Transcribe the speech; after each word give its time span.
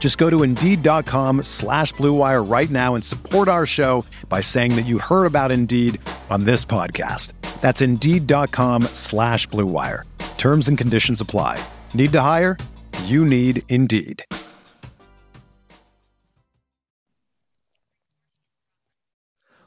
Just 0.00 0.18
go 0.18 0.28
to 0.30 0.42
Indeed.com 0.42 1.44
slash 1.44 1.92
BlueWire 1.94 2.50
right 2.50 2.70
now 2.70 2.96
and 2.96 3.04
support 3.04 3.46
our 3.46 3.66
show 3.66 4.04
by 4.28 4.40
saying 4.40 4.74
that 4.74 4.86
you 4.86 4.98
heard 4.98 5.26
about 5.26 5.52
Indeed 5.52 6.00
on 6.30 6.44
this 6.44 6.64
podcast. 6.64 7.34
That's 7.60 7.82
Indeed.com 7.82 8.84
slash 8.94 9.46
BlueWire. 9.48 10.04
Terms 10.38 10.68
and 10.68 10.78
conditions 10.78 11.20
apply. 11.20 11.62
Need 11.92 12.12
to 12.12 12.20
hire? 12.22 12.56
You 13.04 13.26
need 13.26 13.62
Indeed. 13.68 14.24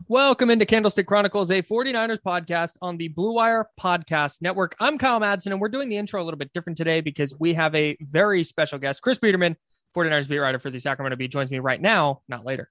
Welcome 0.09 0.49
into 0.49 0.65
Candlestick 0.65 1.07
Chronicles, 1.07 1.49
a 1.49 1.61
49ers 1.61 2.19
podcast 2.19 2.77
on 2.81 2.97
the 2.97 3.07
Blue 3.07 3.33
Wire 3.33 3.69
Podcast 3.79 4.41
Network. 4.41 4.75
I'm 4.79 4.97
Kyle 4.97 5.19
Madsen, 5.19 5.47
and 5.47 5.61
we're 5.61 5.69
doing 5.69 5.89
the 5.89 5.95
intro 5.95 6.21
a 6.21 6.25
little 6.25 6.37
bit 6.37 6.51
different 6.53 6.77
today 6.77 7.01
because 7.01 7.33
we 7.39 7.53
have 7.53 7.73
a 7.73 7.97
very 8.01 8.43
special 8.43 8.79
guest, 8.79 9.01
Chris 9.01 9.17
Biederman, 9.17 9.55
49ers 9.95 10.27
beat 10.27 10.39
writer 10.39 10.59
for 10.59 10.69
the 10.69 10.79
Sacramento 10.79 11.15
Bee, 11.15 11.27
joins 11.27 11.51
me 11.51 11.59
right 11.59 11.81
now, 11.81 12.21
not 12.27 12.45
later. 12.45 12.69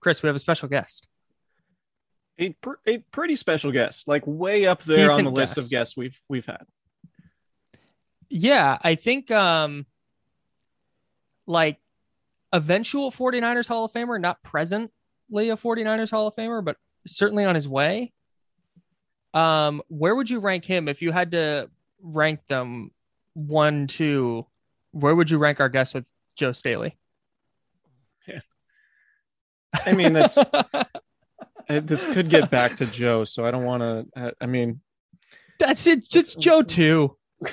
Chris, 0.00 0.22
we 0.22 0.26
have 0.26 0.36
a 0.36 0.40
special 0.40 0.68
guest. 0.68 1.08
A, 2.38 2.50
pr- 2.50 2.72
a 2.86 2.98
pretty 2.98 3.36
special 3.36 3.70
guest, 3.70 4.08
like 4.08 4.26
way 4.26 4.66
up 4.66 4.82
there 4.82 5.06
Decent 5.06 5.18
on 5.18 5.24
the 5.26 5.30
list 5.30 5.58
of 5.58 5.68
guests 5.68 5.96
we've 5.96 6.20
we've 6.28 6.46
had. 6.46 6.64
Yeah, 8.28 8.78
I 8.80 8.94
think 8.94 9.30
um 9.30 9.86
like 11.46 11.78
eventual 12.52 13.12
49ers 13.12 13.68
Hall 13.68 13.84
of 13.84 13.92
Famer, 13.92 14.20
not 14.20 14.42
presently 14.42 14.90
a 15.50 15.56
49ers 15.56 16.10
Hall 16.10 16.26
of 16.26 16.34
Famer, 16.34 16.64
but 16.64 16.76
certainly 17.06 17.44
on 17.44 17.54
his 17.54 17.68
way. 17.68 18.12
Um, 19.34 19.82
where 19.88 20.14
would 20.14 20.28
you 20.28 20.40
rank 20.40 20.64
him 20.64 20.88
if 20.88 21.02
you 21.02 21.12
had 21.12 21.30
to 21.32 21.70
rank 22.02 22.46
them 22.46 22.90
one, 23.34 23.86
two? 23.86 24.46
Where 24.92 25.14
would 25.14 25.30
you 25.30 25.38
rank 25.38 25.60
our 25.60 25.68
guest 25.68 25.94
with 25.94 26.04
Joe 26.36 26.52
Staley? 26.52 26.98
I 29.86 29.92
mean, 29.92 30.12
that's 30.12 30.38
this 31.68 32.04
could 32.12 32.28
get 32.28 32.50
back 32.50 32.76
to 32.76 32.86
Joe, 32.86 33.24
so 33.24 33.46
I 33.46 33.50
don't 33.50 33.64
want 33.64 33.82
to. 34.14 34.34
I 34.40 34.46
mean, 34.46 34.80
That's 35.58 35.86
it. 35.86 36.14
It's 36.14 36.34
Joe 36.34 36.62
too. 36.62 37.16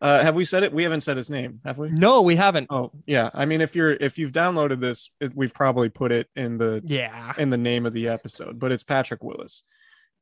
uh, 0.00 0.22
have 0.22 0.34
we 0.34 0.44
said 0.46 0.62
it? 0.62 0.72
We 0.72 0.82
haven't 0.82 1.02
said 1.02 1.16
his 1.18 1.28
name, 1.30 1.60
have 1.64 1.76
we? 1.78 1.90
No, 1.90 2.22
we 2.22 2.36
haven't. 2.36 2.68
Oh, 2.70 2.90
yeah. 3.06 3.28
I 3.34 3.44
mean, 3.44 3.60
if 3.60 3.76
you're 3.76 3.92
if 3.92 4.18
you've 4.18 4.32
downloaded 4.32 4.80
this, 4.80 5.10
it, 5.20 5.32
we've 5.36 5.52
probably 5.52 5.90
put 5.90 6.10
it 6.10 6.28
in 6.34 6.56
the 6.56 6.82
Yeah. 6.84 7.34
in 7.36 7.50
the 7.50 7.58
name 7.58 7.84
of 7.84 7.92
the 7.92 8.08
episode, 8.08 8.58
but 8.58 8.72
it's 8.72 8.82
Patrick 8.84 9.22
Willis. 9.22 9.62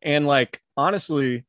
And 0.03 0.27
like 0.27 0.61
honestly, 0.77 1.45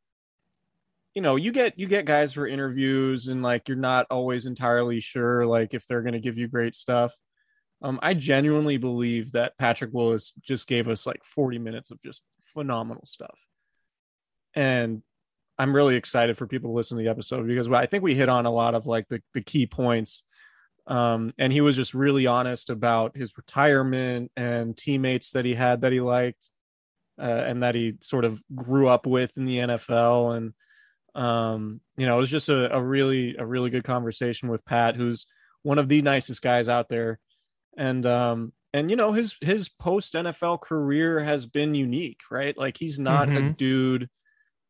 you 1.14 1.22
know, 1.22 1.36
you 1.36 1.52
get 1.52 1.78
you 1.78 1.88
get 1.88 2.06
guys 2.06 2.34
for 2.34 2.48
interviews 2.48 3.28
and 3.28 3.42
like 3.42 3.68
you're 3.68 3.78
not 3.78 4.08
always 4.10 4.46
entirely 4.46 5.00
sure 5.00 5.46
like 5.46 5.74
if 5.74 5.86
they're 5.88 6.02
going 6.02 6.14
to 6.14 6.20
give 6.20 6.38
you 6.38 6.48
great 6.48 6.76
stuff. 6.76 7.14
Um 7.82 8.00
I 8.02 8.14
genuinely 8.14 8.78
believe 8.78 9.32
that 9.34 9.58
Patrick 9.58 9.92
Willis 9.94 10.34
just 10.42 10.68
gave 10.68 10.88
us 10.88 11.06
like 11.06 11.24
40 11.24 11.60
minutes 11.60 11.92
of 11.92 12.02
just 12.02 12.24
phenomenal 12.54 13.06
stuff. 13.06 13.40
And 14.54 15.02
I'm 15.58 15.76
really 15.76 15.96
excited 15.96 16.38
for 16.38 16.48
people 16.48 16.70
to 16.72 16.76
listen 16.76 16.98
to 16.98 17.04
the 17.04 17.10
episode 17.10 17.48
because 17.48 17.70
I 17.70 17.86
think 17.86 18.04
we 18.04 18.16
hit 18.16 18.30
on 18.30 18.46
a 18.46 18.52
lot 18.52 18.76
of 18.76 18.86
like 18.88 19.08
the 19.10 19.22
the 19.34 19.42
key 19.42 19.66
points 19.66 20.24
um, 20.90 21.32
and 21.38 21.54
he 21.54 21.62
was 21.62 21.76
just 21.76 21.94
really 21.94 22.26
honest 22.26 22.72
about 22.72 23.16
his 23.16 23.38
retirement 23.38 24.32
and 24.36 24.76
teammates 24.76 25.32
that 25.32 25.46
he 25.46 25.54
had 25.54 25.82
that 25.82 25.92
he 25.92 26.02
liked 26.02 26.50
uh, 27.20 27.44
and 27.46 27.62
that 27.62 27.76
he 27.76 27.94
sort 28.02 28.26
of 28.26 28.42
grew 28.56 28.88
up 28.88 29.06
with 29.06 29.38
in 29.38 29.46
the 29.46 29.60
NFL. 29.60 30.36
And 30.36 30.54
um, 31.16 31.82
you 31.98 32.06
know, 32.06 32.18
it 32.18 32.20
was 32.20 32.30
just 32.30 32.50
a, 32.50 32.76
a 32.76 32.82
really 32.82 33.36
a 33.38 33.46
really 33.46 33.70
good 33.70 33.84
conversation 33.84 34.50
with 34.50 34.66
Pat, 34.66 34.96
who's 34.96 35.26
one 35.64 35.80
of 35.80 35.90
the 35.90 36.02
nicest 36.02 36.42
guys 36.42 36.68
out 36.70 36.90
there. 36.90 37.20
And 37.78 38.06
um, 38.06 38.54
and 38.74 38.90
you 38.90 38.96
know, 38.96 39.14
his 39.14 39.38
his 39.42 39.70
post 39.70 40.16
NFL 40.16 40.62
career 40.62 41.22
has 41.22 41.46
been 41.46 41.76
unique, 41.76 42.22
right? 42.32 42.58
Like 42.58 42.78
he's 42.78 43.00
not 43.00 43.36
a 43.38 43.42
Mhm. 43.42 43.58
dude 43.58 44.10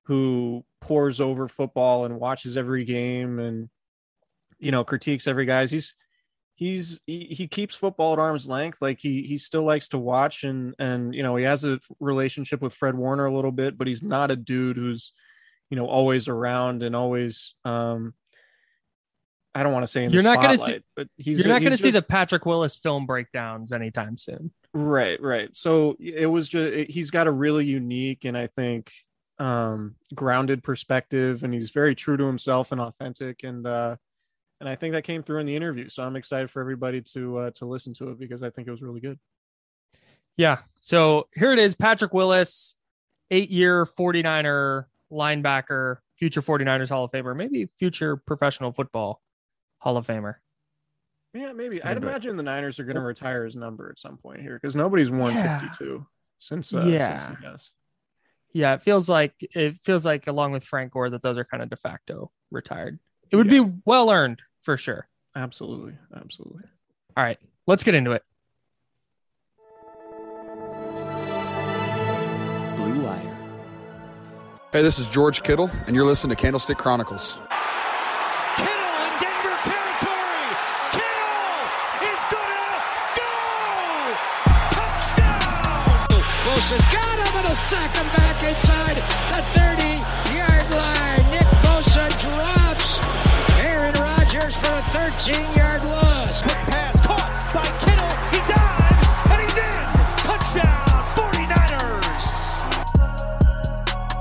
who 0.05 0.65
pours 0.81 1.21
over 1.21 1.47
football 1.47 2.05
and 2.05 2.19
watches 2.19 2.57
every 2.57 2.85
game 2.85 3.39
and 3.39 3.69
you 4.59 4.71
know 4.71 4.83
critiques 4.83 5.27
every 5.27 5.45
guy's 5.45 5.71
he's 5.71 5.95
he's 6.55 7.01
he, 7.07 7.25
he 7.25 7.47
keeps 7.47 7.75
football 7.75 8.13
at 8.13 8.19
arm's 8.19 8.47
length 8.49 8.81
like 8.81 8.99
he 8.99 9.23
he 9.23 9.37
still 9.37 9.63
likes 9.63 9.87
to 9.89 9.97
watch 9.97 10.43
and 10.43 10.75
and 10.79 11.15
you 11.15 11.23
know 11.23 11.35
he 11.35 11.43
has 11.45 11.63
a 11.63 11.79
relationship 11.99 12.61
with 12.61 12.73
fred 12.73 12.95
warner 12.95 13.25
a 13.25 13.33
little 13.33 13.51
bit 13.51 13.77
but 13.77 13.87
he's 13.87 14.03
not 14.03 14.31
a 14.31 14.35
dude 14.35 14.77
who's 14.77 15.13
you 15.69 15.77
know 15.77 15.85
always 15.87 16.27
around 16.27 16.83
and 16.83 16.95
always 16.95 17.53
um 17.65 18.13
i 19.55 19.63
don't 19.63 19.73
want 19.73 19.83
to 19.83 19.87
say 19.87 20.03
in 20.03 20.11
You're 20.11 20.21
the 20.21 20.29
not 20.33 20.41
gonna 20.41 20.57
see- 20.57 20.63
spotlight, 20.63 20.83
but 20.95 21.07
he's 21.17 21.39
You're 21.39 21.47
not 21.47 21.59
going 21.61 21.71
to 21.71 21.77
see 21.77 21.91
the 21.91 22.01
Patrick 22.01 22.45
Willis 22.45 22.75
film 22.75 23.05
breakdowns 23.05 23.71
anytime 23.71 24.17
soon. 24.17 24.51
Right, 24.73 25.19
right. 25.21 25.55
So 25.55 25.95
it 25.99 26.27
was 26.27 26.47
just 26.47 26.73
it- 26.73 26.89
he's 26.91 27.09
got 27.11 27.25
a 27.27 27.31
really 27.31 27.65
unique 27.65 28.25
and 28.25 28.37
I 28.37 28.47
think 28.47 28.91
um 29.39 29.95
grounded 30.13 30.63
perspective 30.63 31.43
and 31.43 31.53
he's 31.53 31.71
very 31.71 31.95
true 31.95 32.17
to 32.17 32.25
himself 32.25 32.71
and 32.71 32.79
authentic 32.81 33.43
and 33.43 33.65
uh 33.65 33.95
and 34.59 34.67
I 34.69 34.75
think 34.75 34.93
that 34.93 35.03
came 35.05 35.23
through 35.23 35.39
in 35.39 35.45
the 35.47 35.55
interview. 35.55 35.87
So 35.89 36.03
I'm 36.03 36.15
excited 36.17 36.51
for 36.51 36.59
everybody 36.61 37.01
to 37.13 37.37
uh 37.39 37.51
to 37.55 37.65
listen 37.65 37.93
to 37.95 38.09
it 38.09 38.19
because 38.19 38.43
I 38.43 38.49
think 38.49 38.67
it 38.67 38.71
was 38.71 38.81
really 38.81 38.99
good. 38.99 39.17
Yeah. 40.37 40.59
So 40.79 41.27
here 41.35 41.51
it 41.51 41.59
is 41.59 41.75
Patrick 41.75 42.13
Willis, 42.13 42.75
eight 43.31 43.49
year 43.49 43.85
49er 43.85 44.85
linebacker, 45.11 45.97
future 46.17 46.41
49ers 46.41 46.89
Hall 46.89 47.05
of 47.05 47.11
Famer, 47.11 47.35
maybe 47.35 47.69
future 47.79 48.15
professional 48.17 48.71
football 48.71 49.21
Hall 49.79 49.97
of 49.97 50.05
Famer. 50.07 50.35
Yeah, 51.33 51.53
maybe. 51.53 51.81
I'd 51.83 51.97
into 51.97 52.07
it. 52.07 52.09
imagine 52.09 52.37
the 52.37 52.43
Niners 52.43 52.79
are 52.79 52.83
going 52.83 52.95
to 52.95 53.01
retire 53.01 53.45
his 53.45 53.55
number 53.55 53.89
at 53.89 53.99
some 53.99 54.17
point 54.17 54.41
here 54.41 54.57
because 54.59 54.75
nobody's 54.75 55.11
worn 55.11 55.33
Yeah. 55.35 55.59
52 55.59 56.05
since 56.39 56.73
uh, 56.73 56.81
Yeah. 56.87 57.19
since 57.19 57.37
he 57.39 57.45
has. 57.45 57.71
Yeah, 58.51 58.73
it 58.73 58.81
feels 58.81 59.07
like 59.07 59.35
it 59.39 59.75
feels 59.83 60.05
like 60.05 60.25
along 60.27 60.53
with 60.53 60.63
Frank 60.63 60.91
Gore 60.93 61.09
that 61.11 61.21
those 61.21 61.37
are 61.37 61.45
kind 61.45 61.61
of 61.61 61.69
de 61.69 61.75
facto 61.75 62.31
retired. 62.49 62.97
It 63.29 63.35
would 63.35 63.45
Yeah. 63.51 63.63
be 63.63 63.73
well 63.85 64.09
earned 64.09 64.41
for 64.61 64.75
sure. 64.75 65.07
Absolutely, 65.35 65.95
absolutely. 66.15 66.63
All 67.15 67.23
right, 67.23 67.37
let's 67.67 67.83
get 67.83 67.93
into 67.93 68.11
it. 68.13 68.23
Hey, 74.71 74.83
this 74.83 74.99
is 74.99 75.07
George 75.07 75.41
Kittle, 75.41 75.71
and 75.87 75.95
you're 75.95 76.05
listening 76.05 76.29
to 76.29 76.39
Candlestick 76.39 76.77
Chronicles. 76.77 77.39
Kittle 78.53 78.97
in 79.01 79.13
Denver 79.17 79.57
territory. 79.65 80.45
Kittle 80.93 81.57
is 82.05 82.21
gonna 82.29 82.77
go. 83.17 83.33
Touchdown. 84.69 86.05
Close 86.45 86.69
has 86.69 86.85
got 86.93 87.17
him 87.17 87.33
and 87.41 87.49
a 87.49 87.55
sack 87.57 87.97
him 87.97 88.05
back 88.13 88.45
inside 88.45 89.01
the 89.33 89.41
30-yard 89.57 90.69
line. 90.77 91.25
Nick 91.33 91.49
Bosa 91.65 92.05
drops 92.21 93.01
Aaron 93.65 93.97
Rodgers 93.97 94.53
for 94.53 94.69
a 94.69 94.85
13-yard 94.93 95.68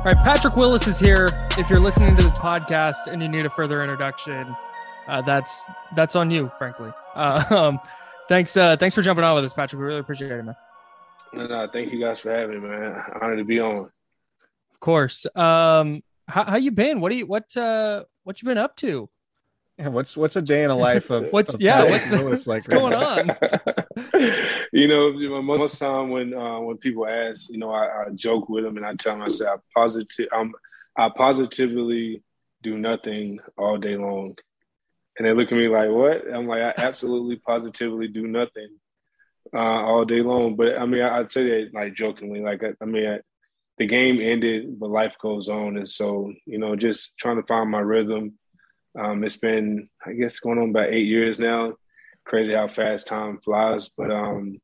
All 0.08 0.14
right, 0.14 0.24
Patrick 0.24 0.56
Willis 0.56 0.86
is 0.86 0.98
here. 0.98 1.28
If 1.58 1.68
you're 1.68 1.80
listening 1.80 2.16
to 2.16 2.22
this 2.22 2.32
podcast 2.38 3.08
and 3.08 3.20
you 3.20 3.28
need 3.28 3.44
a 3.44 3.50
further 3.50 3.82
introduction, 3.82 4.56
uh, 5.06 5.20
that's 5.20 5.66
that's 5.94 6.16
on 6.16 6.30
you, 6.30 6.50
frankly. 6.56 6.90
Uh, 7.14 7.44
um, 7.50 7.80
thanks, 8.26 8.56
uh, 8.56 8.74
thanks 8.78 8.94
for 8.94 9.02
jumping 9.02 9.22
on 9.22 9.34
with 9.34 9.44
us, 9.44 9.52
Patrick. 9.52 9.78
We 9.78 9.84
really 9.84 10.00
appreciate 10.00 10.30
it, 10.30 10.42
man. 10.42 10.56
No, 11.34 11.46
no, 11.46 11.68
thank 11.70 11.92
you 11.92 12.00
guys 12.00 12.20
for 12.20 12.30
having 12.30 12.62
me, 12.62 12.68
man. 12.70 13.02
Honored 13.20 13.36
to 13.36 13.44
be 13.44 13.60
on. 13.60 13.90
Of 14.72 14.80
course. 14.80 15.26
Um, 15.34 16.02
how, 16.26 16.44
how 16.44 16.56
you 16.56 16.70
been? 16.70 17.02
What 17.02 17.10
do 17.10 17.16
you 17.16 17.26
what 17.26 17.54
uh 17.54 18.04
what 18.24 18.40
you 18.40 18.48
been 18.48 18.56
up 18.56 18.76
to? 18.76 19.10
Yeah, 19.78 19.88
what's 19.88 20.16
what's 20.16 20.36
a 20.36 20.42
day 20.42 20.64
in 20.64 20.70
a 20.70 20.76
life 20.76 21.10
of 21.10 21.30
What's 21.30 21.54
of 21.54 21.60
yeah? 21.60 21.84
What's, 21.84 22.10
Willis 22.10 22.46
what's 22.46 22.68
right 22.68 22.76
going 22.76 22.90
now? 22.92 23.18
on? 23.18 23.36
you 24.72 24.88
know, 24.88 25.42
most 25.42 25.78
time 25.78 26.10
when 26.10 26.34
uh, 26.34 26.60
when 26.60 26.76
people 26.78 27.06
ask, 27.06 27.50
you 27.50 27.58
know, 27.58 27.70
I, 27.70 28.06
I 28.06 28.10
joke 28.14 28.48
with 28.48 28.64
them 28.64 28.76
and 28.76 28.86
I 28.86 28.94
tell 28.94 29.14
them, 29.14 29.22
I 29.22 29.28
say, 29.28 29.46
I 29.46 29.56
positive, 29.74 30.28
I'm, 30.32 30.52
I 30.96 31.08
positively 31.08 32.22
do 32.62 32.76
nothing 32.78 33.38
all 33.56 33.78
day 33.78 33.96
long, 33.96 34.36
and 35.16 35.26
they 35.26 35.32
look 35.32 35.50
at 35.52 35.58
me 35.58 35.68
like, 35.68 35.90
"What?" 35.90 36.32
I'm 36.32 36.46
like, 36.46 36.62
I 36.62 36.74
absolutely 36.76 37.36
positively 37.36 38.08
do 38.08 38.26
nothing 38.26 38.76
uh, 39.54 39.58
all 39.58 40.04
day 40.04 40.22
long. 40.22 40.56
But 40.56 40.78
I 40.78 40.86
mean, 40.86 41.02
I, 41.02 41.18
I'd 41.18 41.30
say 41.30 41.44
that 41.64 41.74
like 41.74 41.94
jokingly, 41.94 42.40
like 42.40 42.62
I, 42.62 42.72
I 42.80 42.84
mean, 42.84 43.08
I, 43.08 43.18
the 43.78 43.86
game 43.86 44.20
ended, 44.20 44.78
but 44.78 44.90
life 44.90 45.16
goes 45.20 45.48
on, 45.48 45.76
and 45.76 45.88
so 45.88 46.32
you 46.46 46.58
know, 46.58 46.76
just 46.76 47.16
trying 47.16 47.36
to 47.36 47.46
find 47.46 47.70
my 47.70 47.80
rhythm. 47.80 48.38
Um, 48.98 49.22
it's 49.24 49.36
been, 49.36 49.88
I 50.04 50.12
guess, 50.12 50.40
going 50.40 50.58
on 50.58 50.70
about 50.70 50.92
eight 50.92 51.06
years 51.06 51.38
now. 51.38 51.74
Crazy 52.24 52.54
how 52.54 52.68
fast 52.68 53.06
time 53.06 53.38
flies, 53.44 53.90
but 53.96 54.10
um, 54.10 54.58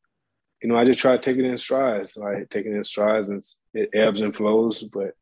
you 0.62 0.68
know, 0.68 0.76
I 0.76 0.84
just 0.84 1.00
try 1.00 1.12
to 1.12 1.22
take 1.22 1.36
it 1.36 1.44
in 1.44 1.58
strides, 1.58 2.16
like 2.16 2.48
taking 2.50 2.72
it 2.72 2.76
in 2.76 2.84
strides, 2.84 3.28
and 3.28 3.42
it 3.74 3.90
ebbs 3.94 4.20
and 4.20 4.34
flows. 4.34 4.82
But 4.82 5.12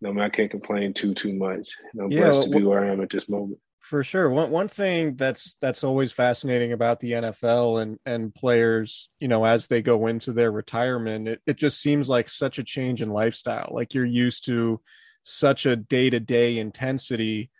you 0.00 0.02
know, 0.02 0.10
I, 0.10 0.12
mean, 0.12 0.24
I 0.24 0.28
can't 0.28 0.50
complain 0.50 0.94
too 0.94 1.14
too 1.14 1.32
much. 1.32 1.68
Know, 1.94 2.08
Yeah, 2.10 2.22
blessed 2.22 2.44
to 2.44 2.50
well, 2.50 2.58
be 2.58 2.64
where 2.64 2.84
I 2.84 2.92
am 2.92 3.00
at 3.02 3.10
this 3.10 3.28
moment. 3.28 3.60
For 3.80 4.02
sure. 4.02 4.30
One 4.30 4.50
one 4.50 4.68
thing 4.68 5.14
that's 5.14 5.54
that's 5.60 5.84
always 5.84 6.12
fascinating 6.12 6.72
about 6.72 6.98
the 6.98 7.12
NFL 7.12 7.82
and 7.82 7.98
and 8.04 8.34
players, 8.34 9.08
you 9.20 9.28
know, 9.28 9.44
as 9.44 9.68
they 9.68 9.80
go 9.80 10.08
into 10.08 10.32
their 10.32 10.50
retirement, 10.50 11.28
it, 11.28 11.40
it 11.46 11.56
just 11.56 11.80
seems 11.80 12.08
like 12.08 12.28
such 12.28 12.58
a 12.58 12.64
change 12.64 13.00
in 13.00 13.10
lifestyle. 13.10 13.70
Like 13.70 13.94
you're 13.94 14.04
used 14.04 14.44
to 14.46 14.80
such 15.22 15.66
a 15.66 15.76
day-to-day 15.76 16.58
intensity 16.58 17.50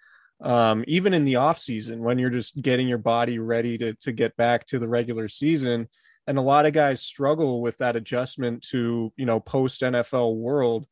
um 0.42 0.84
even 0.86 1.14
in 1.14 1.24
the 1.24 1.36
off 1.36 1.58
season 1.58 2.02
when 2.02 2.18
you're 2.18 2.28
just 2.28 2.60
getting 2.60 2.86
your 2.86 2.98
body 2.98 3.38
ready 3.38 3.78
to 3.78 3.94
to 3.94 4.12
get 4.12 4.36
back 4.36 4.66
to 4.66 4.78
the 4.78 4.88
regular 4.88 5.28
season 5.28 5.88
and 6.26 6.36
a 6.36 6.42
lot 6.42 6.66
of 6.66 6.74
guys 6.74 7.00
struggle 7.00 7.62
with 7.62 7.78
that 7.78 7.96
adjustment 7.96 8.62
to 8.62 9.12
you 9.16 9.24
know 9.24 9.40
post 9.40 9.80
NFL 9.80 10.36
world 10.36 10.86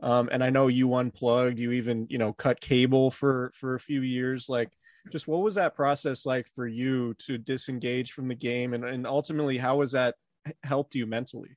um, 0.00 0.28
and 0.30 0.44
I 0.44 0.50
know 0.50 0.68
you 0.68 0.94
unplugged, 0.94 1.58
you 1.58 1.72
even, 1.72 2.06
you 2.10 2.18
know, 2.18 2.32
cut 2.32 2.60
cable 2.60 3.10
for 3.10 3.50
for 3.54 3.74
a 3.74 3.80
few 3.80 4.02
years. 4.02 4.48
Like, 4.48 4.70
just 5.10 5.26
what 5.26 5.42
was 5.42 5.54
that 5.54 5.74
process 5.74 6.26
like 6.26 6.46
for 6.48 6.66
you 6.66 7.14
to 7.26 7.38
disengage 7.38 8.12
from 8.12 8.28
the 8.28 8.34
game, 8.34 8.74
and 8.74 8.84
and 8.84 9.06
ultimately, 9.06 9.56
how 9.56 9.80
has 9.80 9.92
that 9.92 10.16
helped 10.62 10.94
you 10.94 11.06
mentally? 11.06 11.56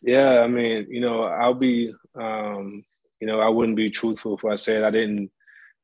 Yeah, 0.00 0.40
I 0.40 0.48
mean, 0.48 0.86
you 0.88 1.00
know, 1.00 1.24
I'll 1.24 1.54
be, 1.54 1.92
um, 2.14 2.84
you 3.20 3.26
know, 3.26 3.40
I 3.40 3.48
wouldn't 3.48 3.76
be 3.76 3.90
truthful 3.90 4.36
if 4.36 4.44
I 4.44 4.54
said 4.54 4.84
I 4.84 4.90
didn't 4.90 5.30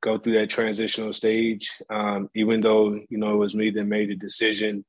go 0.01 0.19
through 0.19 0.35
that 0.35 0.51
transitional 0.51 1.13
stage. 1.13 1.71
Um, 1.91 2.31
even 2.35 2.61
though 2.61 3.01
you 3.09 3.19
know 3.19 3.35
it 3.35 3.39
was 3.39 3.55
me 3.55 3.71
that 3.71 3.85
made 3.85 4.11
the 4.11 4.17
decision, 4.17 4.85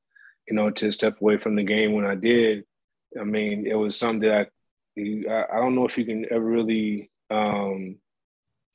you 0.48 0.56
know, 0.56 0.70
to 0.72 0.92
step 0.92 1.22
away 1.22 1.38
from 1.38 1.56
the 1.56 1.64
game 1.64 1.94
when 1.94 2.06
I 2.06 2.16
did. 2.16 2.66
I 3.20 3.24
mean, 3.24 3.68
it 3.68 3.76
was 3.76 3.98
something 3.98 4.30
that 4.30 4.50
I, 4.98 5.46
I, 5.54 5.60
don't 5.60 5.76
know 5.76 5.86
if 5.86 5.98
you 5.98 6.06
can 6.06 6.26
ever 6.32 6.44
really, 6.44 7.12
um, 7.30 7.98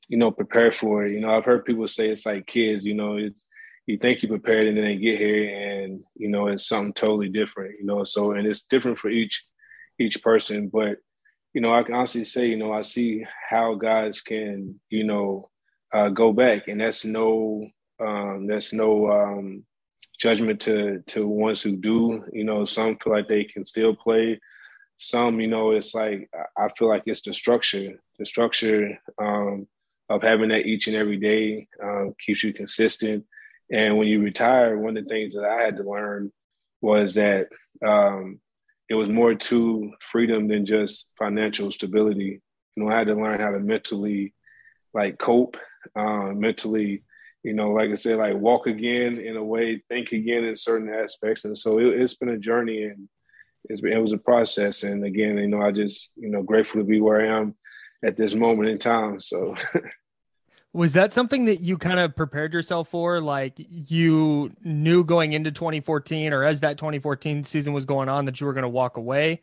you 0.07 0.17
know, 0.17 0.31
prepare 0.31 0.71
for 0.71 1.05
it. 1.05 1.13
You 1.13 1.21
know, 1.21 1.35
I've 1.35 1.45
heard 1.45 1.65
people 1.65 1.87
say 1.87 2.09
it's 2.09 2.25
like 2.25 2.45
kids. 2.45 2.85
You 2.85 2.93
know, 2.93 3.17
it's 3.17 3.43
you 3.87 3.97
think 3.97 4.21
you 4.21 4.27
prepared 4.27 4.67
and 4.67 4.77
then 4.77 4.85
they 4.85 4.97
get 4.97 5.17
here 5.17 5.83
and 5.83 6.03
you 6.15 6.27
know 6.27 6.47
it's 6.47 6.67
something 6.67 6.93
totally 6.93 7.29
different. 7.29 7.75
You 7.79 7.85
know, 7.85 8.03
so 8.03 8.31
and 8.33 8.45
it's 8.45 8.63
different 8.63 8.99
for 8.99 9.09
each 9.09 9.43
each 9.99 10.21
person, 10.21 10.69
but 10.69 10.97
you 11.53 11.61
know, 11.61 11.73
I 11.73 11.81
can 11.81 11.95
honestly 11.95 12.23
say, 12.23 12.47
you 12.47 12.57
know, 12.57 12.71
I 12.71 12.83
see 12.83 13.25
how 13.49 13.73
guys 13.73 14.21
can, 14.21 14.79
you 14.91 15.03
know, 15.03 15.49
uh, 15.93 16.09
go 16.09 16.33
back, 16.33 16.67
and 16.67 16.81
that's 16.81 17.05
no, 17.05 17.67
um, 17.99 18.47
that's 18.47 18.73
no 18.73 19.11
um, 19.11 19.63
judgment 20.19 20.61
to 20.61 21.03
to 21.07 21.27
ones 21.27 21.61
who 21.63 21.75
do. 21.75 22.23
You 22.31 22.43
know, 22.43 22.65
some 22.65 22.97
feel 22.97 23.13
like 23.13 23.27
they 23.27 23.43
can 23.43 23.65
still 23.65 23.95
play. 23.95 24.39
Some, 24.97 25.39
you 25.39 25.47
know, 25.47 25.71
it's 25.71 25.93
like 25.93 26.29
I 26.57 26.69
feel 26.69 26.89
like 26.89 27.03
it's 27.05 27.21
the 27.21 27.33
structure, 27.33 27.99
the 28.17 28.25
structure 28.25 28.99
um, 29.19 29.67
of 30.09 30.23
having 30.23 30.49
that 30.49 30.65
each 30.65 30.87
and 30.87 30.95
every 30.95 31.17
day 31.17 31.67
um, 31.81 32.15
keeps 32.25 32.43
you 32.43 32.53
consistent. 32.53 33.25
And 33.71 33.97
when 33.97 34.07
you 34.07 34.21
retire, 34.21 34.77
one 34.77 34.97
of 34.97 35.03
the 35.03 35.09
things 35.09 35.33
that 35.35 35.43
I 35.43 35.61
had 35.61 35.77
to 35.77 35.83
learn 35.83 36.31
was 36.81 37.15
that 37.15 37.47
um, 37.85 38.39
it 38.89 38.95
was 38.95 39.09
more 39.09 39.35
to 39.35 39.91
freedom 39.99 40.47
than 40.47 40.65
just 40.65 41.11
financial 41.17 41.71
stability. 41.71 42.41
You 42.75 42.83
know, 42.83 42.89
I 42.89 42.97
had 42.97 43.07
to 43.07 43.15
learn 43.15 43.39
how 43.41 43.51
to 43.51 43.59
mentally 43.59 44.33
like 44.93 45.17
cope, 45.17 45.57
um, 45.95 46.39
mentally, 46.39 47.03
you 47.43 47.53
know, 47.53 47.71
like 47.71 47.89
I 47.89 47.95
said, 47.95 48.17
like 48.17 48.35
walk 48.35 48.67
again 48.67 49.17
in 49.17 49.37
a 49.37 49.43
way, 49.43 49.83
think 49.89 50.11
again 50.11 50.43
in 50.43 50.55
certain 50.55 50.93
aspects. 50.93 51.45
And 51.45 51.57
so 51.57 51.79
it, 51.79 52.01
it's 52.01 52.15
been 52.15 52.29
a 52.29 52.37
journey 52.37 52.83
and 52.83 53.07
been, 53.69 53.93
it 53.93 54.01
was 54.01 54.13
a 54.13 54.17
process. 54.17 54.83
And 54.83 55.03
again, 55.03 55.37
you 55.37 55.47
know, 55.47 55.61
I 55.61 55.71
just, 55.71 56.09
you 56.15 56.29
know, 56.29 56.43
grateful 56.43 56.81
to 56.81 56.85
be 56.85 57.01
where 57.01 57.21
I 57.21 57.39
am 57.39 57.55
at 58.03 58.17
this 58.17 58.33
moment 58.33 58.69
in 58.69 58.79
time. 58.79 59.21
So 59.21 59.55
Was 60.77 60.93
that 60.93 61.11
something 61.11 61.45
that 61.45 61.61
you 61.61 61.77
kind 61.77 61.99
of 61.99 62.15
prepared 62.15 62.53
yourself 62.53 62.89
for? 62.89 63.19
Like 63.19 63.53
you 63.57 64.51
knew 64.63 65.03
going 65.03 65.33
into 65.33 65.51
2014 65.51 66.33
or 66.33 66.43
as 66.43 66.59
that 66.59 66.77
2014 66.77 67.43
season 67.45 67.73
was 67.73 67.83
going 67.83 68.09
on 68.09 68.25
that 68.25 68.39
you 68.39 68.45
were 68.45 68.53
going 68.53 68.61
to 68.61 68.69
walk 68.69 68.97
away? 68.97 69.41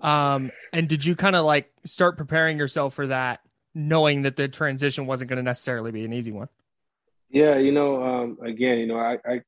Um, 0.00 0.50
and 0.72 0.88
did 0.88 1.04
you 1.04 1.16
kind 1.16 1.36
of 1.36 1.44
like 1.44 1.70
start 1.84 2.16
preparing 2.16 2.56
yourself 2.56 2.94
for 2.94 3.08
that, 3.08 3.40
knowing 3.74 4.22
that 4.22 4.36
the 4.36 4.48
transition 4.48 5.06
wasn't 5.06 5.28
going 5.28 5.38
to 5.38 5.42
necessarily 5.42 5.90
be 5.90 6.04
an 6.04 6.12
easy 6.12 6.32
one? 6.32 6.48
Yeah, 7.28 7.58
you 7.58 7.72
know, 7.72 8.02
um, 8.02 8.38
again, 8.42 8.78
you 8.80 8.86
know, 8.86 8.98
I, 8.98 9.18
I, 9.24 9.42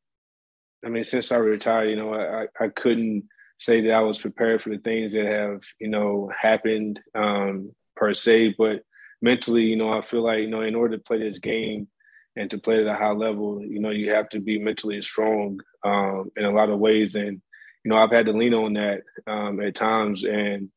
I 0.85 0.89
mean, 0.89 1.05
since 1.05 1.33
I 1.33 1.37
retired, 1.37 1.91
you 1.91 1.97
know, 1.97 2.15
I, 2.15 2.47
I 2.59 2.69
couldn't 2.69 3.25
say 3.59 3.81
that 3.83 3.93
I 3.93 4.01
was 4.03 4.19
prepared 4.19 4.63
for 4.63 4.71
the 4.71 4.79
things 4.79 5.13
that 5.13 5.27
have, 5.27 5.63
you 5.81 5.89
know, 5.89 6.31
happened 6.41 7.01
um, 7.15 7.73
per 7.97 8.15
se, 8.15 8.55
but 8.57 8.85
mentally, 9.21 9.65
you 9.65 9.77
know, 9.77 9.93
I 9.93 10.01
feel 10.01 10.23
like, 10.23 10.41
you 10.41 10.49
know, 10.49 10.63
in 10.63 10.75
order 10.75 10.97
to 10.97 11.03
play 11.03 11.19
this 11.19 11.39
game 11.39 11.89
and 12.37 12.51
to 12.51 12.59
play 12.59 12.81
at 12.81 12.87
a 12.87 12.95
high 12.95 13.13
level, 13.13 13.63
you 13.63 13.81
know, 13.81 13.91
you 13.91 14.11
have 14.11 14.29
to 14.31 14.41
be 14.41 14.59
mentally 14.59 15.01
strong 15.03 15.61
um, 15.85 16.31
in 16.37 16.45
a 16.45 16.51
lot 16.51 16.71
of 16.71 16.79
ways. 16.79 17.15
And, 17.15 17.43
you 17.85 17.91
know, 17.91 17.97
I've 17.97 18.13
had 18.13 18.27
to 18.27 18.33
lean 18.33 18.55
on 18.55 18.75
that 18.75 19.03
um, 19.27 19.61
at 19.61 19.75
times. 19.75 20.25
And, 20.25 20.71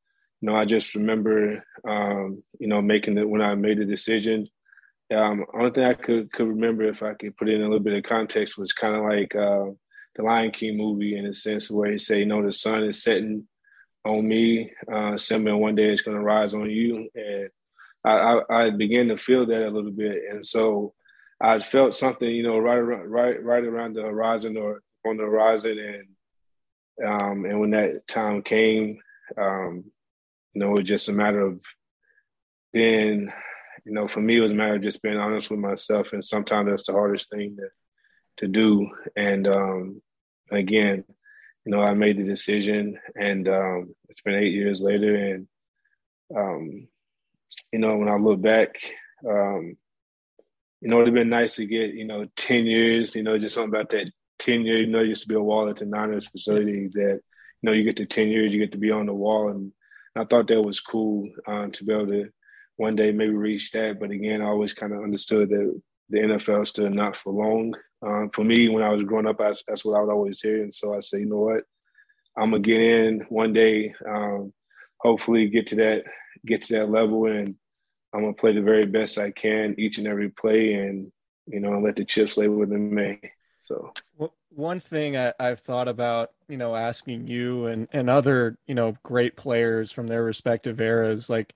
know, 0.46 0.56
I 0.56 0.66
just 0.66 0.96
remember, 0.96 1.64
um, 1.88 2.44
you 2.60 2.68
know, 2.68 2.82
making 2.82 3.18
it 3.18 3.28
when 3.28 3.42
I 3.42 3.56
made 3.56 3.80
the 3.80 3.86
decision. 3.86 4.48
Um, 5.14 5.46
only 5.54 5.72
thing 5.72 5.84
I 5.84 5.94
could 5.94 6.32
could 6.32 6.48
remember, 6.48 6.84
if 6.84 7.04
I 7.04 7.14
could 7.14 7.38
put 7.38 7.50
it 7.50 7.56
in 7.56 7.62
a 7.62 7.66
little 7.66 7.80
bit 7.80 7.94
of 7.94 8.04
context, 8.04 8.58
was 8.58 8.74
kind 8.74 8.96
of 8.96 9.04
like 9.04 9.36
uh, 9.36 9.72
the 10.16 10.24
Lion 10.24 10.52
King 10.52 10.78
movie 10.78 11.18
in 11.18 11.26
a 11.26 11.34
sense 11.34 11.70
where 11.70 11.92
he 11.92 12.00
say, 12.00 12.20
you 12.20 12.26
know, 12.26 12.44
the 12.44 12.52
sun 12.54 12.84
is 12.84 13.04
setting 13.04 13.48
on 14.04 14.28
me, 14.28 14.72
uh, 14.92 15.18
Simba, 15.18 15.58
one 15.58 15.76
day 15.76 15.90
it's 15.92 16.04
going 16.04 16.18
to 16.18 16.24
rise 16.24 16.54
on 16.54 16.70
you. 16.70 17.10
And 17.16 17.50
I, 18.04 18.12
I, 18.14 18.66
I 18.66 18.70
began 18.70 19.08
to 19.08 19.18
feel 19.18 19.46
that 19.48 19.68
a 19.68 19.72
little 19.72 19.92
bit, 19.92 20.22
and 20.30 20.46
so 20.46 20.94
I 21.42 21.60
felt 21.60 21.96
something, 21.96 22.30
you 22.30 22.44
know, 22.44 22.58
right 22.60 22.78
around, 22.78 23.10
right, 23.10 23.44
right 23.44 23.64
around 23.64 23.96
the 23.96 24.04
horizon 24.04 24.58
or 24.58 24.82
on 25.06 25.18
the 25.18 25.24
horizon, 25.24 25.78
and 25.80 26.08
um, 27.04 27.46
and 27.46 27.60
when 27.60 27.72
that 27.72 28.08
time 28.08 28.42
came, 28.42 29.00
um, 29.38 29.84
you 30.56 30.62
know, 30.62 30.72
it 30.72 30.80
was 30.80 30.88
just 30.88 31.10
a 31.10 31.14
matter 31.14 31.42
of 31.42 31.60
being, 32.74 33.32
you 33.86 33.92
know, 33.94 34.08
for 34.08 34.22
me, 34.22 34.38
it 34.38 34.42
was 34.42 34.52
a 34.52 34.56
matter 34.56 34.76
of 34.76 34.82
just 34.82 35.02
being 35.02 35.18
honest 35.18 35.52
with 35.52 35.60
myself, 35.60 36.14
and 36.14 36.24
sometimes 36.24 36.70
that's 36.70 36.88
the 36.88 36.94
hardest 36.94 37.30
thing 37.30 37.58
to 37.58 37.68
to 38.38 38.48
do. 38.48 38.90
And 39.16 39.48
um, 39.48 40.02
again, 40.52 41.04
you 41.66 41.72
know, 41.72 41.82
I 41.82 41.94
made 41.94 42.18
the 42.18 42.24
decision, 42.24 42.98
and 43.16 43.48
um, 43.48 43.96
it's 44.10 44.22
been 44.22 44.36
eight 44.36 44.54
years 44.54 44.82
later, 44.82 45.16
and 45.16 45.48
um, 46.36 46.88
you 47.72 47.80
know, 47.80 47.98
when 47.98 48.10
I 48.10 48.16
look 48.16 48.42
back, 48.42 48.78
um, 49.28 49.78
you 50.82 50.90
know, 50.90 50.98
it'd 50.98 51.08
have 51.08 51.16
been 51.16 51.30
nice 51.30 51.56
to 51.56 51.66
get, 51.66 51.94
you 51.94 52.06
know, 52.06 52.28
10 52.36 52.66
years, 52.66 53.16
you 53.16 53.24
know, 53.24 53.38
just 53.38 53.56
something 53.56 53.74
about 53.74 53.90
that 53.90 54.12
10 54.40 54.62
year, 54.62 54.78
you 54.78 54.88
know, 54.88 55.02
used 55.02 55.24
to 55.24 55.28
be 55.28 55.36
a 55.36 55.42
wall 55.42 55.70
at 55.70 55.78
the 55.78 55.86
Niners 55.86 56.28
facility 56.28 56.90
that, 56.94 57.22
you 57.62 57.64
know, 57.64 57.72
you 57.72 57.84
get 57.84 57.98
to 57.98 58.06
10 58.06 58.28
years, 58.28 58.54
you 58.54 58.60
get 58.60 58.74
to 58.74 58.78
be 58.78 58.92
on 58.92 59.06
the 59.06 59.14
wall. 59.14 59.50
And 59.50 59.72
I 60.16 60.26
thought 60.26 60.48
that 60.48 60.62
was 60.62 60.80
cool 60.80 61.30
um, 61.48 61.72
to 61.72 61.84
be 61.84 61.94
able 61.94 62.08
to 62.08 62.30
one 62.78 62.96
day 62.96 63.12
maybe 63.12 63.34
reach 63.34 63.72
that. 63.72 64.00
But 64.00 64.12
again, 64.12 64.42
I 64.42 64.46
always 64.46 64.74
kind 64.74 64.94
of 64.94 65.04
understood 65.04 65.50
that 65.50 65.82
the 66.10 66.20
NFL 66.20 66.68
stood 66.68 66.94
not 66.94 67.18
for 67.18 67.34
long. 67.34 67.74
Um, 68.02 68.30
for 68.32 68.44
me, 68.44 68.70
when 68.70 68.84
I 68.84 68.90
was 68.90 69.04
growing 69.04 69.28
up, 69.28 69.42
I, 69.42 69.54
that's 69.68 69.84
what 69.84 69.98
I 69.98 70.02
would 70.02 70.12
always 70.12 70.42
hear. 70.42 70.62
And 70.62 70.74
so 70.74 70.96
I 70.96 71.00
say, 71.00 71.20
you 71.20 71.26
know 71.26 71.38
what, 71.38 71.64
I'm 72.38 72.52
gonna 72.52 72.60
get 72.60 72.82
in 72.82 73.26
one 73.30 73.54
day, 73.54 73.94
um, 74.08 74.54
hopefully 75.00 75.50
get 75.50 75.68
to 75.68 75.76
that, 75.78 76.04
get 76.46 76.64
to 76.64 76.74
that 76.74 76.90
level 76.90 77.26
and 77.26 77.56
I'm 78.16 78.22
gonna 78.22 78.34
play 78.34 78.54
the 78.54 78.62
very 78.62 78.86
best 78.86 79.18
I 79.18 79.32
can 79.32 79.76
each 79.78 79.98
and 79.98 80.08
every 80.08 80.30
play, 80.30 80.74
and 80.74 81.12
you 81.48 81.60
know, 81.60 81.80
let 81.80 81.98
the 81.98 82.06
chips 82.06 82.38
lay 82.38 82.48
where 82.48 82.66
they 82.66 82.78
may. 82.78 83.20
So, 83.66 83.92
one 84.56 84.80
thing 84.80 85.18
I, 85.18 85.34
I've 85.40 85.60
thought 85.60 85.88
about, 85.88 86.32
you 86.48 86.58
know, 86.58 86.76
asking 86.76 87.28
you 87.28 87.68
and, 87.68 87.88
and 87.92 88.10
other, 88.10 88.58
you 88.66 88.76
know, 88.76 88.98
great 89.04 89.36
players 89.36 89.92
from 89.92 90.08
their 90.08 90.24
respective 90.24 90.80
eras, 90.80 91.30
like 91.30 91.54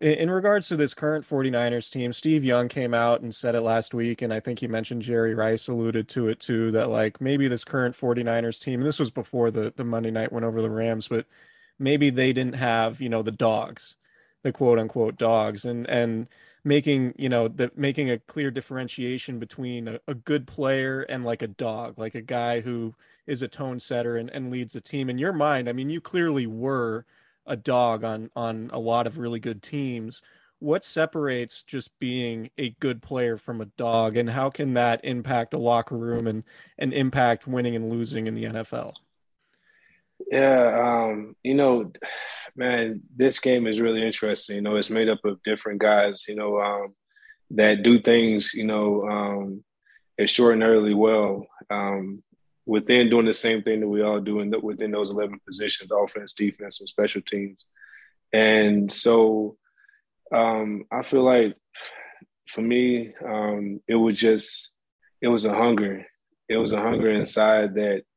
in, 0.00 0.12
in 0.12 0.30
regards 0.30 0.68
to 0.68 0.76
this 0.76 0.94
current 0.94 1.24
49ers 1.24 1.90
team, 1.90 2.12
Steve 2.12 2.44
Young 2.44 2.68
came 2.68 2.94
out 2.94 3.22
and 3.22 3.34
said 3.34 3.54
it 3.54 3.62
last 3.62 3.94
week. 3.94 4.22
And 4.22 4.32
I 4.32 4.40
think 4.40 4.58
he 4.58 4.68
mentioned 4.68 5.02
Jerry 5.02 5.34
Rice 5.34 5.68
alluded 5.68 6.08
to 6.10 6.28
it 6.28 6.38
too, 6.38 6.70
that 6.72 6.90
like 6.90 7.20
maybe 7.20 7.48
this 7.48 7.64
current 7.64 7.96
49ers 7.96 8.60
team, 8.60 8.80
and 8.80 8.88
this 8.88 9.00
was 9.00 9.10
before 9.10 9.50
the, 9.50 9.72
the 9.74 9.84
Monday 9.84 10.10
night 10.10 10.32
went 10.32 10.44
over 10.44 10.60
the 10.60 10.70
Rams, 10.70 11.08
but 11.08 11.26
maybe 11.78 12.10
they 12.10 12.32
didn't 12.32 12.56
have, 12.56 13.00
you 13.00 13.08
know, 13.08 13.22
the 13.22 13.32
dogs, 13.32 13.96
the 14.42 14.52
quote 14.52 14.78
unquote 14.78 15.16
dogs. 15.16 15.64
And, 15.64 15.88
and, 15.88 16.28
making 16.66 17.14
you 17.16 17.28
know 17.28 17.46
that 17.46 17.78
making 17.78 18.10
a 18.10 18.18
clear 18.18 18.50
differentiation 18.50 19.38
between 19.38 19.86
a, 19.86 20.00
a, 20.08 20.14
good 20.14 20.48
player 20.48 21.02
and 21.02 21.22
like 21.22 21.40
a 21.40 21.46
dog 21.46 21.96
like 21.96 22.16
a 22.16 22.20
guy 22.20 22.60
who 22.60 22.92
is 23.24 23.40
a 23.40 23.46
tone 23.46 23.78
setter 23.78 24.16
and, 24.16 24.28
and 24.30 24.50
leads 24.50 24.74
a 24.74 24.80
team. 24.80 25.08
In 25.08 25.16
your 25.16 25.32
mind 25.32 25.68
i 25.68 25.72
mean 25.72 25.88
you 25.90 26.00
clearly 26.00 26.46
were 26.46 27.06
a 27.46 27.56
dog 27.56 28.02
on 28.02 28.30
on 28.34 28.70
a 28.72 28.80
lot 28.80 29.06
of 29.06 29.16
really 29.16 29.38
good 29.38 29.62
teams. 29.62 30.20
What 30.58 30.84
separates 30.84 31.62
just 31.62 31.96
being 32.00 32.50
a 32.58 32.70
good 32.80 33.00
player 33.00 33.36
from 33.36 33.60
a 33.60 33.66
dog 33.66 34.16
and 34.16 34.30
how 34.30 34.50
can 34.50 34.74
that 34.74 35.00
impact 35.04 35.54
a 35.54 35.58
locker 35.58 35.96
room 35.96 36.26
and 36.26 36.42
and 36.78 36.92
impact 36.92 37.46
winning 37.46 37.76
and 37.76 37.90
losing 37.90 38.26
in 38.26 38.34
the 38.34 38.44
nfl 38.44 38.92
yeah, 40.30 41.06
um, 41.08 41.36
you 41.42 41.54
know, 41.54 41.92
man, 42.56 43.02
this 43.14 43.38
game 43.38 43.66
is 43.66 43.80
really 43.80 44.04
interesting. 44.04 44.56
You 44.56 44.62
know, 44.62 44.76
it's 44.76 44.90
made 44.90 45.08
up 45.08 45.24
of 45.24 45.42
different 45.44 45.80
guys, 45.80 46.24
you 46.28 46.36
know, 46.36 46.58
um, 46.60 46.94
that 47.50 47.82
do 47.82 48.00
things, 48.00 48.54
you 48.54 48.64
know, 48.64 49.06
um, 49.06 49.64
extraordinarily 50.18 50.94
well 50.94 51.46
um, 51.70 52.22
within 52.64 53.10
doing 53.10 53.26
the 53.26 53.32
same 53.32 53.62
thing 53.62 53.80
that 53.80 53.88
we 53.88 54.02
all 54.02 54.20
do 54.20 54.36
within 54.62 54.90
those 54.90 55.10
11 55.10 55.38
positions, 55.46 55.90
offense, 55.92 56.32
defense, 56.32 56.80
and 56.80 56.88
special 56.88 57.20
teams. 57.20 57.64
And 58.32 58.90
so 58.90 59.56
um, 60.34 60.84
I 60.90 61.02
feel 61.02 61.22
like 61.22 61.56
for 62.48 62.62
me, 62.62 63.12
um, 63.24 63.80
it 63.86 63.94
was 63.94 64.18
just, 64.18 64.72
it 65.20 65.28
was 65.28 65.44
a 65.44 65.54
hunger. 65.54 66.06
It 66.48 66.56
was 66.56 66.72
a 66.72 66.80
hunger 66.80 67.10
inside 67.10 67.74
that– 67.74 68.02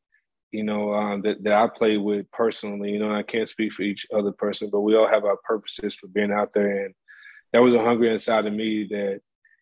you 0.51 0.63
know, 0.63 0.93
um, 0.93 1.21
that, 1.21 1.43
that 1.43 1.53
I 1.53 1.67
play 1.67 1.97
with 1.97 2.29
personally. 2.31 2.91
You 2.91 2.99
know, 2.99 3.13
I 3.13 3.23
can't 3.23 3.49
speak 3.49 3.73
for 3.73 3.83
each 3.83 4.05
other 4.13 4.31
person, 4.31 4.69
but 4.71 4.81
we 4.81 4.95
all 4.95 5.07
have 5.07 5.25
our 5.25 5.37
purposes 5.43 5.95
for 5.95 6.07
being 6.07 6.31
out 6.31 6.53
there. 6.53 6.85
And 6.85 6.95
that 7.53 7.59
was 7.59 7.73
a 7.73 7.83
hunger 7.83 8.11
inside 8.11 8.45
of 8.45 8.53
me 8.53 8.85
that, 8.89 9.21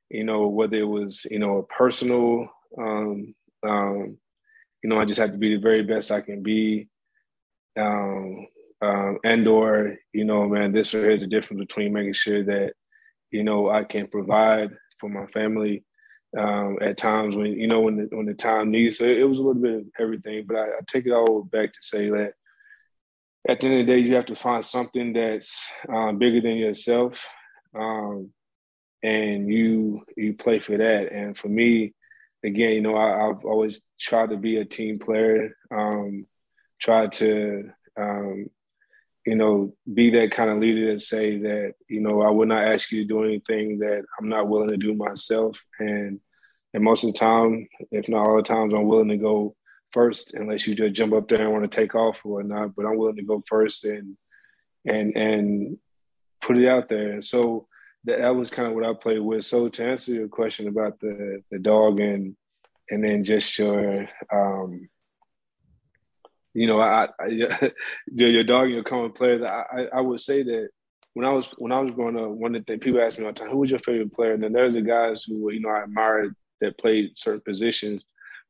you 0.10 0.24
know, 0.24 0.48
whether 0.48 0.78
it 0.78 0.88
was, 0.88 1.26
you 1.30 1.40
know, 1.40 1.58
a 1.58 1.64
personal, 1.64 2.50
um, 2.78 3.36
um, 3.68 4.18
you 4.84 4.90
know, 4.90 5.00
I 5.00 5.06
just 5.06 5.20
have 5.20 5.32
to 5.32 5.38
be 5.38 5.56
the 5.56 5.62
very 5.62 5.84
best 5.84 6.12
I 6.12 6.22
can 6.22 6.44
be. 6.44 6.88
Um, 7.78 8.48
um, 8.82 9.18
and 9.24 9.48
or, 9.48 9.98
you 10.14 10.24
know, 10.24 10.48
man, 10.48 10.72
this 10.72 10.94
or 10.94 11.02
here's 11.02 11.22
the 11.22 11.28
difference 11.28 11.60
between 11.60 11.94
making 11.94 12.14
sure 12.14 12.44
that, 12.44 12.74
you 13.32 13.44
know, 13.44 13.70
I 13.70 13.84
can 13.84 14.08
provide 14.08 14.72
for 15.00 15.10
my 15.10 15.26
family 15.28 15.84
um, 16.38 16.78
at 16.82 16.98
times 16.98 17.36
when 17.36 17.54
you 17.54 17.68
know 17.68 17.82
when 17.82 17.98
the 17.98 18.16
when 18.16 18.26
the 18.26 18.34
time 18.34 18.72
needs. 18.72 18.98
So 18.98 19.06
it 19.06 19.28
was 19.28 19.40
a 19.40 19.42
little 19.42 19.62
bit 19.62 19.76
of 19.76 19.86
everything, 20.00 20.46
but 20.48 20.58
I, 20.58 20.66
I, 20.66 20.80
take 20.86 21.06
it 21.06 21.12
all 21.12 21.44
back 21.44 21.74
to 21.74 21.80
say 21.82 22.10
that 22.10 22.34
at 23.48 23.60
the 23.60 23.68
end 23.68 23.80
of 23.82 23.86
the 23.88 23.94
day, 23.94 24.00
you 24.00 24.16
have 24.16 24.28
to 24.28 24.36
find 24.36 24.64
something 24.64 25.14
that's 25.14 25.60
um, 25.90 26.18
bigger 26.18 26.42
than 26.42 26.58
yourself, 26.58 27.26
um, 27.74 28.32
and 29.02 29.50
you 29.52 30.06
you 30.16 30.34
play 30.34 30.60
for 30.60 30.78
that. 30.78 31.12
And 31.12 31.38
for 31.38 31.48
me, 31.48 31.94
again, 32.44 32.74
you 32.74 32.82
know, 32.82 32.96
I, 32.96 33.28
have 33.28 33.44
always 33.44 33.80
tried 34.00 34.30
to 34.30 34.38
be 34.38 34.58
a 34.58 34.66
team 34.66 35.00
player. 35.00 35.56
Um, 35.72 36.28
tried 36.80 37.12
to 37.14 37.72
um, 38.00 38.50
you 39.26 39.36
know, 39.36 39.74
be 39.94 40.10
that 40.12 40.32
kind 40.32 40.50
of 40.50 40.60
leader 40.60 40.94
to 40.94 41.00
say 41.02 41.38
that, 41.40 41.74
you 41.90 42.00
know, 42.00 42.22
I 42.22 42.30
would 42.30 42.48
not 42.48 42.64
ask 42.64 42.94
you 42.94 43.02
to 43.02 43.08
do 43.08 43.26
anything 43.26 43.80
that 43.80 44.06
I'm 44.18 44.30
not 44.30 44.48
willing 44.48 44.70
to 44.70 44.78
do 44.78 44.94
myself. 44.94 45.62
And 45.80 46.22
and 46.78 46.84
most 46.84 47.04
of 47.04 47.12
the 47.12 47.18
time, 47.18 47.68
if 47.90 48.08
not 48.08 48.28
all 48.28 48.36
the 48.36 48.44
times, 48.44 48.72
I'm 48.72 48.86
willing 48.86 49.08
to 49.08 49.18
go 49.18 49.56
first 49.90 50.36
unless 50.36 50.68
you 50.68 50.76
just 50.76 50.94
jump 50.94 51.12
up 51.12 51.28
there 51.28 51.42
and 51.42 51.52
want 51.52 51.64
to 51.64 51.76
take 51.76 51.96
off 51.96 52.20
or 52.24 52.34
whatnot. 52.34 52.76
But 52.76 52.86
I'm 52.86 52.98
willing 52.98 53.16
to 53.16 53.24
go 53.24 53.42
first 53.48 53.84
and 53.84 54.16
and 54.86 55.18
and 55.18 55.80
put 56.40 56.56
it 56.56 56.70
out 56.70 56.88
there. 56.88 57.14
And 57.14 57.26
so 57.26 57.68
that, 58.04 58.20
that 58.20 58.36
was 58.36 58.52
kind 58.52 58.68
of 58.68 58.76
what 58.76 58.86
I 58.86 58.94
played 58.94 59.22
with. 59.22 59.44
So 59.44 59.70
to 59.70 59.88
answer 59.88 60.14
your 60.14 60.28
question 60.28 60.68
about 60.68 61.00
the 61.00 61.42
the 61.50 61.58
dog 61.58 62.00
and 62.00 62.36
and 62.92 63.04
then 63.04 63.24
just 63.24 63.58
your 63.58 64.08
um 64.32 64.88
you 66.54 66.68
know, 66.68 66.80
I, 66.80 67.08
I 67.20 67.26
your, 68.06 68.30
your 68.30 68.44
dog, 68.44 68.66
and 68.66 68.74
your 68.76 68.84
common 68.84 69.14
players. 69.14 69.42
I, 69.42 69.64
I, 69.72 69.86
I 69.96 70.02
would 70.02 70.20
say 70.20 70.44
that 70.44 70.70
when 71.16 71.26
I 71.26 71.32
was 71.32 71.48
when 71.58 71.72
I 71.72 71.80
was 71.80 71.90
growing 71.90 72.20
up, 72.20 72.30
one 72.30 72.54
of 72.54 72.64
the 72.64 72.72
things 72.72 72.84
people 72.84 73.02
asked 73.02 73.18
me 73.18 73.26
all 73.26 73.34
the 73.34 73.40
time, 73.40 73.50
who 73.50 73.58
was 73.58 73.72
your 73.72 73.80
favorite 73.80 74.14
player? 74.14 74.34
And 74.34 74.44
then 74.44 74.54
there's 74.54 74.76
the 74.76 74.82
guys 74.84 75.24
who 75.24 75.52
you 75.52 75.60
know 75.60 75.70
I 75.70 75.86
admired 75.86 76.36
that 76.62 76.78
played 76.78 77.12
certain 77.16 77.42
positions. 77.42 78.04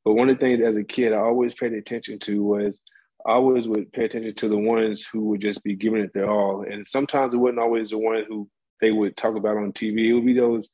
But 0.04 0.14
one 0.14 0.30
of 0.30 0.38
the 0.38 0.40
things 0.40 0.62
as 0.62 0.76
a 0.76 0.84
kid 0.84 1.14
I 1.14 1.18
always 1.18 1.54
paid 1.54 1.74
attention 1.74 2.20
to 2.20 2.44
was 2.44 2.80
I 3.26 3.34
always 3.34 3.68
would 3.68 3.92
pay 3.92 4.06
attention 4.06 4.34
to 4.36 4.50
the 4.50 4.58
ones 4.58 5.06
who 5.06 5.26
would 5.26 5.42
just 5.42 5.64
be 5.64 5.76
giving 5.76 6.02
it 6.02 6.14
their 6.14 6.30
all. 6.30 6.64
And 6.64 6.88
sometimes 6.88 7.34
it 7.34 7.38
wasn't 7.38 7.60
always 7.60 7.90
the 7.90 7.98
one 7.98 8.24
who 8.28 8.50
they 8.80 8.92
would 8.92 9.18
talk 9.18 9.36
about 9.36 9.58
on 9.58 9.74
TV. 9.74 10.08
It 10.08 10.14
would 10.14 10.26
be 10.26 10.34
those 10.34 10.68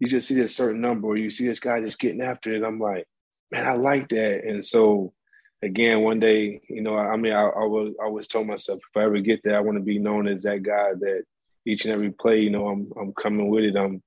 you 0.00 0.08
just 0.08 0.28
see 0.28 0.34
this 0.34 0.56
certain 0.56 0.80
number 0.80 1.08
or 1.08 1.16
you 1.16 1.30
see 1.30 1.46
this 1.46 1.60
guy 1.60 1.80
just 1.80 1.98
getting 1.98 2.20
after 2.20 2.54
it. 2.54 2.64
I'm 2.64 2.78
like, 2.78 3.06
man, 3.50 3.66
I 3.66 3.74
like 3.74 4.08
that. 4.10 4.44
And 4.44 4.66
so 4.66 5.12
again, 5.62 6.02
one 6.02 6.20
day, 6.20 6.60
you 6.68 6.82
know, 6.82 6.96
I 6.96 7.16
mean, 7.16 7.32
I, 7.32 7.42
I 7.42 7.64
was 7.64 7.94
I 8.00 8.04
always 8.04 8.28
told 8.28 8.46
myself 8.46 8.80
if 8.80 8.96
I 8.96 9.04
ever 9.04 9.20
get 9.20 9.42
there, 9.42 9.56
I 9.56 9.60
want 9.60 9.78
to 9.78 9.84
be 9.84 9.98
known 9.98 10.28
as 10.28 10.42
that 10.42 10.62
guy 10.62 10.92
that 10.98 11.22
each 11.66 11.84
and 11.84 11.94
every 11.94 12.10
play, 12.10 12.40
you 12.40 12.50
know, 12.50 12.68
I'm 12.68 12.92
I'm 13.00 13.12
coming 13.14 13.48
with 13.48 13.64
it. 13.64 13.76
I'm 13.76 14.02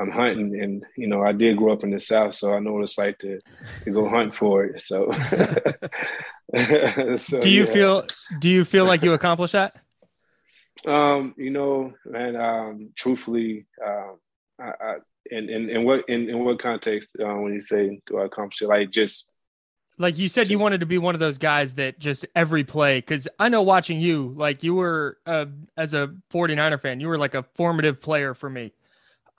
I'm 0.00 0.10
hunting, 0.10 0.60
and 0.60 0.84
you 0.96 1.06
know, 1.06 1.22
I 1.22 1.32
did 1.32 1.56
grow 1.56 1.72
up 1.72 1.84
in 1.84 1.90
the 1.90 2.00
South, 2.00 2.34
so 2.34 2.54
I 2.54 2.60
know 2.60 2.72
what 2.72 2.82
it's 2.82 2.96
like 2.96 3.18
to 3.18 3.40
to 3.84 3.90
go 3.90 4.08
hunt 4.08 4.34
for 4.34 4.64
it. 4.64 4.80
So, 4.80 5.12
so 7.16 7.40
do 7.40 7.50
you 7.50 7.64
yeah. 7.64 7.72
feel 7.72 8.06
do 8.38 8.48
you 8.48 8.64
feel 8.64 8.86
like 8.86 9.02
you 9.02 9.12
accomplished 9.12 9.52
that? 9.52 9.78
Um, 10.86 11.34
you 11.36 11.50
know, 11.50 11.92
and 12.12 12.36
um, 12.36 12.90
truthfully, 12.96 13.66
um, 13.84 14.16
I, 14.58 14.72
I 14.80 14.94
in, 15.30 15.50
in, 15.50 15.68
in 15.68 15.84
what 15.84 16.08
in, 16.08 16.30
in 16.30 16.44
what 16.44 16.60
context 16.60 17.16
uh, 17.20 17.34
when 17.34 17.52
you 17.52 17.60
say 17.60 18.00
do 18.06 18.18
I 18.18 18.24
accomplish 18.24 18.62
it? 18.62 18.68
Like 18.68 18.90
just 18.90 19.30
like 19.98 20.16
you 20.16 20.28
said, 20.28 20.44
just, 20.44 20.50
you 20.50 20.58
wanted 20.58 20.80
to 20.80 20.86
be 20.86 20.96
one 20.96 21.14
of 21.14 21.20
those 21.20 21.36
guys 21.36 21.74
that 21.74 21.98
just 21.98 22.24
every 22.34 22.64
play, 22.64 23.00
because 23.00 23.28
I 23.38 23.50
know 23.50 23.60
watching 23.60 24.00
you, 24.00 24.32
like 24.34 24.62
you 24.62 24.74
were, 24.74 25.18
uh, 25.26 25.44
as 25.76 25.92
a 25.92 26.14
49er 26.32 26.80
fan, 26.80 27.00
you 27.00 27.08
were 27.08 27.18
like 27.18 27.34
a 27.34 27.42
formative 27.54 28.00
player 28.00 28.32
for 28.32 28.48
me. 28.48 28.72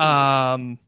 Um, 0.01 0.79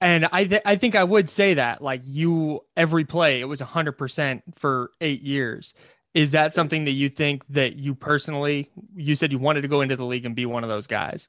and 0.00 0.28
I, 0.30 0.44
th- 0.44 0.62
I 0.64 0.76
think 0.76 0.94
I 0.94 1.04
would 1.04 1.28
say 1.28 1.54
that, 1.54 1.82
like 1.82 2.02
you, 2.04 2.64
every 2.76 3.04
play, 3.04 3.40
it 3.40 3.44
was 3.44 3.60
100% 3.60 4.42
for 4.54 4.90
eight 5.00 5.22
years. 5.22 5.74
Is 6.14 6.32
that 6.32 6.52
something 6.52 6.84
that 6.84 6.92
you 6.92 7.08
think 7.08 7.44
that 7.50 7.76
you 7.76 7.94
personally, 7.94 8.70
you 8.94 9.14
said 9.14 9.32
you 9.32 9.38
wanted 9.38 9.62
to 9.62 9.68
go 9.68 9.80
into 9.80 9.96
the 9.96 10.04
league 10.04 10.24
and 10.24 10.34
be 10.34 10.46
one 10.46 10.62
of 10.62 10.70
those 10.70 10.86
guys? 10.86 11.28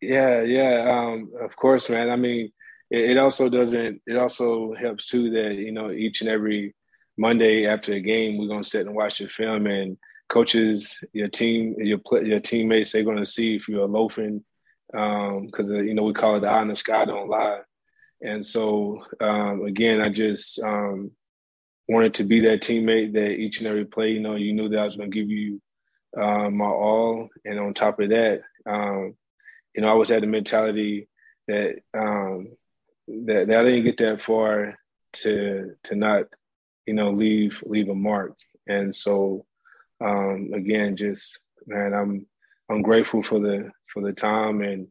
Yeah, 0.00 0.42
yeah. 0.42 0.84
Um, 0.90 1.30
of 1.40 1.54
course, 1.56 1.88
man. 1.88 2.10
I 2.10 2.16
mean, 2.16 2.52
it, 2.92 3.16
also 3.18 3.48
doesn't 3.48 4.02
it 4.06 4.16
also 4.16 4.74
helps 4.74 5.06
too 5.06 5.30
that 5.30 5.54
you 5.54 5.72
know 5.72 5.90
each 5.90 6.20
and 6.20 6.28
every 6.28 6.74
Monday 7.16 7.66
after 7.66 7.94
a 7.94 8.00
game 8.00 8.36
we're 8.36 8.48
gonna 8.48 8.64
sit 8.64 8.86
and 8.86 8.94
watch 8.94 9.18
the 9.18 9.28
film 9.28 9.66
and 9.66 9.96
coaches 10.28 11.02
your 11.12 11.28
team 11.28 11.74
your 11.78 12.00
your 12.22 12.40
teammates 12.40 12.92
they're 12.92 13.04
gonna 13.04 13.26
see 13.26 13.56
if 13.56 13.68
you're 13.68 13.86
loafing 13.86 14.44
because 14.92 15.70
um, 15.70 15.86
you 15.86 15.94
know 15.94 16.02
we 16.02 16.12
call 16.12 16.36
it 16.36 16.40
the 16.40 16.48
eye 16.48 16.62
in 16.62 16.68
the 16.68 16.76
sky 16.76 17.04
don't 17.04 17.28
lie. 17.28 17.60
And 18.22 18.44
so 18.44 19.04
um, 19.20 19.64
again 19.64 20.00
I 20.00 20.08
just 20.10 20.60
um, 20.62 21.10
wanted 21.88 22.14
to 22.14 22.24
be 22.24 22.40
that 22.42 22.60
teammate 22.60 23.14
that 23.14 23.30
each 23.30 23.58
and 23.58 23.66
every 23.66 23.84
play 23.84 24.12
you 24.12 24.20
know 24.20 24.36
you 24.36 24.52
knew 24.52 24.68
that 24.68 24.78
I 24.78 24.84
was 24.84 24.96
gonna 24.96 25.08
give 25.08 25.28
you 25.28 25.60
um, 26.20 26.56
my 26.56 26.66
all. 26.66 27.28
And 27.44 27.58
on 27.58 27.74
top 27.74 28.00
of 28.00 28.10
that 28.10 28.42
um, 28.66 29.16
you 29.74 29.82
know 29.82 29.88
I 29.88 29.90
always 29.90 30.10
had 30.10 30.22
the 30.22 30.26
mentality 30.26 31.08
that 31.48 31.76
um, 31.94 32.48
that, 33.08 33.48
that 33.48 33.58
I 33.58 33.64
didn't 33.64 33.84
get 33.84 33.96
that 33.98 34.22
far 34.22 34.78
to 35.14 35.74
to 35.84 35.94
not 35.94 36.26
you 36.86 36.94
know 36.94 37.10
leave 37.10 37.62
leave 37.64 37.88
a 37.88 37.94
mark. 37.94 38.36
And 38.68 38.94
so 38.94 39.46
um 40.02 40.50
again 40.52 40.96
just 40.96 41.38
man 41.66 41.94
i'm 41.94 42.26
i'm 42.70 42.82
grateful 42.82 43.22
for 43.22 43.38
the 43.38 43.70
for 43.92 44.02
the 44.02 44.12
time 44.12 44.60
and 44.60 44.88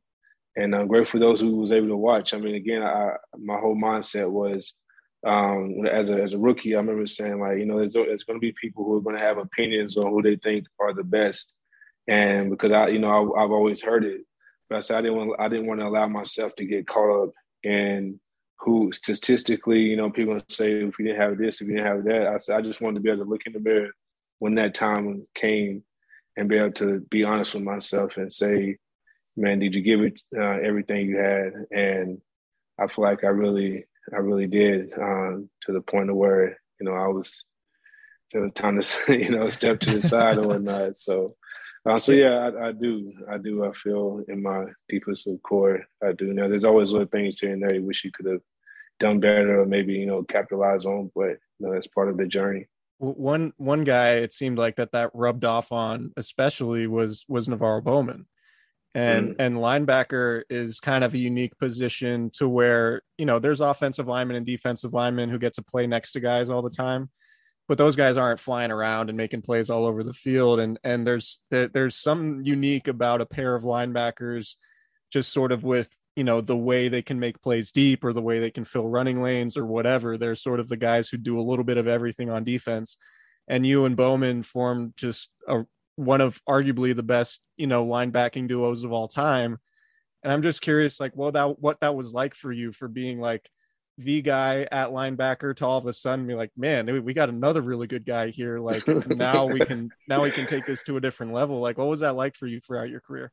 and 0.56 0.76
i'm 0.76 0.88
grateful 0.88 1.20
for 1.20 1.26
those 1.26 1.42
who 1.42 1.56
was 1.56 1.72
able 1.72 1.88
to 1.88 1.98
watch. 1.98 2.34
I 2.34 2.38
mean 2.38 2.56
again 2.56 2.84
i 2.84 3.16
my 3.38 3.58
whole 3.58 3.76
mindset 3.76 4.30
was 4.30 4.74
um 5.26 5.86
as 5.86 6.10
a 6.10 6.22
as 6.22 6.34
a 6.34 6.40
rookie 6.40 6.76
i 6.76 6.80
remember 6.80 7.06
saying 7.06 7.40
like 7.40 7.60
you 7.60 7.66
know 7.66 7.78
there's, 7.78 7.94
there's 7.94 8.24
going 8.24 8.38
to 8.38 8.42
be 8.42 8.54
people 8.60 8.84
who 8.84 8.98
are 8.98 9.02
going 9.02 9.18
to 9.18 9.24
have 9.24 9.38
opinions 9.38 9.96
on 9.98 10.10
who 10.12 10.22
they 10.24 10.36
think 10.36 10.66
are 10.80 10.94
the 10.94 11.04
best. 11.04 11.54
And 12.08 12.50
because 12.50 12.72
i 12.72 12.88
you 12.88 13.00
know 13.00 13.34
I, 13.36 13.44
i've 13.44 13.52
always 13.52 13.84
heard 13.84 14.04
it 14.04 14.22
but 14.72 14.78
I 14.78 14.80
said 14.80 15.00
I 15.00 15.02
didn't 15.02 15.18
want 15.18 15.32
I 15.38 15.50
didn't 15.50 15.68
want 15.68 15.82
to 15.82 15.88
allow 15.88 16.08
myself 16.08 16.56
to 16.56 16.66
get 16.66 16.88
caught 16.88 17.24
up 17.24 17.34
and 17.66 18.22
who 18.62 18.92
statistically, 18.94 19.82
you 19.82 19.98
know, 19.98 20.10
people 20.10 20.40
say 20.48 20.72
if 20.72 20.98
you 20.98 21.06
didn't 21.06 21.20
have 21.20 21.38
this, 21.38 21.60
if 21.60 21.68
you 21.68 21.76
didn't 21.76 21.88
have 21.88 22.04
that, 22.06 22.28
I 22.28 22.38
said 22.38 22.56
I 22.56 22.62
just 22.62 22.80
wanted 22.80 22.96
to 22.96 23.02
be 23.02 23.10
able 23.10 23.26
to 23.26 23.30
look 23.30 23.42
in 23.46 23.52
the 23.52 23.60
mirror 23.60 23.90
when 24.40 24.56
that 24.56 24.74
time 24.74 25.28
came 25.36 25.84
and 26.38 26.50
be 26.50 26.58
able 26.58 26.72
to 26.74 27.00
be 27.10 27.24
honest 27.24 27.56
with 27.56 27.64
myself 27.64 28.18
and 28.18 28.32
say, 28.32 28.78
man, 29.36 29.60
did 29.60 29.74
you 29.74 29.82
give 29.82 30.02
it 30.02 30.22
uh, 30.36 30.42
everything 30.42 31.08
you 31.08 31.18
had? 31.18 31.54
And 31.72 32.22
I 32.80 32.88
feel 32.88 33.06
like 33.06 33.24
I 33.24 33.28
really, 33.28 33.86
I 34.14 34.18
really 34.18 34.48
did 34.48 34.94
um, 34.94 35.50
to 35.66 35.74
the 35.74 35.82
point 35.82 36.10
of 36.10 36.16
where, 36.16 36.60
you 36.80 36.86
know, 36.86 36.94
I 36.94 37.08
was, 37.08 37.46
it 38.34 38.40
was 38.40 38.52
time 38.54 38.82
to, 38.82 39.20
you 39.20 39.30
know, 39.30 39.50
step 39.50 39.80
to 39.82 40.00
the 40.00 40.08
side 40.08 40.38
or 40.38 40.48
whatnot. 40.48 40.96
So, 40.98 41.36
uh, 41.86 42.00
so 42.00 42.12
yeah, 42.12 42.50
I, 42.50 42.68
I, 42.68 42.72
do, 42.72 43.14
I 43.30 43.38
do. 43.38 43.66
I 43.66 43.72
feel 43.72 44.24
in 44.28 44.42
my 44.42 44.66
deepest 44.88 45.28
core, 45.44 45.86
I 46.04 46.12
do. 46.14 46.34
Now, 46.34 46.48
there's 46.48 46.64
always 46.64 46.92
little 46.92 47.08
things 47.08 47.40
here 47.40 47.54
and 47.54 47.62
there 47.62 47.74
you 47.74 47.84
wish 47.84 48.04
you 48.04 48.12
could 48.12 48.28
have 48.28 48.42
done 49.00 49.20
better 49.20 49.60
or 49.62 49.66
maybe 49.66 49.94
you 49.94 50.06
know 50.06 50.24
capitalize 50.24 50.86
on, 50.86 51.12
but 51.16 51.38
you 51.60 51.68
know, 51.68 51.74
that's 51.74 51.88
part 51.88 52.10
of 52.10 52.18
the 52.18 52.28
journey. 52.28 52.68
One 53.02 53.54
one 53.58 53.84
guy 53.84 54.18
it 54.18 54.32
seemed 54.32 54.60
like 54.60 54.76
that 54.76 54.92
that 54.92 55.10
rubbed 55.16 55.44
off 55.44 55.72
on 55.72 56.14
especially 56.18 56.86
was 56.86 57.26
was 57.28 57.48
NaVorro 57.48 57.84
Bowman 57.84 58.28
and 58.94 59.30
mm. 59.30 59.36
and 59.40 59.58
linebacker 59.58 60.44
is 60.50 60.80
kind 60.80 61.04
of 61.04 61.14
a 61.14 61.18
unique 61.18 61.58
position 61.58 62.30
to 62.32 62.48
where 62.48 63.02
you 63.18 63.26
know 63.26 63.40
there's 63.40 63.62
offensive 63.62 64.08
linemen 64.08 64.36
and 64.36 64.46
defensive 64.46 64.94
linemen 64.94 65.30
who 65.30 65.40
get 65.40 65.54
to 65.54 65.62
play 65.62 65.88
next 65.88 66.12
to 66.12 66.20
guys 66.20 66.50
all 66.50 66.62
the 66.62 66.70
time 66.70 67.10
but 67.68 67.78
those 67.78 67.96
guys 67.96 68.18
aren't 68.18 68.40
flying 68.40 68.72
around 68.72 69.10
and 69.10 69.18
making 69.18 69.42
plays 69.42 69.70
all 69.70 69.86
over 69.86 70.04
the 70.04 70.14
field 70.14 70.60
and 70.60 70.78
and 70.84 71.08
there's 71.08 71.40
there, 71.50 71.70
there's 71.70 71.96
something 71.96 72.44
unique 72.44 72.88
about 72.88 73.22
a 73.22 73.26
pair 73.26 73.56
of 73.56 73.64
linebackers 73.64 74.56
just 75.12 75.32
sort 75.32 75.52
of 75.52 75.64
with 75.64 75.90
you 76.16 76.24
know 76.24 76.42
the 76.42 76.58
way 76.58 76.90
they 76.90 77.02
can 77.02 77.20
make 77.20 77.42
plays 77.42 77.72
deep 77.72 78.04
or 78.04 78.14
the 78.14 78.22
way 78.22 78.40
they 78.40 78.52
can 78.52 78.66
fill 78.66 78.88
running 78.88 79.22
lanes 79.22 79.56
or 79.56 79.66
whatever 79.66 80.18
they're 80.18 80.36
sort 80.36 80.60
of 80.60 80.68
the 80.68 80.78
guys 80.78 81.10
who 81.10 81.18
do 81.18 81.40
a 81.40 81.42
little 81.42 81.64
bit 81.64 81.78
of 81.78 81.88
everything 81.88 82.30
on 82.30 82.44
defense 82.44 82.98
and 83.48 83.66
you 83.66 83.86
and 83.86 83.96
Bowman 83.98 84.44
formed 84.44 84.94
just 84.96 85.32
a 85.48 85.66
one 85.96 86.22
of 86.22 86.42
arguably 86.48 86.96
the 86.96 87.04
best, 87.04 87.42
you 87.58 87.68
know, 87.68 87.86
linebacking 87.86 88.48
duos 88.48 88.84
of 88.84 88.92
all 88.92 89.08
time. 89.08 89.58
And 90.24 90.32
I'm 90.32 90.42
just 90.42 90.62
curious, 90.62 91.00
like, 91.00 91.14
well, 91.16 91.32
that 91.32 91.60
what 91.60 91.80
that 91.82 91.96
was 91.96 92.14
like 92.14 92.34
for 92.36 92.52
you 92.52 92.72
for 92.72 92.88
being 92.88 93.20
like 93.20 93.50
the 93.98 94.22
guy 94.22 94.68
at 94.72 94.90
linebacker 94.90 95.56
to 95.58 95.66
all 95.66 95.78
of 95.78 95.86
a 95.86 95.94
sudden 95.94 96.28
be 96.28 96.34
like, 96.34 96.52
man, 96.56 97.04
we 97.04 97.14
got 97.14 97.30
another 97.30 97.62
really 97.62 97.88
good 97.88 98.06
guy 98.06 98.30
here. 98.30 98.60
Like 98.60 98.88
now 99.08 99.46
we 99.46 99.60
can 99.60 99.90
now 100.08 100.24
we 100.24 100.32
can 100.32 100.46
take 100.46 100.66
this 100.66 100.84
to 100.84 100.98
a 100.98 101.02
different 101.02 101.34
level. 101.34 101.60
Like, 101.60 101.78
what 101.78 101.88
was 101.88 102.02
that 102.02 102.16
like 102.16 102.36
for 102.36 102.48
you 102.48 102.60
throughout 102.60 102.90
your 102.90 103.02
career? 103.02 103.32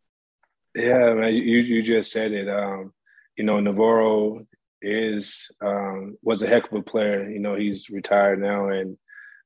Yeah, 0.75 1.14
man, 1.14 1.34
you 1.34 1.58
you 1.58 1.82
just 1.82 2.12
said 2.12 2.32
it. 2.32 2.48
Um, 2.48 2.92
you 3.37 3.44
know, 3.44 3.56
NaVorro 3.56 4.46
is 4.82 5.50
um 5.60 6.16
was 6.22 6.42
a 6.42 6.46
heck 6.46 6.66
of 6.70 6.72
a 6.78 6.82
player. 6.82 7.28
You 7.28 7.40
know, 7.40 7.56
he's 7.56 7.90
retired 7.90 8.40
now 8.40 8.68
and 8.68 8.96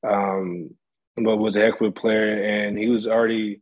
um 0.07 0.71
but 1.17 1.37
was 1.37 1.57
a 1.57 1.61
heck 1.61 1.81
of 1.81 1.87
a 1.89 1.93
player, 1.93 2.43
and 2.43 2.79
he 2.79 2.89
was 2.89 3.07
already 3.07 3.61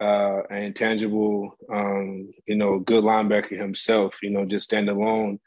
uh, 0.00 0.42
an 0.50 0.64
intangible, 0.64 1.56
um, 1.72 2.30
you 2.46 2.54
know, 2.56 2.78
good 2.78 3.02
linebacker 3.04 3.58
himself. 3.58 4.14
You 4.22 4.30
know, 4.30 4.44
just 4.44 4.66
stand 4.66 4.88
alone, 4.90 5.40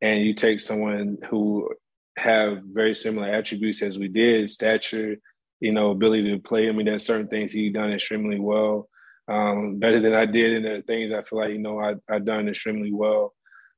and 0.00 0.24
you 0.24 0.34
take 0.34 0.60
someone 0.60 1.18
who 1.28 1.68
have 2.16 2.58
very 2.64 2.94
similar 2.94 3.28
attributes 3.28 3.82
as 3.82 3.98
we 3.98 4.08
did, 4.08 4.50
stature, 4.50 5.16
you 5.60 5.72
know, 5.72 5.90
ability 5.90 6.30
to 6.30 6.38
play. 6.40 6.68
I 6.68 6.72
mean, 6.72 6.86
there's 6.86 7.06
certain 7.06 7.28
things 7.28 7.52
he 7.52 7.70
done 7.70 7.92
extremely 7.92 8.38
well, 8.38 8.88
um, 9.30 9.78
better 9.78 10.00
than 10.00 10.14
I 10.14 10.26
did, 10.26 10.54
and 10.54 10.64
there 10.64 10.82
things 10.82 11.12
I 11.12 11.22
feel 11.22 11.38
like 11.38 11.52
you 11.52 11.58
know 11.58 11.80
I 11.80 11.94
I 12.08 12.18
done 12.18 12.48
extremely 12.48 12.92
well. 12.92 13.32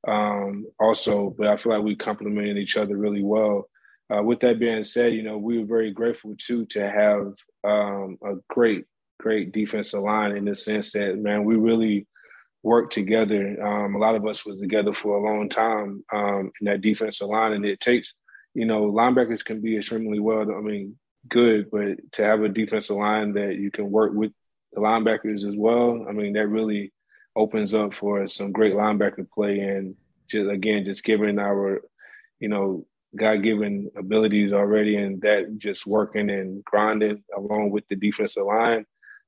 Um, 0.05 0.65
also, 0.79 1.29
but 1.37 1.47
I 1.47 1.57
feel 1.57 1.73
like 1.73 1.83
we 1.83 1.95
complemented 1.95 2.57
each 2.57 2.75
other 2.75 2.97
really 2.97 3.23
well. 3.23 3.69
Uh, 4.13 4.21
with 4.21 4.39
that 4.41 4.59
being 4.59 4.83
said, 4.83 5.13
you 5.13 5.23
know, 5.23 5.37
we 5.37 5.59
were 5.59 5.65
very 5.65 5.91
grateful 5.91 6.35
too 6.37 6.65
to 6.67 6.89
have 6.89 7.33
um, 7.63 8.17
a 8.25 8.33
great, 8.49 8.85
great 9.19 9.51
defensive 9.51 10.01
line 10.01 10.35
in 10.35 10.45
the 10.45 10.55
sense 10.55 10.91
that, 10.91 11.17
man, 11.17 11.45
we 11.45 11.55
really 11.55 12.05
worked 12.63 12.91
together. 12.91 13.57
Um, 13.65 13.95
a 13.95 13.97
lot 13.97 14.15
of 14.15 14.25
us 14.27 14.45
was 14.45 14.59
together 14.59 14.91
for 14.91 15.17
a 15.17 15.23
long 15.23 15.47
time 15.47 16.03
um, 16.11 16.51
in 16.59 16.65
that 16.65 16.81
defensive 16.81 17.27
line, 17.27 17.53
and 17.53 17.65
it 17.65 17.79
takes, 17.79 18.13
you 18.53 18.65
know, 18.65 18.91
linebackers 18.91 19.45
can 19.45 19.61
be 19.61 19.77
extremely 19.77 20.19
well. 20.19 20.41
I 20.51 20.59
mean, 20.59 20.97
good, 21.27 21.71
but 21.71 22.11
to 22.13 22.23
have 22.23 22.41
a 22.41 22.49
defensive 22.49 22.97
line 22.97 23.33
that 23.33 23.55
you 23.55 23.71
can 23.71 23.89
work 23.89 24.11
with 24.13 24.33
the 24.73 24.81
linebackers 24.81 25.47
as 25.47 25.55
well, 25.55 26.05
I 26.07 26.11
mean, 26.11 26.33
that 26.33 26.47
really 26.47 26.91
opens 27.35 27.73
up 27.73 27.93
for 27.93 28.27
some 28.27 28.51
great 28.51 28.73
linebacker 28.73 29.29
play 29.29 29.59
and 29.59 29.95
just 30.27 30.49
again, 30.49 30.85
just 30.85 31.03
giving 31.03 31.39
our, 31.39 31.81
you 32.39 32.49
know, 32.49 32.85
God 33.15 33.43
given 33.43 33.91
abilities 33.95 34.53
already, 34.53 34.95
and 34.95 35.21
that 35.21 35.57
just 35.57 35.85
working 35.85 36.29
and 36.29 36.63
grinding 36.63 37.23
along 37.35 37.69
with 37.69 37.87
the 37.87 37.95
defensive 37.95 38.45
line, 38.45 38.85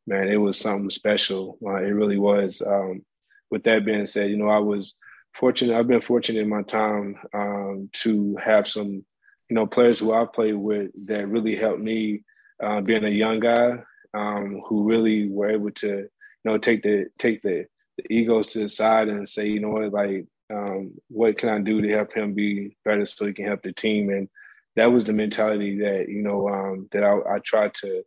man, 0.08 0.28
it 0.28 0.38
was 0.38 0.60
something 0.60 0.90
special. 0.90 1.58
Uh, 1.64 1.76
it 1.76 1.92
really 1.92 2.18
was. 2.18 2.62
Um, 2.66 3.04
with 3.52 3.64
that 3.64 3.86
being 3.86 4.08
said, 4.08 4.32
you 4.32 4.38
know, 4.38 4.50
I 4.50 4.58
was 4.58 4.96
fortunate. 5.36 5.78
I've 5.78 5.88
been 5.88 6.02
fortunate 6.02 6.42
in 6.42 6.50
my 6.50 6.64
time 6.64 7.18
um, 7.34 7.90
to 7.94 8.38
have 8.44 8.68
some, 8.68 9.06
you 9.50 9.56
know, 9.56 9.68
players 9.68 10.00
who 10.00 10.14
I 10.14 10.26
played 10.26 10.56
with 10.56 10.90
that 11.06 11.28
really 11.28 11.56
helped 11.56 11.82
me 11.82 12.24
uh, 12.62 12.82
being 12.82 13.06
a 13.06 13.10
young 13.10 13.40
guy 13.40 13.84
um, 14.16 14.62
who 14.68 14.84
really 14.84 15.28
were 15.30 15.52
able 15.52 15.72
to, 15.72 15.88
you 15.88 16.10
know, 16.44 16.58
take 16.58 16.84
the 16.84 17.08
take 17.20 17.42
the, 17.42 17.66
the 17.98 18.14
egos 18.14 18.50
to 18.50 18.60
the 18.60 18.70
side 18.70 19.10
and 19.10 19.28
say, 19.28 19.48
you 19.48 19.60
know 19.60 19.70
what, 19.70 19.92
like 19.92 20.26
um, 20.52 20.94
what 21.10 21.38
can 21.38 21.50
I 21.50 21.60
do 21.60 21.82
to 21.82 21.90
help 21.90 22.14
him 22.14 22.34
be 22.34 22.78
better 22.86 23.06
so 23.06 23.26
he 23.26 23.34
can 23.34 23.46
help 23.46 23.64
the 23.64 23.74
team? 23.74 24.10
And 24.10 24.30
that 24.76 24.92
was 24.92 25.04
the 25.04 25.14
mentality 25.14 25.80
that 25.80 26.10
you 26.10 26.22
know 26.22 26.50
um, 26.50 26.90
that 26.92 27.04
I, 27.04 27.36
I 27.36 27.40
tried 27.40 27.74
to 27.76 28.04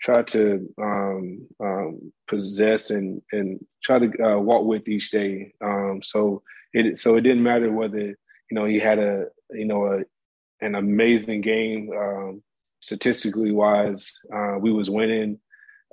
try 0.00 0.22
to 0.22 0.68
um, 0.80 1.46
um, 1.60 2.12
possess 2.28 2.90
and 2.90 3.22
and 3.32 3.64
try 3.82 3.98
to 3.98 4.22
uh, 4.24 4.38
walk 4.38 4.64
with 4.64 4.88
each 4.88 5.10
day. 5.10 5.54
Um, 5.60 6.00
so 6.02 6.42
it 6.72 6.98
so 6.98 7.16
it 7.16 7.22
didn't 7.22 7.42
matter 7.42 7.70
whether 7.70 7.98
you 8.00 8.16
know 8.52 8.64
he 8.64 8.78
had 8.78 8.98
a 8.98 9.26
you 9.50 9.66
know 9.66 9.86
a, 9.86 10.64
an 10.64 10.74
amazing 10.74 11.40
game 11.40 11.90
um, 11.96 12.42
statistically 12.82 13.52
wise. 13.52 14.12
Uh, 14.34 14.58
we 14.60 14.72
was 14.72 14.90
winning 14.90 15.38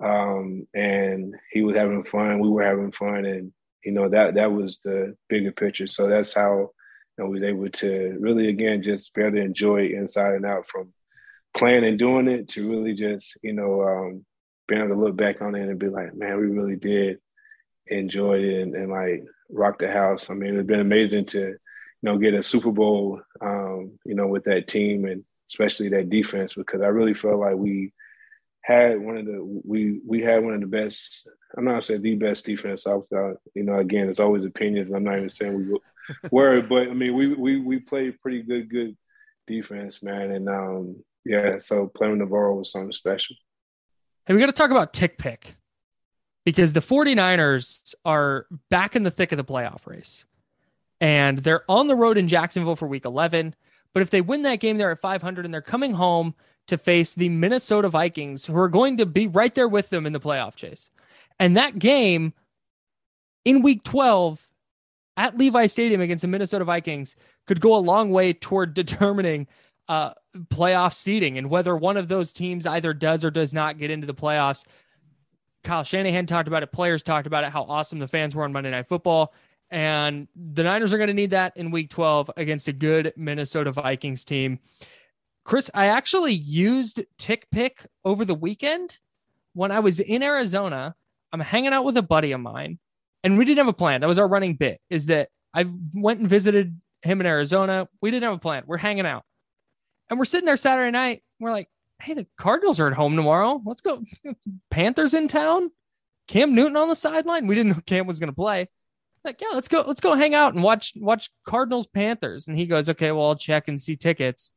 um, 0.03 0.67
and 0.73 1.35
he 1.51 1.61
was 1.61 1.75
having 1.75 2.03
fun. 2.03 2.39
We 2.39 2.49
were 2.49 2.63
having 2.63 2.91
fun, 2.91 3.25
and 3.25 3.51
you 3.83 3.91
know 3.91 4.09
that 4.09 4.35
that 4.35 4.51
was 4.51 4.79
the 4.83 5.15
bigger 5.27 5.51
picture. 5.51 5.87
So 5.87 6.07
that's 6.07 6.33
how 6.33 6.71
we 7.17 7.27
was 7.27 7.43
able 7.43 7.69
to 7.69 8.17
really 8.19 8.47
again 8.47 8.81
just 8.81 9.13
to 9.13 9.25
enjoy 9.25 9.87
inside 9.87 10.35
and 10.35 10.45
out 10.45 10.67
from 10.67 10.93
playing 11.55 11.83
and 11.83 11.99
doing 11.99 12.29
it 12.29 12.47
to 12.49 12.69
really 12.69 12.93
just 12.93 13.37
you 13.43 13.53
know 13.53 13.81
um, 13.83 14.25
being 14.67 14.81
able 14.81 14.95
to 14.95 15.01
look 15.01 15.17
back 15.17 15.41
on 15.41 15.55
it 15.55 15.67
and 15.67 15.79
be 15.79 15.89
like, 15.89 16.15
man, 16.15 16.37
we 16.37 16.47
really 16.47 16.77
did 16.77 17.19
enjoy 17.87 18.37
it 18.39 18.61
and, 18.61 18.75
and 18.75 18.89
like 18.89 19.25
rock 19.49 19.79
the 19.79 19.91
house. 19.91 20.29
I 20.29 20.33
mean, 20.33 20.55
it's 20.55 20.67
been 20.67 20.79
amazing 20.79 21.25
to 21.27 21.39
you 21.39 21.57
know 22.03 22.17
get 22.17 22.33
a 22.33 22.43
Super 22.43 22.71
Bowl, 22.71 23.21
um, 23.41 23.99
you 24.05 24.15
know, 24.15 24.27
with 24.27 24.45
that 24.45 24.69
team 24.69 25.03
and 25.03 25.25
especially 25.49 25.89
that 25.89 26.09
defense 26.09 26.53
because 26.53 26.81
I 26.81 26.87
really 26.87 27.13
felt 27.13 27.39
like 27.39 27.55
we 27.55 27.93
had 28.61 28.99
one 29.01 29.17
of 29.17 29.25
the 29.25 29.43
we 29.43 29.99
we 30.05 30.21
had 30.21 30.43
one 30.43 30.53
of 30.53 30.61
the 30.61 30.67
best. 30.67 31.27
I'm 31.57 31.65
not 31.65 31.83
saying 31.83 32.01
the 32.01 32.15
best 32.15 32.45
defense. 32.45 32.85
I 32.85 32.93
was, 32.93 33.07
uh, 33.11 33.33
you 33.55 33.63
know, 33.63 33.79
again, 33.79 34.09
it's 34.09 34.19
always 34.19 34.45
opinions. 34.45 34.91
I'm 34.91 35.03
not 35.03 35.17
even 35.17 35.29
saying 35.29 35.55
we 35.55 35.79
were, 36.31 36.61
but 36.61 36.89
I 36.89 36.93
mean, 36.93 37.15
we 37.15 37.33
we 37.33 37.59
we 37.59 37.79
played 37.79 38.21
pretty 38.21 38.43
good 38.43 38.69
good 38.69 38.95
defense, 39.47 40.03
man, 40.03 40.31
and 40.31 40.47
um, 40.47 41.03
yeah. 41.25 41.59
So 41.59 41.87
playing 41.87 42.19
NaVorro 42.19 42.57
was 42.57 42.71
something 42.71 42.91
special. 42.91 43.35
Hey, 44.25 44.33
we 44.35 44.39
got 44.39 44.47
to 44.47 44.51
talk 44.51 44.71
about 44.71 44.93
TickPick 44.93 45.55
because 46.45 46.73
the 46.73 46.81
49ers 46.81 47.95
are 48.05 48.45
back 48.69 48.95
in 48.95 49.01
the 49.03 49.11
thick 49.11 49.31
of 49.31 49.37
the 49.37 49.43
playoff 49.43 49.87
race, 49.87 50.25
and 51.01 51.39
they're 51.39 51.63
on 51.67 51.87
the 51.87 51.95
road 51.95 52.17
in 52.17 52.27
Jacksonville 52.27 52.75
for 52.75 52.87
Week 52.87 53.05
11. 53.05 53.55
But 53.93 54.01
if 54.01 54.09
they 54.09 54.21
win 54.21 54.43
that 54.43 54.59
game, 54.59 54.77
they're 54.77 54.91
at 54.91 55.01
500, 55.01 55.45
and 55.45 55.53
they're 55.53 55.61
coming 55.61 55.93
home 55.93 56.35
to 56.67 56.77
face 56.77 57.15
the 57.15 57.29
Minnesota 57.29 57.89
Vikings, 57.89 58.45
who 58.45 58.57
are 58.57 58.69
going 58.69 58.97
to 58.97 59.05
be 59.05 59.27
right 59.27 59.53
there 59.53 59.67
with 59.67 59.89
them 59.89 60.05
in 60.05 60.13
the 60.13 60.19
playoff 60.19 60.55
chase. 60.55 60.89
And 61.39 61.57
that 61.57 61.79
game 61.79 62.33
in 63.45 63.61
week 63.61 63.83
12 63.83 64.47
at 65.17 65.37
Levi 65.37 65.65
Stadium 65.65 66.01
against 66.01 66.21
the 66.21 66.27
Minnesota 66.27 66.65
Vikings 66.65 67.15
could 67.47 67.59
go 67.59 67.75
a 67.75 67.79
long 67.79 68.11
way 68.11 68.33
toward 68.33 68.73
determining 68.75 69.47
uh, 69.87 70.13
playoff 70.45 70.93
seeding 70.93 71.37
and 71.37 71.49
whether 71.49 71.75
one 71.75 71.97
of 71.97 72.07
those 72.07 72.31
teams 72.31 72.65
either 72.67 72.93
does 72.93 73.25
or 73.25 73.31
does 73.31 73.53
not 73.53 73.79
get 73.79 73.89
into 73.89 74.05
the 74.05 74.13
playoffs. 74.13 74.63
Kyle 75.63 75.83
Shanahan 75.83 76.25
talked 76.25 76.47
about 76.47 76.63
it, 76.63 76.71
players 76.71 77.03
talked 77.03 77.27
about 77.27 77.43
it, 77.43 77.51
how 77.51 77.63
awesome 77.63 77.99
the 77.99 78.07
fans 78.07 78.35
were 78.35 78.43
on 78.43 78.53
Monday 78.53 78.71
Night 78.71 78.87
Football. 78.87 79.33
And 79.71 80.27
the 80.35 80.63
Niners 80.63 80.93
are 80.93 80.97
going 80.97 81.09
to 81.09 81.13
need 81.13 81.31
that 81.31 81.55
in 81.55 81.71
week 81.71 81.89
12 81.89 82.31
against 82.37 82.67
a 82.67 82.73
good 82.73 83.13
Minnesota 83.15 83.71
Vikings 83.71 84.23
team. 84.23 84.59
Chris, 85.43 85.69
I 85.73 85.87
actually 85.87 86.33
used 86.33 87.03
TickPick 87.17 87.85
over 88.03 88.25
the 88.25 88.35
weekend 88.35 88.97
when 89.53 89.71
I 89.71 89.79
was 89.79 89.99
in 89.99 90.23
Arizona. 90.23 90.95
I'm 91.31 91.39
hanging 91.39 91.73
out 91.73 91.85
with 91.85 91.97
a 91.97 92.01
buddy 92.01 92.31
of 92.31 92.41
mine, 92.41 92.79
and 93.23 93.37
we 93.37 93.45
didn't 93.45 93.59
have 93.59 93.67
a 93.67 93.73
plan. 93.73 94.01
That 94.01 94.07
was 94.07 94.19
our 94.19 94.27
running 94.27 94.55
bit. 94.55 94.81
Is 94.89 95.07
that 95.07 95.29
I 95.53 95.65
went 95.93 96.19
and 96.19 96.29
visited 96.29 96.79
him 97.01 97.21
in 97.21 97.27
Arizona. 97.27 97.87
We 98.01 98.11
didn't 98.11 98.23
have 98.23 98.33
a 98.33 98.39
plan. 98.39 98.63
We're 98.65 98.77
hanging 98.77 99.05
out. 99.05 99.23
And 100.09 100.17
we're 100.17 100.25
sitting 100.25 100.45
there 100.45 100.57
Saturday 100.57 100.91
night. 100.91 101.23
We're 101.39 101.51
like, 101.51 101.69
hey, 102.01 102.13
the 102.13 102.27
Cardinals 102.37 102.79
are 102.79 102.87
at 102.87 102.93
home 102.93 103.15
tomorrow. 103.15 103.61
Let's 103.65 103.81
go. 103.81 104.03
Panthers 104.71 105.13
in 105.13 105.27
town. 105.27 105.71
Cam 106.27 106.53
Newton 106.53 106.77
on 106.77 106.89
the 106.89 106.95
sideline. 106.95 107.47
We 107.47 107.55
didn't 107.55 107.71
know 107.73 107.81
Cam 107.85 108.07
was 108.07 108.19
going 108.19 108.29
to 108.29 108.35
play. 108.35 108.69
Like, 109.23 109.41
yeah, 109.41 109.49
let's 109.53 109.67
go. 109.67 109.83
Let's 109.85 110.01
go 110.01 110.13
hang 110.13 110.33
out 110.33 110.53
and 110.53 110.63
watch 110.63 110.93
watch 110.95 111.29
Cardinals 111.45 111.87
Panthers. 111.87 112.47
And 112.47 112.57
he 112.57 112.65
goes, 112.65 112.89
okay, 112.89 113.11
well, 113.11 113.27
I'll 113.27 113.35
check 113.35 113.67
and 113.67 113.79
see 113.79 113.95
tickets. 113.95 114.51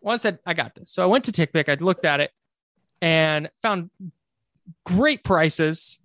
Well, 0.00 0.14
I 0.14 0.16
said, 0.16 0.38
I 0.46 0.54
got 0.54 0.74
this. 0.74 0.90
So 0.90 1.02
I 1.02 1.06
went 1.06 1.24
to 1.26 1.32
TickPick. 1.32 1.68
I 1.68 1.82
looked 1.82 2.04
at 2.06 2.20
it 2.20 2.30
and 3.02 3.50
found 3.60 3.90
great 4.86 5.22
prices. 5.22 5.98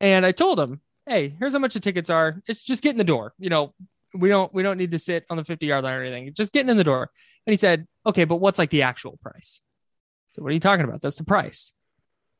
And 0.00 0.26
I 0.26 0.32
told 0.32 0.58
him, 0.58 0.80
hey, 1.06 1.34
here's 1.38 1.52
how 1.52 1.58
much 1.60 1.74
the 1.74 1.80
tickets 1.80 2.10
are. 2.10 2.42
It's 2.48 2.62
just 2.62 2.82
get 2.82 2.90
in 2.90 2.98
the 2.98 3.04
door. 3.04 3.34
You 3.38 3.50
know, 3.50 3.74
we 4.14 4.28
don't 4.28 4.52
we 4.52 4.62
don't 4.62 4.78
need 4.78 4.90
to 4.90 4.98
sit 4.98 5.24
on 5.30 5.36
the 5.36 5.44
50 5.44 5.66
yard 5.66 5.84
line 5.84 5.94
or 5.94 6.02
anything. 6.02 6.34
Just 6.34 6.52
getting 6.52 6.70
in 6.70 6.76
the 6.76 6.84
door. 6.84 7.10
And 7.46 7.52
he 7.52 7.56
said, 7.56 7.86
okay, 8.06 8.24
but 8.24 8.36
what's 8.36 8.58
like 8.58 8.70
the 8.70 8.82
actual 8.82 9.18
price? 9.22 9.60
So 10.30 10.42
what 10.42 10.50
are 10.50 10.54
you 10.54 10.60
talking 10.60 10.84
about? 10.84 11.02
That's 11.02 11.18
the 11.18 11.24
price. 11.24 11.72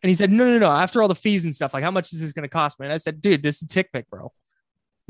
And 0.03 0.09
he 0.09 0.14
said, 0.14 0.33
no, 0.33 0.44
no, 0.44 0.59
no. 0.59 0.70
After 0.70 1.03
all 1.03 1.09
the 1.09 1.14
fees 1.14 1.44
and 1.44 1.55
stuff, 1.55 1.74
like 1.74 1.85
how 1.85 1.90
much 1.90 2.12
is 2.12 2.20
this 2.20 2.33
going 2.33 2.44
to 2.44 2.48
cost 2.48 2.81
me? 2.81 2.87
And 2.87 2.92
I 2.92 2.96
said, 2.96 3.20
dude, 3.20 3.42
this 3.42 3.62
is 3.62 3.68
TickPick, 3.68 4.05
bro. 4.11 4.33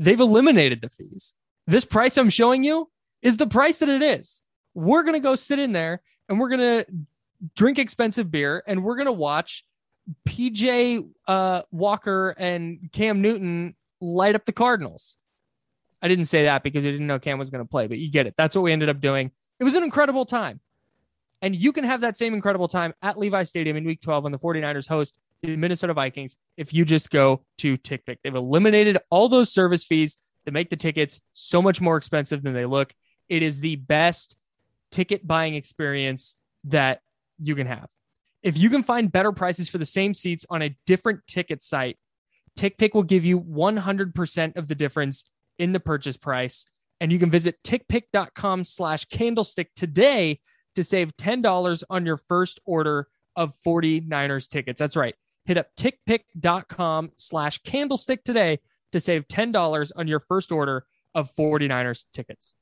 They've 0.01 0.19
eliminated 0.19 0.81
the 0.81 0.89
fees. 0.89 1.35
This 1.67 1.85
price 1.85 2.17
I'm 2.17 2.31
showing 2.31 2.63
you 2.63 2.89
is 3.21 3.37
the 3.37 3.45
price 3.45 3.77
that 3.77 3.89
it 3.89 4.01
is. 4.01 4.41
We're 4.73 5.03
going 5.03 5.13
to 5.13 5.19
go 5.19 5.35
sit 5.35 5.59
in 5.59 5.73
there 5.73 6.01
and 6.27 6.39
we're 6.39 6.49
going 6.49 6.59
to 6.59 6.85
drink 7.55 7.77
expensive 7.77 8.31
beer 8.31 8.63
and 8.65 8.83
we're 8.83 8.95
going 8.95 9.05
to 9.05 9.11
watch 9.11 9.63
PJ 10.27 11.07
uh, 11.27 11.61
Walker 11.71 12.31
and 12.31 12.89
Cam 12.91 13.21
Newton 13.21 13.75
light 13.99 14.33
up 14.33 14.45
the 14.45 14.51
Cardinals. 14.51 15.17
I 16.01 16.07
didn't 16.07 16.25
say 16.25 16.45
that 16.45 16.63
because 16.63 16.83
I 16.83 16.89
didn't 16.89 17.05
know 17.05 17.19
Cam 17.19 17.37
was 17.37 17.51
going 17.51 17.63
to 17.63 17.69
play, 17.69 17.85
but 17.85 17.99
you 17.99 18.09
get 18.09 18.25
it. 18.25 18.33
That's 18.35 18.55
what 18.55 18.63
we 18.63 18.71
ended 18.71 18.89
up 18.89 19.01
doing. 19.01 19.29
It 19.59 19.65
was 19.65 19.75
an 19.75 19.83
incredible 19.83 20.25
time. 20.25 20.61
And 21.43 21.55
you 21.55 21.71
can 21.71 21.83
have 21.83 22.01
that 22.01 22.17
same 22.17 22.33
incredible 22.33 22.67
time 22.67 22.95
at 23.03 23.19
Levi 23.19 23.43
Stadium 23.43 23.77
in 23.77 23.85
week 23.85 24.01
12 24.01 24.23
when 24.23 24.31
the 24.31 24.39
49ers 24.39 24.87
host 24.87 25.19
the 25.41 25.55
Minnesota 25.55 25.93
Vikings 25.93 26.37
if 26.57 26.73
you 26.73 26.85
just 26.85 27.09
go 27.09 27.43
to 27.59 27.77
TickPick. 27.77 28.17
They've 28.23 28.35
eliminated 28.35 28.97
all 29.09 29.27
those 29.29 29.51
service 29.51 29.83
fees 29.83 30.17
that 30.45 30.51
make 30.51 30.69
the 30.69 30.75
tickets 30.75 31.21
so 31.33 31.61
much 31.61 31.81
more 31.81 31.97
expensive 31.97 32.43
than 32.43 32.53
they 32.53 32.65
look. 32.65 32.93
It 33.29 33.43
is 33.43 33.59
the 33.59 33.75
best 33.75 34.35
ticket 34.91 35.25
buying 35.25 35.55
experience 35.55 36.35
that 36.65 37.01
you 37.39 37.55
can 37.55 37.67
have. 37.67 37.87
If 38.43 38.57
you 38.57 38.69
can 38.69 38.83
find 38.83 39.11
better 39.11 39.31
prices 39.31 39.69
for 39.69 39.77
the 39.77 39.85
same 39.85 40.13
seats 40.13 40.45
on 40.49 40.61
a 40.61 40.75
different 40.85 41.25
ticket 41.27 41.61
site, 41.61 41.97
TickPick 42.57 42.93
will 42.93 43.03
give 43.03 43.23
you 43.23 43.39
100% 43.39 44.57
of 44.57 44.67
the 44.67 44.75
difference 44.75 45.23
in 45.57 45.71
the 45.71 45.79
purchase 45.79 46.17
price. 46.17 46.65
And 46.99 47.11
you 47.11 47.19
can 47.19 47.31
visit 47.31 47.55
tickpick.com 47.63 48.63
slash 48.63 49.05
candlestick 49.05 49.73
today 49.75 50.39
to 50.75 50.83
save 50.83 51.15
$10 51.17 51.83
on 51.89 52.05
your 52.05 52.17
first 52.17 52.59
order 52.65 53.07
of 53.35 53.53
49ers 53.65 54.49
tickets. 54.49 54.79
That's 54.79 54.95
right. 54.95 55.15
Hit 55.45 55.57
up 55.57 55.67
tickpick.com 55.75 57.11
slash 57.17 57.59
candlestick 57.63 58.23
today 58.23 58.59
to 58.91 58.99
save 58.99 59.27
$10 59.27 59.91
on 59.95 60.07
your 60.07 60.19
first 60.19 60.51
order 60.51 60.85
of 61.15 61.33
49ers 61.35 62.05
tickets. 62.13 62.53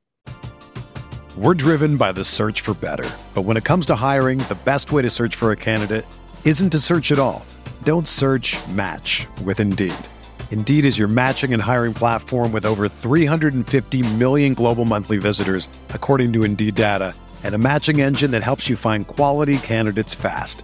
We're 1.38 1.54
driven 1.54 1.98
by 1.98 2.12
the 2.12 2.24
search 2.24 2.62
for 2.62 2.74
better. 2.74 3.10
But 3.34 3.44
when 3.44 3.58
it 3.58 3.64
comes 3.64 3.86
to 3.88 3.96
hiring, 3.96 4.40
the 4.40 4.58
best 4.66 4.92
way 4.92 5.02
to 5.02 5.10
search 5.10 5.36
for 5.36 5.52
a 5.52 5.56
candidate 5.56 6.06
isn't 6.44 6.72
to 6.72 6.80
search 6.80 7.12
at 7.12 7.20
all. 7.20 7.46
Don't 7.84 8.08
search 8.08 8.58
match 8.70 9.28
with 9.44 9.60
Indeed. 9.60 9.94
Indeed 10.52 10.86
is 10.86 10.98
your 10.98 11.08
matching 11.08 11.54
and 11.54 11.62
hiring 11.62 11.94
platform 11.94 12.52
with 12.52 12.66
over 12.66 12.90
350 12.90 14.16
million 14.16 14.54
global 14.54 14.86
monthly 14.86 15.18
visitors, 15.18 15.68
according 15.90 16.34
to 16.34 16.44
Indeed 16.44 16.76
data, 16.76 17.14
and 17.44 17.54
a 17.54 17.60
matching 17.60 18.02
engine 18.02 18.32
that 18.32 18.44
helps 18.44 18.68
you 18.68 18.76
find 18.76 19.06
quality 19.06 19.60
candidates 19.60 20.16
fast. 20.16 20.64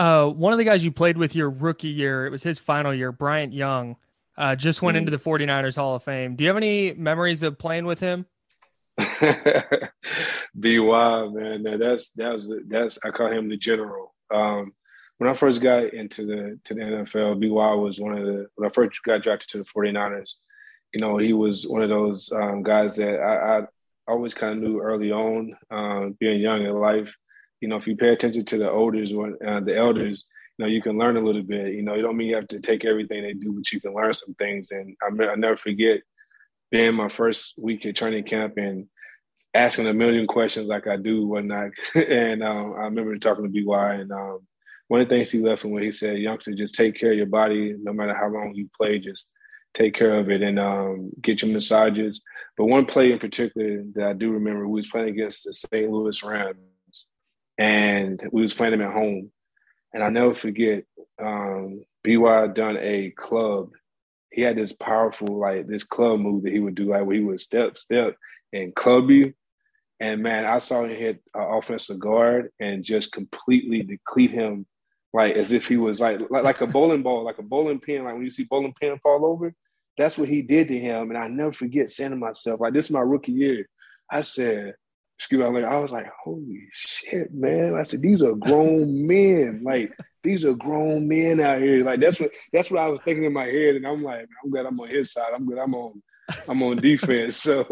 Uh, 0.00 0.30
one 0.30 0.50
of 0.50 0.58
the 0.58 0.64
guys 0.64 0.82
you 0.82 0.90
played 0.90 1.18
with 1.18 1.34
your 1.34 1.50
rookie 1.50 1.88
year, 1.88 2.24
it 2.24 2.30
was 2.30 2.42
his 2.42 2.58
final 2.58 2.94
year, 2.94 3.12
Bryant 3.12 3.52
Young, 3.52 3.96
uh, 4.38 4.56
just 4.56 4.80
went 4.80 4.96
into 4.96 5.10
the 5.10 5.18
49ers 5.18 5.76
Hall 5.76 5.94
of 5.94 6.02
Fame. 6.02 6.36
Do 6.36 6.42
you 6.42 6.48
have 6.48 6.56
any 6.56 6.94
memories 6.94 7.42
of 7.42 7.58
playing 7.58 7.84
with 7.84 8.00
him? 8.00 8.24
BY, 8.96 9.28
man, 10.54 11.62
that, 11.64 11.76
that's 11.78 12.12
that 12.12 12.32
was 12.32 12.50
that's 12.66 12.98
I 13.04 13.10
call 13.10 13.30
him 13.30 13.50
the 13.50 13.58
general. 13.58 14.14
Um, 14.30 14.72
when 15.18 15.28
I 15.28 15.34
first 15.34 15.60
got 15.60 15.92
into 15.92 16.24
the 16.24 16.58
to 16.64 16.74
the 16.74 16.80
NFL, 16.80 17.38
BY 17.38 17.74
was 17.74 18.00
one 18.00 18.16
of 18.16 18.24
the 18.24 18.46
when 18.54 18.70
I 18.70 18.72
first 18.72 19.02
got 19.02 19.22
drafted 19.22 19.50
to 19.50 19.58
the 19.58 19.64
49ers, 19.64 20.30
you 20.94 21.00
know, 21.02 21.18
he 21.18 21.34
was 21.34 21.68
one 21.68 21.82
of 21.82 21.90
those 21.90 22.32
um, 22.32 22.62
guys 22.62 22.96
that 22.96 23.20
I, 23.20 23.58
I 23.58 23.62
always 24.08 24.32
kind 24.32 24.54
of 24.54 24.64
knew 24.66 24.80
early 24.80 25.12
on, 25.12 25.58
um, 25.70 26.16
being 26.18 26.40
young 26.40 26.62
in 26.64 26.72
life. 26.72 27.14
You 27.60 27.68
know, 27.68 27.76
if 27.76 27.86
you 27.86 27.96
pay 27.96 28.08
attention 28.08 28.44
to 28.46 28.58
the 28.58 28.66
elders, 28.66 29.12
uh, 29.12 29.60
the 29.60 29.76
elders, 29.76 30.24
you 30.56 30.64
know, 30.64 30.70
you 30.70 30.82
can 30.82 30.98
learn 30.98 31.16
a 31.16 31.20
little 31.20 31.42
bit. 31.42 31.74
You 31.74 31.82
know, 31.82 31.94
you 31.94 32.02
don't 32.02 32.16
mean 32.16 32.28
you 32.28 32.36
have 32.36 32.48
to 32.48 32.60
take 32.60 32.84
everything 32.84 33.22
they 33.22 33.32
do, 33.32 33.52
but 33.52 33.70
you 33.72 33.80
can 33.80 33.94
learn 33.94 34.12
some 34.12 34.34
things. 34.34 34.70
And 34.72 34.96
I, 35.02 35.24
I 35.24 35.34
never 35.36 35.56
forget 35.56 36.00
being 36.70 36.94
my 36.94 37.08
first 37.08 37.54
week 37.58 37.84
at 37.86 37.96
training 37.96 38.24
camp 38.24 38.56
and 38.56 38.86
asking 39.54 39.86
a 39.86 39.92
million 39.92 40.26
questions 40.26 40.68
like 40.68 40.86
I 40.86 40.96
do 40.96 41.26
whatnot. 41.26 41.70
and 41.94 42.42
um, 42.42 42.74
I 42.74 42.84
remember 42.84 43.16
talking 43.18 43.52
to 43.52 43.66
BY, 43.66 43.94
and 43.94 44.12
um, 44.12 44.40
one 44.88 45.00
of 45.00 45.08
the 45.08 45.14
things 45.14 45.30
he 45.30 45.40
left 45.40 45.64
me 45.64 45.70
when 45.70 45.82
he 45.82 45.92
said, 45.92 46.18
"Youngster, 46.18 46.52
just 46.52 46.74
take 46.74 46.98
care 46.98 47.12
of 47.12 47.16
your 47.16 47.26
body. 47.26 47.74
No 47.80 47.92
matter 47.92 48.14
how 48.14 48.28
long 48.28 48.54
you 48.54 48.68
play, 48.76 48.98
just 48.98 49.28
take 49.72 49.94
care 49.94 50.18
of 50.18 50.30
it 50.30 50.42
and 50.42 50.58
um, 50.58 51.10
get 51.20 51.42
your 51.42 51.52
massages." 51.52 52.20
But 52.56 52.66
one 52.66 52.86
play 52.86 53.12
in 53.12 53.18
particular 53.18 53.82
that 53.94 54.06
I 54.06 54.12
do 54.12 54.32
remember, 54.32 54.66
we 54.66 54.76
was 54.76 54.88
playing 54.88 55.08
against 55.08 55.44
the 55.44 55.52
St. 55.52 55.90
Louis 55.90 56.22
Rams, 56.22 56.58
and 57.60 58.26
we 58.32 58.40
was 58.40 58.54
playing 58.54 58.72
them 58.72 58.80
at 58.80 58.94
home. 58.94 59.30
And 59.92 60.02
I 60.02 60.08
never 60.08 60.34
forget, 60.34 60.84
um, 61.22 61.84
BY 62.02 62.46
done 62.54 62.78
a 62.80 63.10
club. 63.10 63.72
He 64.32 64.40
had 64.40 64.56
this 64.56 64.72
powerful, 64.72 65.38
like 65.38 65.66
this 65.66 65.84
club 65.84 66.20
move 66.20 66.44
that 66.44 66.54
he 66.54 66.58
would 66.58 66.74
do, 66.74 66.90
like 66.90 67.04
where 67.04 67.16
he 67.16 67.22
would 67.22 67.38
step, 67.38 67.76
step, 67.76 68.16
and 68.54 68.74
club 68.74 69.10
you. 69.10 69.34
And 70.00 70.22
man, 70.22 70.46
I 70.46 70.56
saw 70.56 70.84
him 70.84 70.90
hit 70.90 71.22
an 71.34 71.42
offensive 71.42 71.98
guard 71.98 72.50
and 72.58 72.82
just 72.82 73.12
completely 73.12 73.82
deplete 73.82 74.30
him, 74.30 74.64
like 75.12 75.34
as 75.34 75.52
if 75.52 75.68
he 75.68 75.76
was 75.76 76.00
like, 76.00 76.18
like 76.30 76.44
like 76.44 76.62
a 76.62 76.66
bowling 76.66 77.02
ball, 77.02 77.24
like 77.24 77.38
a 77.38 77.42
bowling 77.42 77.80
pin, 77.80 78.04
like 78.04 78.14
when 78.14 78.24
you 78.24 78.30
see 78.30 78.44
bowling 78.44 78.72
pin 78.80 78.98
fall 79.02 79.26
over. 79.26 79.52
That's 79.98 80.16
what 80.16 80.30
he 80.30 80.40
did 80.40 80.68
to 80.68 80.78
him. 80.78 81.10
And 81.10 81.18
I 81.18 81.26
never 81.26 81.52
forget 81.52 81.90
saying 81.90 82.12
to 82.12 82.16
myself, 82.16 82.58
like 82.58 82.72
this 82.72 82.86
is 82.86 82.90
my 82.90 83.00
rookie 83.00 83.32
year. 83.32 83.68
I 84.10 84.22
said, 84.22 84.76
excuse 85.20 85.38
me, 85.38 85.62
I 85.62 85.76
was 85.76 85.90
like, 85.90 86.10
holy 86.24 86.66
shit, 86.72 87.30
man. 87.34 87.74
I 87.74 87.82
said, 87.82 88.00
these 88.00 88.22
are 88.22 88.34
grown 88.34 89.06
men. 89.06 89.60
Like, 89.62 89.92
these 90.22 90.46
are 90.46 90.54
grown 90.54 91.06
men 91.06 91.40
out 91.40 91.60
here. 91.60 91.84
Like 91.84 92.00
that's 92.00 92.18
what 92.18 92.30
that's 92.54 92.70
what 92.70 92.80
I 92.80 92.88
was 92.88 93.00
thinking 93.02 93.24
in 93.24 93.32
my 93.34 93.44
head. 93.44 93.76
And 93.76 93.86
I'm 93.86 94.02
like, 94.02 94.26
I'm 94.42 94.50
glad 94.50 94.64
I'm 94.64 94.80
on 94.80 94.88
his 94.88 95.12
side. 95.12 95.32
I'm 95.34 95.46
good. 95.46 95.58
I'm 95.58 95.74
on 95.74 96.02
I'm 96.48 96.62
on 96.62 96.78
defense. 96.78 97.36
So 97.50 97.64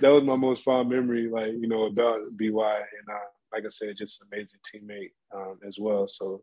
that 0.00 0.08
was 0.08 0.22
my 0.22 0.36
most 0.36 0.62
fond 0.62 0.88
memory, 0.88 1.28
like, 1.28 1.52
you 1.58 1.66
know, 1.66 1.86
about 1.86 2.20
BY. 2.36 2.46
And 2.46 3.08
uh, 3.10 3.28
like 3.52 3.64
I 3.64 3.70
said, 3.70 3.96
just 3.98 4.22
an 4.22 4.28
amazing 4.32 4.60
teammate 4.64 5.12
um, 5.34 5.58
as 5.66 5.78
well. 5.80 6.06
So 6.06 6.42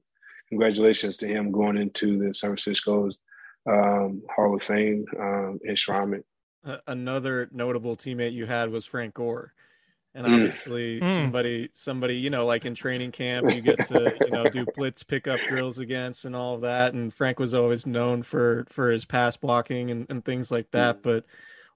congratulations 0.50 1.16
to 1.18 1.28
him 1.28 1.52
going 1.52 1.78
into 1.78 2.18
the 2.18 2.34
San 2.34 2.50
Francisco's 2.50 3.18
um, 3.70 4.22
Hall 4.36 4.54
of 4.54 4.64
Fame 4.64 5.06
um, 5.18 5.60
enshrinement. 5.66 6.24
Another 6.88 7.48
notable 7.54 7.96
teammate 7.96 8.34
you 8.34 8.48
had 8.48 8.70
was 8.70 8.86
Frank 8.86 9.14
Gore 9.14 9.54
and 10.16 10.26
Mm. 10.26 10.34
obviously 10.34 11.02
Mm. 11.02 11.16
somebody 11.16 11.70
somebody 11.74 12.16
you 12.16 12.30
know 12.30 12.46
like 12.46 12.66
in 12.66 12.74
training 12.74 13.12
camp 13.12 13.52
you 13.52 13.62
get 13.62 13.84
to 13.84 14.16
you 14.24 14.32
know 14.32 14.48
do 14.48 14.66
blitz 14.66 15.04
pickup 15.04 15.44
drills 15.44 15.78
against 15.78 16.26
and 16.26 16.36
all 16.36 16.56
of 16.56 16.62
that 16.62 16.94
and 16.94 17.14
frank 17.14 17.38
was 17.38 17.54
always 17.54 17.86
known 17.86 18.24
for 18.24 18.66
for 18.70 18.90
his 18.90 19.06
pass 19.06 19.38
blocking 19.38 19.92
and, 19.92 20.08
and 20.10 20.26
things 20.26 20.50
like 20.50 20.72
that 20.72 21.04
but 21.04 21.26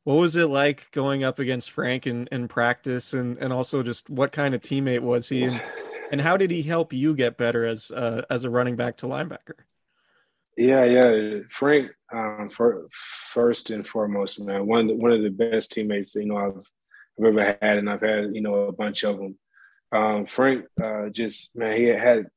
what 0.06 0.15
was 0.15 0.36
it 0.36 0.47
like 0.47 0.89
going 0.91 1.23
up 1.23 1.38
against 1.38 1.69
frank 1.69 2.08
in, 2.08 2.28
in 2.32 2.47
practice 2.47 3.13
and 3.13 3.38
and 3.38 3.54
also 3.54 3.84
just 3.84 4.10
what 4.10 4.32
kind 4.32 4.56
of 4.56 4.62
teammate 4.62 5.02
was 5.02 5.30
he 5.30 5.43
and, 5.43 5.62
and 6.12 6.21
how 6.21 6.38
did 6.38 6.49
he 6.49 6.63
help 6.63 6.93
you 6.93 7.13
get 7.13 7.38
better 7.38 7.65
as 7.65 7.91
uh, 7.91 8.23
as 8.30 8.45
a 8.45 8.49
running 8.49 8.75
back 8.78 8.97
to 8.97 9.06
linebacker 9.06 9.60
Yeah, 10.58 10.84
yeah. 10.84 11.39
Frank, 11.52 11.91
um, 12.12 12.49
for, 12.49 12.88
first 12.91 13.69
and 13.69 13.88
foremost, 13.88 14.41
man, 14.41 14.65
one 14.67 14.82
of 14.82 14.88
the, 14.88 14.95
one 14.95 15.12
of 15.13 15.21
the 15.21 15.30
best 15.30 15.71
teammates 15.71 16.15
you 16.15 16.25
know 16.25 16.38
I've, 16.38 16.65
I've 17.19 17.25
ever 17.25 17.58
had, 17.62 17.77
and 17.77 17.89
I've 17.89 18.01
had 18.01 18.34
you 18.34 18.41
know 18.41 18.55
a 18.67 18.71
bunch 18.71 19.03
of 19.03 19.17
them. 19.17 19.38
Um, 19.91 20.25
Frank, 20.27 20.65
uh, 20.82 21.10
just 21.10 21.55
man, 21.55 21.75
he 21.75 21.86
had 21.86 22.27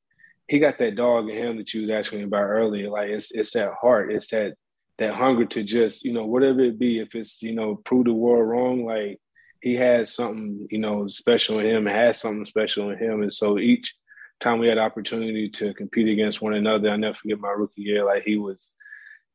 he 0.48 0.58
got 0.58 0.78
that 0.78 0.96
dog 0.96 1.28
in 1.28 1.36
him 1.36 1.56
that 1.58 1.72
you 1.72 1.82
was 1.82 1.90
asking 1.90 2.22
about 2.24 2.42
earlier. 2.42 2.90
Like 2.90 3.10
it's 3.10 3.30
it's 3.32 3.52
that 3.52 3.72
heart, 3.80 4.12
it's 4.12 4.28
that 4.28 4.54
that 4.98 5.14
hunger 5.14 5.46
to 5.46 5.62
just 5.62 6.04
you 6.04 6.12
know 6.12 6.26
whatever 6.26 6.60
it 6.60 6.78
be, 6.78 6.98
if 6.98 7.14
it's 7.14 7.42
you 7.42 7.54
know 7.54 7.76
prove 7.76 8.06
the 8.06 8.12
world 8.12 8.48
wrong, 8.48 8.84
like 8.84 9.20
he 9.60 9.74
had 9.74 10.08
something 10.08 10.66
you 10.70 10.78
know 10.78 11.06
special 11.08 11.58
in 11.60 11.66
him, 11.66 11.86
has 11.86 12.20
something 12.20 12.46
special 12.46 12.90
in 12.90 12.98
him, 12.98 13.22
and 13.22 13.32
so 13.32 13.58
each 13.58 13.94
time 14.40 14.58
we 14.58 14.68
had 14.68 14.78
opportunity 14.78 15.48
to 15.48 15.72
compete 15.74 16.08
against 16.08 16.42
one 16.42 16.54
another. 16.54 16.90
I 16.90 16.96
never 16.96 17.14
forget 17.14 17.38
my 17.38 17.50
rookie 17.50 17.82
year. 17.82 18.04
Like 18.04 18.24
he 18.24 18.36
was, 18.36 18.72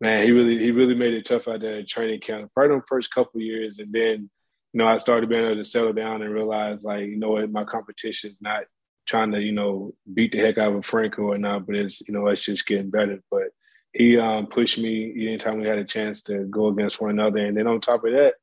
man, 0.02 0.24
he 0.24 0.32
really 0.32 0.60
he 0.60 0.72
really 0.72 0.96
made 0.96 1.14
it 1.14 1.26
tough 1.26 1.48
out 1.48 1.62
there 1.62 1.80
at 1.80 1.88
training 1.88 2.20
camp. 2.20 2.52
Probably 2.54 2.78
the 2.78 2.84
first 2.88 3.14
couple 3.14 3.42
years, 3.42 3.80
and 3.80 3.92
then 3.92 4.30
you 4.78 4.84
know 4.84 4.90
I 4.90 4.98
started 4.98 5.28
being 5.28 5.44
able 5.44 5.56
to 5.56 5.66
settle 5.66 5.92
down 5.92 6.22
and 6.22 6.32
realize 6.32 6.84
like 6.84 7.08
you 7.08 7.18
know 7.18 7.32
what 7.32 7.52
my 7.52 7.64
competition 7.64 8.30
is 8.30 8.38
not 8.40 8.66
trying 9.08 9.32
to 9.32 9.42
you 9.42 9.52
know 9.52 9.94
beat 10.14 10.34
the 10.34 10.38
heck 10.38 10.60
out 10.60 10.74
of 10.74 10.86
Frank 10.86 11.18
or 11.18 11.36
not, 11.40 11.66
but 11.66 11.76
it's 11.76 12.00
you 12.08 12.14
know 12.14 12.28
it's 12.28 12.44
just 12.44 12.68
getting 12.68 12.92
better. 12.92 13.20
But 13.32 13.48
he 13.92 14.20
um, 14.20 14.46
pushed 14.46 14.78
me 14.78 15.30
anytime 15.30 15.60
we 15.60 15.68
had 15.68 15.80
a 15.80 15.84
chance 15.84 16.22
to 16.24 16.44
go 16.44 16.68
against 16.68 17.02
one 17.02 17.10
another, 17.10 17.40
and 17.40 17.58
then 17.58 17.66
on 17.66 17.82
top 17.82 18.06
of 18.06 18.12
that, 18.12 18.36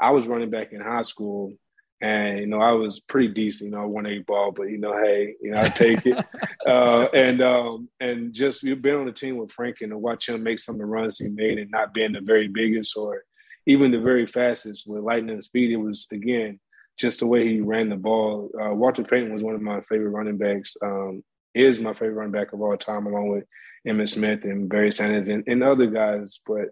I 0.00 0.12
was 0.12 0.26
running 0.26 0.48
back 0.48 0.72
in 0.72 0.80
high 0.80 1.02
school. 1.02 1.52
And 2.00 2.38
you 2.38 2.46
know, 2.46 2.60
I 2.62 2.72
was 2.72 3.00
pretty 3.00 3.28
decent. 3.28 3.68
You 3.70 3.76
know, 3.76 3.82
I 3.82 3.84
won 3.84 4.06
a 4.06 4.18
ball, 4.20 4.52
but 4.52 4.70
you 4.70 4.78
know, 4.78 4.96
hey, 4.96 5.34
you 5.42 5.50
know, 5.50 5.60
I 5.60 5.68
take 5.68 6.06
it. 6.06 6.16
uh, 6.66 7.08
and 7.12 7.42
um, 7.42 7.90
and 8.00 8.32
just 8.32 8.62
you've 8.62 8.80
been 8.80 8.96
on 8.96 9.06
the 9.06 9.12
team 9.12 9.36
with 9.36 9.52
Frank 9.52 9.82
and 9.82 9.90
to 9.90 9.98
watch 9.98 10.30
him 10.30 10.42
make 10.42 10.58
some 10.58 10.76
of 10.76 10.78
the 10.78 10.86
runs 10.86 11.18
he 11.18 11.28
made, 11.28 11.58
and 11.58 11.70
not 11.70 11.92
being 11.92 12.12
the 12.12 12.22
very 12.22 12.48
biggest 12.48 12.96
or 12.96 13.22
even 13.66 13.90
the 13.90 14.00
very 14.00 14.26
fastest 14.26 14.88
with 14.88 15.02
lightning 15.02 15.40
speed. 15.40 15.72
It 15.72 15.76
was 15.76 16.06
again 16.12 16.60
just 16.98 17.20
the 17.20 17.26
way 17.26 17.46
he 17.46 17.60
ran 17.60 17.90
the 17.90 17.96
ball. 17.96 18.50
Uh, 18.60 18.72
Walter 18.72 19.04
Payton 19.04 19.32
was 19.32 19.42
one 19.42 19.54
of 19.54 19.60
my 19.60 19.80
favorite 19.82 20.10
running 20.10 20.38
backs. 20.38 20.76
Um, 20.82 21.22
is 21.54 21.80
my 21.80 21.94
favorite 21.94 22.14
running 22.14 22.32
back 22.32 22.52
of 22.52 22.60
all 22.60 22.76
time, 22.76 23.06
along 23.06 23.28
with 23.28 23.44
Emmitt 23.86 24.10
Smith 24.10 24.44
and 24.44 24.68
Barry 24.68 24.92
Sanders 24.92 25.28
and, 25.28 25.42
and 25.46 25.62
other 25.62 25.86
guys. 25.86 26.38
But 26.46 26.68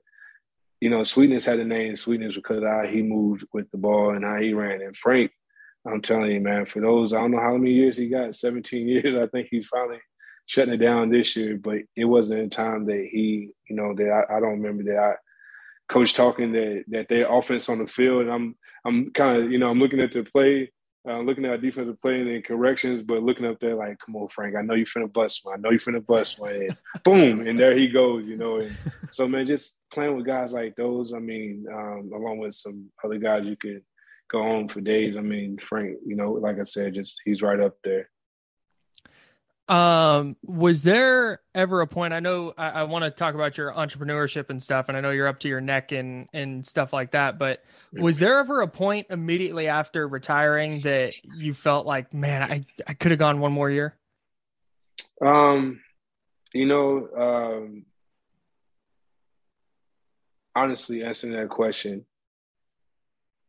you 0.80 0.90
know, 0.90 1.02
Sweetness 1.02 1.46
had 1.46 1.58
a 1.58 1.64
name. 1.64 1.96
Sweetness 1.96 2.34
because 2.34 2.62
how 2.62 2.84
he 2.86 3.02
moved 3.02 3.46
with 3.52 3.70
the 3.70 3.78
ball 3.78 4.10
and 4.10 4.24
how 4.24 4.38
he 4.38 4.52
ran. 4.52 4.82
And 4.82 4.96
Frank, 4.96 5.30
I'm 5.86 6.02
telling 6.02 6.30
you, 6.30 6.40
man, 6.40 6.66
for 6.66 6.80
those 6.80 7.14
I 7.14 7.20
don't 7.20 7.30
know 7.30 7.40
how 7.40 7.56
many 7.56 7.72
years 7.72 7.96
he 7.96 8.08
got, 8.08 8.34
17 8.34 8.86
years. 8.88 9.16
I 9.16 9.26
think 9.28 9.48
he's 9.50 9.66
finally 9.66 10.00
shutting 10.46 10.74
it 10.74 10.78
down 10.78 11.10
this 11.10 11.36
year. 11.36 11.56
But 11.56 11.78
it 11.96 12.04
wasn't 12.04 12.42
a 12.42 12.48
time 12.48 12.86
that 12.86 13.08
he, 13.10 13.50
you 13.68 13.76
know, 13.76 13.94
that 13.94 14.26
I, 14.30 14.36
I 14.36 14.40
don't 14.40 14.60
remember 14.60 14.82
that 14.84 14.98
I 14.98 15.14
coach 15.88 16.14
talking 16.14 16.52
that 16.52 16.84
that 16.88 17.08
their 17.08 17.32
offense 17.32 17.68
on 17.68 17.78
the 17.78 17.86
field. 17.86 18.22
And 18.22 18.32
I'm 18.32 18.56
I'm 18.84 19.10
kind 19.10 19.42
of 19.42 19.52
you 19.52 19.58
know 19.58 19.70
I'm 19.70 19.78
looking 19.78 20.00
at 20.00 20.12
the 20.12 20.22
play, 20.22 20.72
uh, 21.08 21.20
looking 21.20 21.44
at 21.44 21.50
our 21.52 21.58
defensive 21.58 22.00
play 22.00 22.20
and 22.20 22.28
then 22.28 22.42
corrections, 22.42 23.02
but 23.02 23.22
looking 23.22 23.46
up 23.46 23.60
there 23.60 23.74
like, 23.74 23.98
come 24.04 24.16
on, 24.16 24.28
Frank, 24.28 24.56
I 24.56 24.62
know 24.62 24.74
you're 24.74 24.86
finna 24.86 25.12
bust 25.12 25.40
one. 25.44 25.54
I 25.54 25.60
know 25.60 25.70
you're 25.70 25.80
finna 25.80 26.04
bust 26.04 26.38
one. 26.38 26.54
And 26.54 26.76
boom, 27.04 27.46
and 27.46 27.58
there 27.58 27.76
he 27.76 27.88
goes. 27.88 28.26
You 28.26 28.36
know, 28.36 28.56
and 28.60 28.76
so 29.10 29.28
man, 29.28 29.46
just 29.46 29.76
playing 29.92 30.16
with 30.16 30.26
guys 30.26 30.52
like 30.52 30.76
those. 30.76 31.12
I 31.12 31.18
mean, 31.18 31.66
um, 31.72 32.10
along 32.14 32.38
with 32.38 32.54
some 32.54 32.90
other 33.04 33.18
guys 33.18 33.46
you 33.46 33.56
could 33.56 33.82
go 34.30 34.42
on 34.42 34.68
for 34.68 34.80
days. 34.80 35.16
I 35.16 35.20
mean, 35.20 35.58
Frank, 35.58 35.98
you 36.06 36.16
know, 36.16 36.32
like 36.32 36.58
I 36.58 36.64
said, 36.64 36.94
just 36.94 37.20
he's 37.24 37.42
right 37.42 37.60
up 37.60 37.74
there. 37.84 38.08
Um, 39.66 40.36
was 40.42 40.82
there 40.82 41.40
ever 41.54 41.80
a 41.80 41.86
point? 41.86 42.12
I 42.12 42.20
know 42.20 42.52
I, 42.58 42.68
I 42.68 42.82
want 42.82 43.04
to 43.04 43.10
talk 43.10 43.34
about 43.34 43.56
your 43.56 43.72
entrepreneurship 43.72 44.50
and 44.50 44.62
stuff, 44.62 44.88
and 44.88 44.96
I 44.96 45.00
know 45.00 45.10
you're 45.10 45.26
up 45.26 45.40
to 45.40 45.48
your 45.48 45.62
neck 45.62 45.92
and 45.92 46.28
and 46.34 46.66
stuff 46.66 46.92
like 46.92 47.12
that. 47.12 47.38
But 47.38 47.64
was 47.92 48.18
there 48.18 48.38
ever 48.38 48.60
a 48.60 48.68
point 48.68 49.06
immediately 49.08 49.68
after 49.68 50.06
retiring 50.06 50.82
that 50.82 51.14
you 51.36 51.54
felt 51.54 51.86
like, 51.86 52.12
man, 52.12 52.42
I 52.42 52.66
I 52.86 52.92
could 52.92 53.12
have 53.12 53.18
gone 53.18 53.40
one 53.40 53.52
more 53.52 53.70
year? 53.70 53.96
Um, 55.24 55.80
you 56.52 56.66
know, 56.66 57.08
um, 57.16 57.86
honestly, 60.54 61.02
answering 61.02 61.32
that 61.32 61.48
question, 61.48 62.04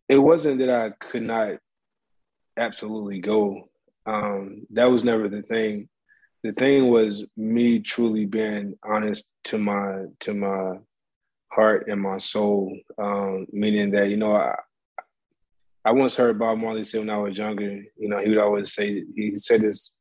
it 0.07 0.17
wasn't 0.17 0.59
that 0.59 0.69
I 0.69 0.91
could 0.91 1.23
not 1.23 1.57
absolutely 2.55 3.19
go. 3.19 3.69
Um, 4.05 4.65
that 4.71 4.85
was 4.85 5.03
never 5.03 5.27
the 5.27 5.41
thing. 5.41 5.89
The 6.45 6.53
thing 6.53 6.89
was 6.89 7.23
me 7.35 7.79
truly 7.79 8.25
being 8.25 8.77
honest 8.83 9.27
to 9.45 9.57
my 9.57 10.03
to 10.19 10.35
my 10.35 10.77
heart 11.51 11.87
and 11.87 11.99
my 11.99 12.19
soul. 12.19 12.77
Um, 12.99 13.47
meaning 13.51 13.89
that 13.91 14.09
you 14.09 14.17
know, 14.17 14.35
I 14.35 14.53
I 15.83 15.91
once 15.91 16.15
heard 16.15 16.37
Bob 16.37 16.59
Marley 16.59 16.83
say 16.83 16.99
when 16.99 17.09
I 17.09 17.17
was 17.17 17.35
younger. 17.35 17.81
You 17.97 18.09
know, 18.09 18.19
he 18.19 18.29
would 18.29 18.37
always 18.37 18.75
say 18.75 19.03
he 19.15 19.39
said 19.39 19.63
this 19.63 19.91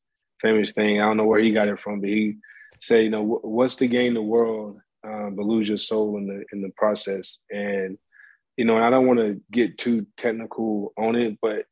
famous 0.42 0.72
thing. 0.72 1.00
I 1.00 1.06
don't 1.06 1.16
know 1.16 1.24
where 1.24 1.40
he 1.40 1.50
got 1.50 1.68
it 1.68 1.80
from, 1.80 2.02
but 2.02 2.10
he 2.10 2.36
said, 2.78 3.04
you 3.04 3.10
know, 3.10 3.22
what's 3.42 3.76
to 3.76 3.86
gain 3.86 4.12
the 4.12 4.20
world 4.20 4.80
um, 5.02 5.36
but 5.36 5.46
lose 5.46 5.66
your 5.66 5.78
soul 5.78 6.18
in 6.18 6.26
the 6.26 6.44
in 6.52 6.60
the 6.60 6.72
process? 6.76 7.38
And 7.50 7.96
you 8.58 8.66
know, 8.66 8.76
and 8.76 8.84
I 8.84 8.90
don't 8.90 9.06
want 9.06 9.20
to 9.20 9.40
get 9.50 9.78
too 9.78 10.06
technical 10.18 10.92
on 10.98 11.16
it, 11.16 11.38
but 11.40 11.64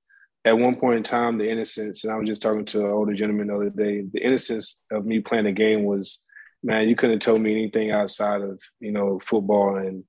at 0.44 0.58
one 0.58 0.76
point 0.76 0.98
in 0.98 1.02
time, 1.02 1.38
the 1.38 1.48
innocence, 1.48 2.04
and 2.04 2.12
I 2.12 2.16
was 2.16 2.28
just 2.28 2.42
talking 2.42 2.64
to 2.66 2.80
an 2.80 2.90
older 2.90 3.14
gentleman 3.14 3.48
the 3.48 3.54
other 3.54 3.70
day, 3.70 4.04
the 4.12 4.20
innocence 4.20 4.76
of 4.90 5.06
me 5.06 5.20
playing 5.20 5.44
the 5.44 5.52
game 5.52 5.84
was, 5.84 6.18
man, 6.62 6.88
you 6.88 6.96
couldn't 6.96 7.16
have 7.16 7.22
told 7.22 7.40
me 7.40 7.52
anything 7.52 7.90
outside 7.90 8.40
of, 8.42 8.58
you 8.80 8.92
know, 8.92 9.20
football 9.24 9.76
and 9.76 10.04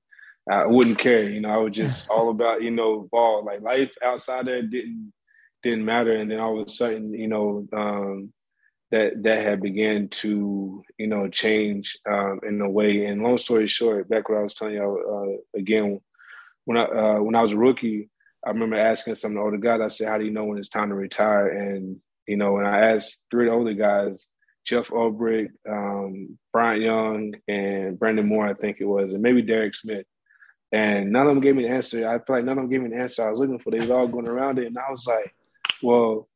I 0.50 0.66
wouldn't 0.66 0.98
care. 0.98 1.28
You 1.28 1.40
know, 1.40 1.50
I 1.50 1.56
was 1.56 1.72
just 1.72 2.10
all 2.10 2.30
about, 2.30 2.62
you 2.62 2.70
know, 2.70 3.08
ball. 3.10 3.44
Like 3.44 3.62
life 3.62 3.92
outside 4.04 4.46
there 4.46 4.62
didn't 4.62 5.12
didn't 5.62 5.84
matter. 5.84 6.14
And 6.14 6.30
then 6.30 6.40
all 6.40 6.60
of 6.60 6.66
a 6.66 6.70
sudden, 6.70 7.14
you 7.14 7.28
know, 7.28 7.66
um, 7.72 8.32
that 8.90 9.22
that 9.22 9.44
had 9.44 9.62
began 9.62 10.08
to, 10.08 10.82
you 10.98 11.06
know, 11.06 11.28
change 11.28 11.96
um, 12.06 12.40
in 12.46 12.60
a 12.60 12.68
way. 12.68 13.06
And 13.06 13.22
long 13.22 13.38
story 13.38 13.66
short, 13.66 14.08
back 14.08 14.28
what 14.28 14.38
I 14.38 14.42
was 14.42 14.54
telling 14.54 14.74
you 14.74 15.40
uh, 15.54 15.58
again, 15.58 16.00
when 16.66 16.76
I 16.76 16.84
uh, 16.84 17.20
when 17.20 17.34
I 17.34 17.42
was 17.42 17.52
a 17.52 17.56
rookie, 17.56 18.10
I 18.44 18.50
remember 18.50 18.76
asking 18.76 19.14
some 19.14 19.32
of 19.32 19.34
the 19.36 19.40
older 19.40 19.56
guys, 19.56 19.80
I 19.80 19.88
said, 19.88 20.08
How 20.08 20.18
do 20.18 20.24
you 20.24 20.30
know 20.30 20.44
when 20.44 20.58
it's 20.58 20.68
time 20.68 20.90
to 20.90 20.94
retire? 20.94 21.48
And, 21.48 22.00
you 22.26 22.36
know, 22.36 22.52
when 22.52 22.66
I 22.66 22.92
asked 22.92 23.20
three 23.30 23.48
older 23.48 23.74
guys, 23.74 24.26
Jeff 24.64 24.88
Ulbrich, 24.88 25.50
um, 25.68 26.38
Bryant 26.52 26.82
Young, 26.82 27.34
and 27.48 27.98
Brandon 27.98 28.26
Moore, 28.26 28.48
I 28.48 28.54
think 28.54 28.78
it 28.80 28.86
was, 28.86 29.12
and 29.12 29.22
maybe 29.22 29.42
Derek 29.42 29.74
Smith. 29.76 30.06
And 30.72 31.12
none 31.12 31.28
of 31.28 31.34
them 31.34 31.42
gave 31.42 31.54
me 31.54 31.66
an 31.66 31.72
answer. 31.72 32.08
I 32.08 32.18
feel 32.18 32.36
like 32.36 32.44
none 32.44 32.58
of 32.58 32.64
them 32.64 32.70
gave 32.70 32.80
me 32.80 32.94
an 32.94 33.00
answer 33.00 33.26
I 33.26 33.30
was 33.30 33.38
looking 33.38 33.60
for. 33.60 33.70
They 33.70 33.78
was 33.78 33.90
all 33.90 34.08
going 34.08 34.26
around 34.26 34.58
it. 34.58 34.66
And 34.66 34.76
I 34.76 34.90
was 34.90 35.06
like, 35.06 35.32
well, 35.82 36.28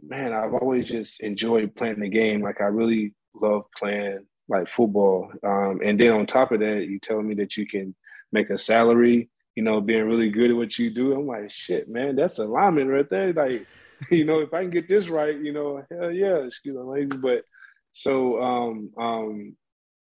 man, 0.00 0.32
I've 0.32 0.54
always 0.54 0.88
just 0.88 1.20
enjoyed 1.20 1.76
playing 1.76 2.00
the 2.00 2.08
game. 2.08 2.40
Like 2.40 2.62
I 2.62 2.66
really 2.66 3.14
love 3.34 3.64
playing 3.76 4.26
like 4.48 4.68
football. 4.68 5.30
Um, 5.44 5.80
and 5.84 6.00
then 6.00 6.12
on 6.12 6.26
top 6.26 6.52
of 6.52 6.60
that, 6.60 6.86
you 6.88 6.98
tell 7.00 7.20
me 7.20 7.34
that 7.34 7.56
you 7.58 7.66
can 7.66 7.94
make 8.32 8.48
a 8.48 8.56
salary 8.56 9.28
you 9.54 9.62
know, 9.62 9.80
being 9.80 10.06
really 10.06 10.30
good 10.30 10.50
at 10.50 10.56
what 10.56 10.78
you 10.78 10.90
do. 10.90 11.12
I'm 11.12 11.26
like, 11.26 11.50
shit, 11.50 11.88
man, 11.88 12.16
that's 12.16 12.38
alignment 12.38 12.90
right 12.90 13.08
there. 13.08 13.32
Like, 13.32 13.66
you 14.10 14.24
know, 14.24 14.40
if 14.40 14.52
I 14.52 14.62
can 14.62 14.70
get 14.70 14.88
this 14.88 15.08
right, 15.08 15.38
you 15.38 15.52
know, 15.52 15.84
hell 15.90 16.10
yeah, 16.10 16.38
excuse 16.38 16.76
language. 16.76 17.20
But 17.20 17.44
so 17.92 18.42
um 18.42 18.90
um 18.98 19.56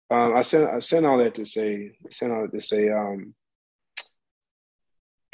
um 0.09 0.35
I 0.35 0.41
sent 0.41 0.69
I 0.69 0.79
sent 0.79 1.05
all 1.05 1.17
that 1.17 1.35
to 1.35 1.45
say 1.45 1.91
sent 2.09 2.31
all 2.31 2.43
that 2.43 2.53
to 2.53 2.61
say 2.61 2.89
um 2.89 3.35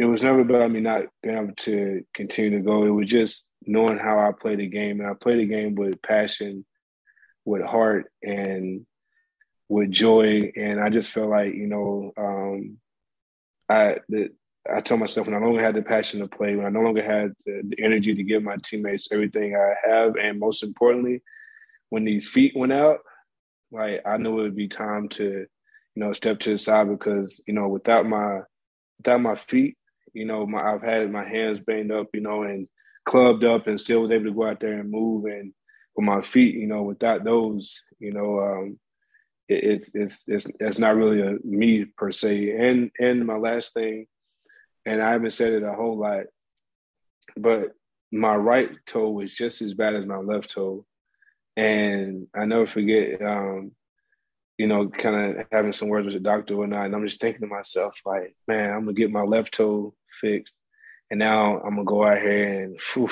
it 0.01 0.05
was 0.05 0.23
never 0.23 0.39
about 0.39 0.71
me 0.71 0.79
not 0.79 1.03
being 1.21 1.37
able 1.37 1.53
to 1.55 2.03
continue 2.15 2.57
to 2.57 2.65
go. 2.65 2.85
It 2.85 2.89
was 2.89 3.07
just 3.07 3.45
knowing 3.67 3.99
how 3.99 4.17
I 4.17 4.31
play 4.31 4.55
the 4.55 4.65
game, 4.65 4.99
and 4.99 5.07
I 5.07 5.13
play 5.13 5.37
the 5.37 5.45
game 5.45 5.75
with 5.75 6.01
passion, 6.01 6.65
with 7.45 7.61
heart, 7.61 8.11
and 8.23 8.87
with 9.69 9.91
joy. 9.91 10.51
And 10.55 10.81
I 10.81 10.89
just 10.89 11.11
felt 11.11 11.29
like 11.29 11.53
you 11.53 11.67
know, 11.67 12.13
um, 12.17 12.79
I 13.71 13.97
that 14.09 14.31
I 14.71 14.81
told 14.81 14.99
myself 14.99 15.27
when 15.27 15.35
I 15.35 15.39
no 15.39 15.47
longer 15.47 15.63
had 15.63 15.75
the 15.75 15.81
passion 15.81 16.19
to 16.19 16.27
play, 16.27 16.55
when 16.55 16.65
I 16.65 16.69
no 16.69 16.81
longer 16.81 17.03
had 17.03 17.33
the, 17.45 17.61
the 17.67 17.83
energy 17.83 18.13
to 18.13 18.23
give 18.23 18.43
my 18.43 18.57
teammates 18.63 19.07
everything 19.11 19.55
I 19.55 19.73
have, 19.89 20.15
and 20.17 20.39
most 20.39 20.61
importantly, 20.63 21.21
when 21.89 22.05
these 22.05 22.27
feet 22.27 22.53
went 22.55 22.73
out, 22.73 22.99
like 23.71 24.01
I 24.05 24.17
knew 24.17 24.39
it 24.39 24.43
would 24.43 24.55
be 24.55 24.67
time 24.67 25.09
to, 25.09 25.23
you 25.23 25.47
know, 26.03 26.13
step 26.13 26.39
to 26.41 26.51
the 26.51 26.57
side 26.57 26.89
because 26.89 27.41
you 27.47 27.53
know 27.53 27.67
without 27.69 28.05
my 28.05 28.41
without 28.99 29.21
my 29.21 29.35
feet, 29.35 29.77
you 30.13 30.25
know, 30.25 30.45
my 30.45 30.61
I've 30.61 30.83
had 30.83 31.11
my 31.11 31.27
hands 31.27 31.59
banged 31.59 31.91
up, 31.91 32.07
you 32.13 32.21
know, 32.21 32.43
and 32.43 32.67
clubbed 33.05 33.43
up, 33.43 33.67
and 33.67 33.79
still 33.79 34.01
was 34.01 34.11
able 34.11 34.25
to 34.25 34.33
go 34.33 34.47
out 34.47 34.59
there 34.59 34.79
and 34.79 34.91
move. 34.91 35.25
And 35.25 35.53
with 35.95 36.05
my 36.05 36.21
feet, 36.21 36.55
you 36.55 36.67
know, 36.67 36.83
without 36.83 37.23
those, 37.23 37.83
you 37.99 38.13
know, 38.13 38.39
um, 38.39 38.79
it's 39.47 39.91
it's 39.93 40.23
it's 40.27 40.47
it's 40.59 40.79
not 40.79 40.95
really 40.95 41.21
a 41.21 41.37
me 41.43 41.85
per 41.85 42.11
se. 42.11 42.51
And 42.51 42.91
and 42.99 43.25
my 43.25 43.37
last 43.37 43.73
thing, 43.73 44.07
and 44.85 45.01
I 45.01 45.11
haven't 45.11 45.31
said 45.31 45.53
it 45.53 45.63
a 45.63 45.73
whole 45.73 45.97
lot, 45.97 46.25
but 47.35 47.71
my 48.11 48.35
right 48.35 48.69
toe 48.85 49.09
was 49.09 49.33
just 49.33 49.61
as 49.61 49.73
bad 49.73 49.95
as 49.95 50.05
my 50.05 50.17
left 50.17 50.51
toe, 50.51 50.85
and 51.55 52.27
I 52.35 52.45
never 52.45 52.67
forget. 52.67 53.21
Um, 53.21 53.71
you 54.57 54.67
know, 54.67 54.87
kind 54.89 55.39
of 55.39 55.45
having 55.51 55.71
some 55.71 55.87
words 55.87 56.05
with 56.05 56.13
the 56.13 56.19
doctor 56.19 56.53
or 56.53 56.57
whatnot. 56.57 56.85
And 56.85 56.93
I'm 56.93 57.07
just 57.07 57.19
thinking 57.19 57.41
to 57.41 57.47
myself, 57.47 57.95
like, 58.05 58.35
man, 58.47 58.71
I'm 58.71 58.81
gonna 58.81 58.93
get 58.93 59.09
my 59.09 59.23
left 59.23 59.55
toe 59.55 59.95
fixed. 60.19 60.53
And 61.09 61.17
now 61.17 61.59
I'm 61.61 61.71
gonna 61.71 61.83
go 61.83 62.05
out 62.05 62.21
here 62.21 62.63
and 62.63 62.79
whew, 62.93 63.09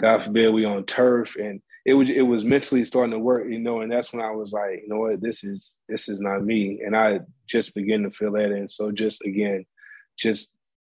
God 0.00 0.24
forbid 0.24 0.52
we 0.52 0.64
on 0.64 0.84
turf. 0.84 1.36
And 1.36 1.62
it 1.84 1.94
was 1.94 2.08
it 2.08 2.22
was 2.22 2.44
mentally 2.44 2.84
starting 2.84 3.12
to 3.12 3.18
work, 3.18 3.46
you 3.48 3.58
know, 3.58 3.80
and 3.80 3.90
that's 3.90 4.12
when 4.12 4.24
I 4.24 4.30
was 4.30 4.52
like, 4.52 4.82
you 4.82 4.88
know 4.88 5.00
what, 5.00 5.20
this 5.20 5.42
is 5.42 5.72
this 5.88 6.08
is 6.08 6.20
not 6.20 6.44
me. 6.44 6.80
And 6.84 6.96
I 6.96 7.20
just 7.48 7.74
begin 7.74 8.04
to 8.04 8.10
feel 8.10 8.32
that. 8.32 8.52
And 8.52 8.70
so 8.70 8.92
just 8.92 9.22
again, 9.22 9.66
just 10.16 10.48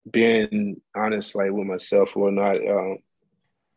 being 0.09 0.79
honest 0.95 1.35
like 1.35 1.51
with 1.51 1.65
myself 1.65 2.15
or 2.15 2.31
not, 2.31 2.57
um, 2.57 2.99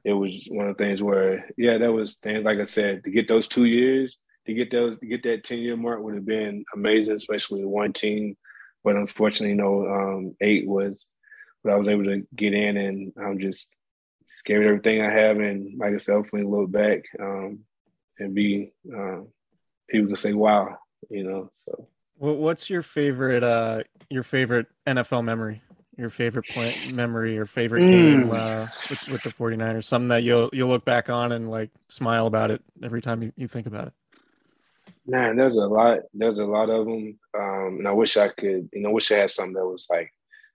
it 0.04 0.12
was 0.12 0.46
one 0.50 0.68
of 0.68 0.76
the 0.76 0.84
things 0.84 1.02
where, 1.02 1.48
yeah, 1.56 1.78
that 1.78 1.92
was 1.92 2.16
things 2.16 2.44
like 2.44 2.58
I 2.58 2.64
said, 2.64 3.04
to 3.04 3.10
get 3.10 3.26
those 3.26 3.48
two 3.48 3.64
years 3.64 4.18
to 4.48 4.54
get 4.54 4.70
those 4.70 4.98
to 4.98 5.06
get 5.06 5.22
that 5.24 5.44
ten 5.44 5.58
year 5.58 5.76
mark 5.76 6.02
would 6.02 6.14
have 6.14 6.24
been 6.24 6.64
amazing, 6.74 7.14
especially 7.14 7.60
with 7.60 7.70
one 7.70 7.92
team. 7.92 8.36
But 8.82 8.96
unfortunately, 8.96 9.50
you 9.50 9.56
know, 9.56 9.86
um, 9.86 10.36
eight 10.40 10.66
was 10.66 11.06
what 11.62 11.74
I 11.74 11.76
was 11.76 11.86
able 11.86 12.04
to 12.04 12.26
get 12.34 12.54
in, 12.54 12.78
and 12.78 13.12
I'm 13.22 13.38
just 13.38 13.68
gave 14.48 14.62
it 14.62 14.66
everything 14.66 15.02
I 15.02 15.12
have, 15.12 15.38
and 15.38 15.78
like 15.78 15.94
I 15.94 15.98
said, 15.98 16.14
hopefully 16.14 16.42
look 16.42 16.70
back 16.72 17.04
um, 17.20 17.60
and 18.18 18.34
be 18.34 18.72
um, 18.92 19.28
people 19.88 20.08
can 20.08 20.16
say, 20.16 20.32
"Wow," 20.32 20.78
you 21.10 21.22
know. 21.22 21.50
So, 21.58 21.86
what's 22.16 22.70
your 22.70 22.82
favorite 22.82 23.44
uh, 23.44 23.82
your 24.10 24.22
favorite 24.22 24.66
NFL 24.86 25.22
memory? 25.22 25.62
Your 25.98 26.10
favorite 26.10 26.46
play, 26.46 26.74
memory 26.92 27.38
or 27.38 27.44
favorite 27.44 27.82
mm. 27.82 27.90
game 27.90 28.30
uh, 28.30 28.68
with, 28.88 29.08
with 29.08 29.22
the 29.24 29.30
49ers? 29.30 29.84
Something 29.84 30.08
that 30.08 30.22
you'll 30.22 30.48
you'll 30.52 30.68
look 30.68 30.84
back 30.84 31.10
on 31.10 31.32
and 31.32 31.50
like 31.50 31.70
smile 31.88 32.26
about 32.26 32.50
it 32.50 32.62
every 32.82 33.02
time 33.02 33.22
you, 33.22 33.32
you 33.36 33.48
think 33.48 33.66
about 33.66 33.88
it. 33.88 33.92
Man, 35.06 35.36
there's 35.36 35.56
a 35.56 35.66
lot. 35.66 35.98
There's 36.14 36.38
a 36.38 36.46
lot 36.46 36.70
of 36.70 36.86
them, 36.86 37.18
um, 37.36 37.76
and 37.78 37.88
I 37.88 37.92
wish 37.92 38.16
I 38.16 38.28
could. 38.28 38.70
You 38.72 38.80
know, 38.80 38.92
wish 38.92 39.10
I 39.12 39.16
had 39.16 39.30
something 39.30 39.54
that 39.54 39.66
was 39.66 39.88
like 39.90 40.10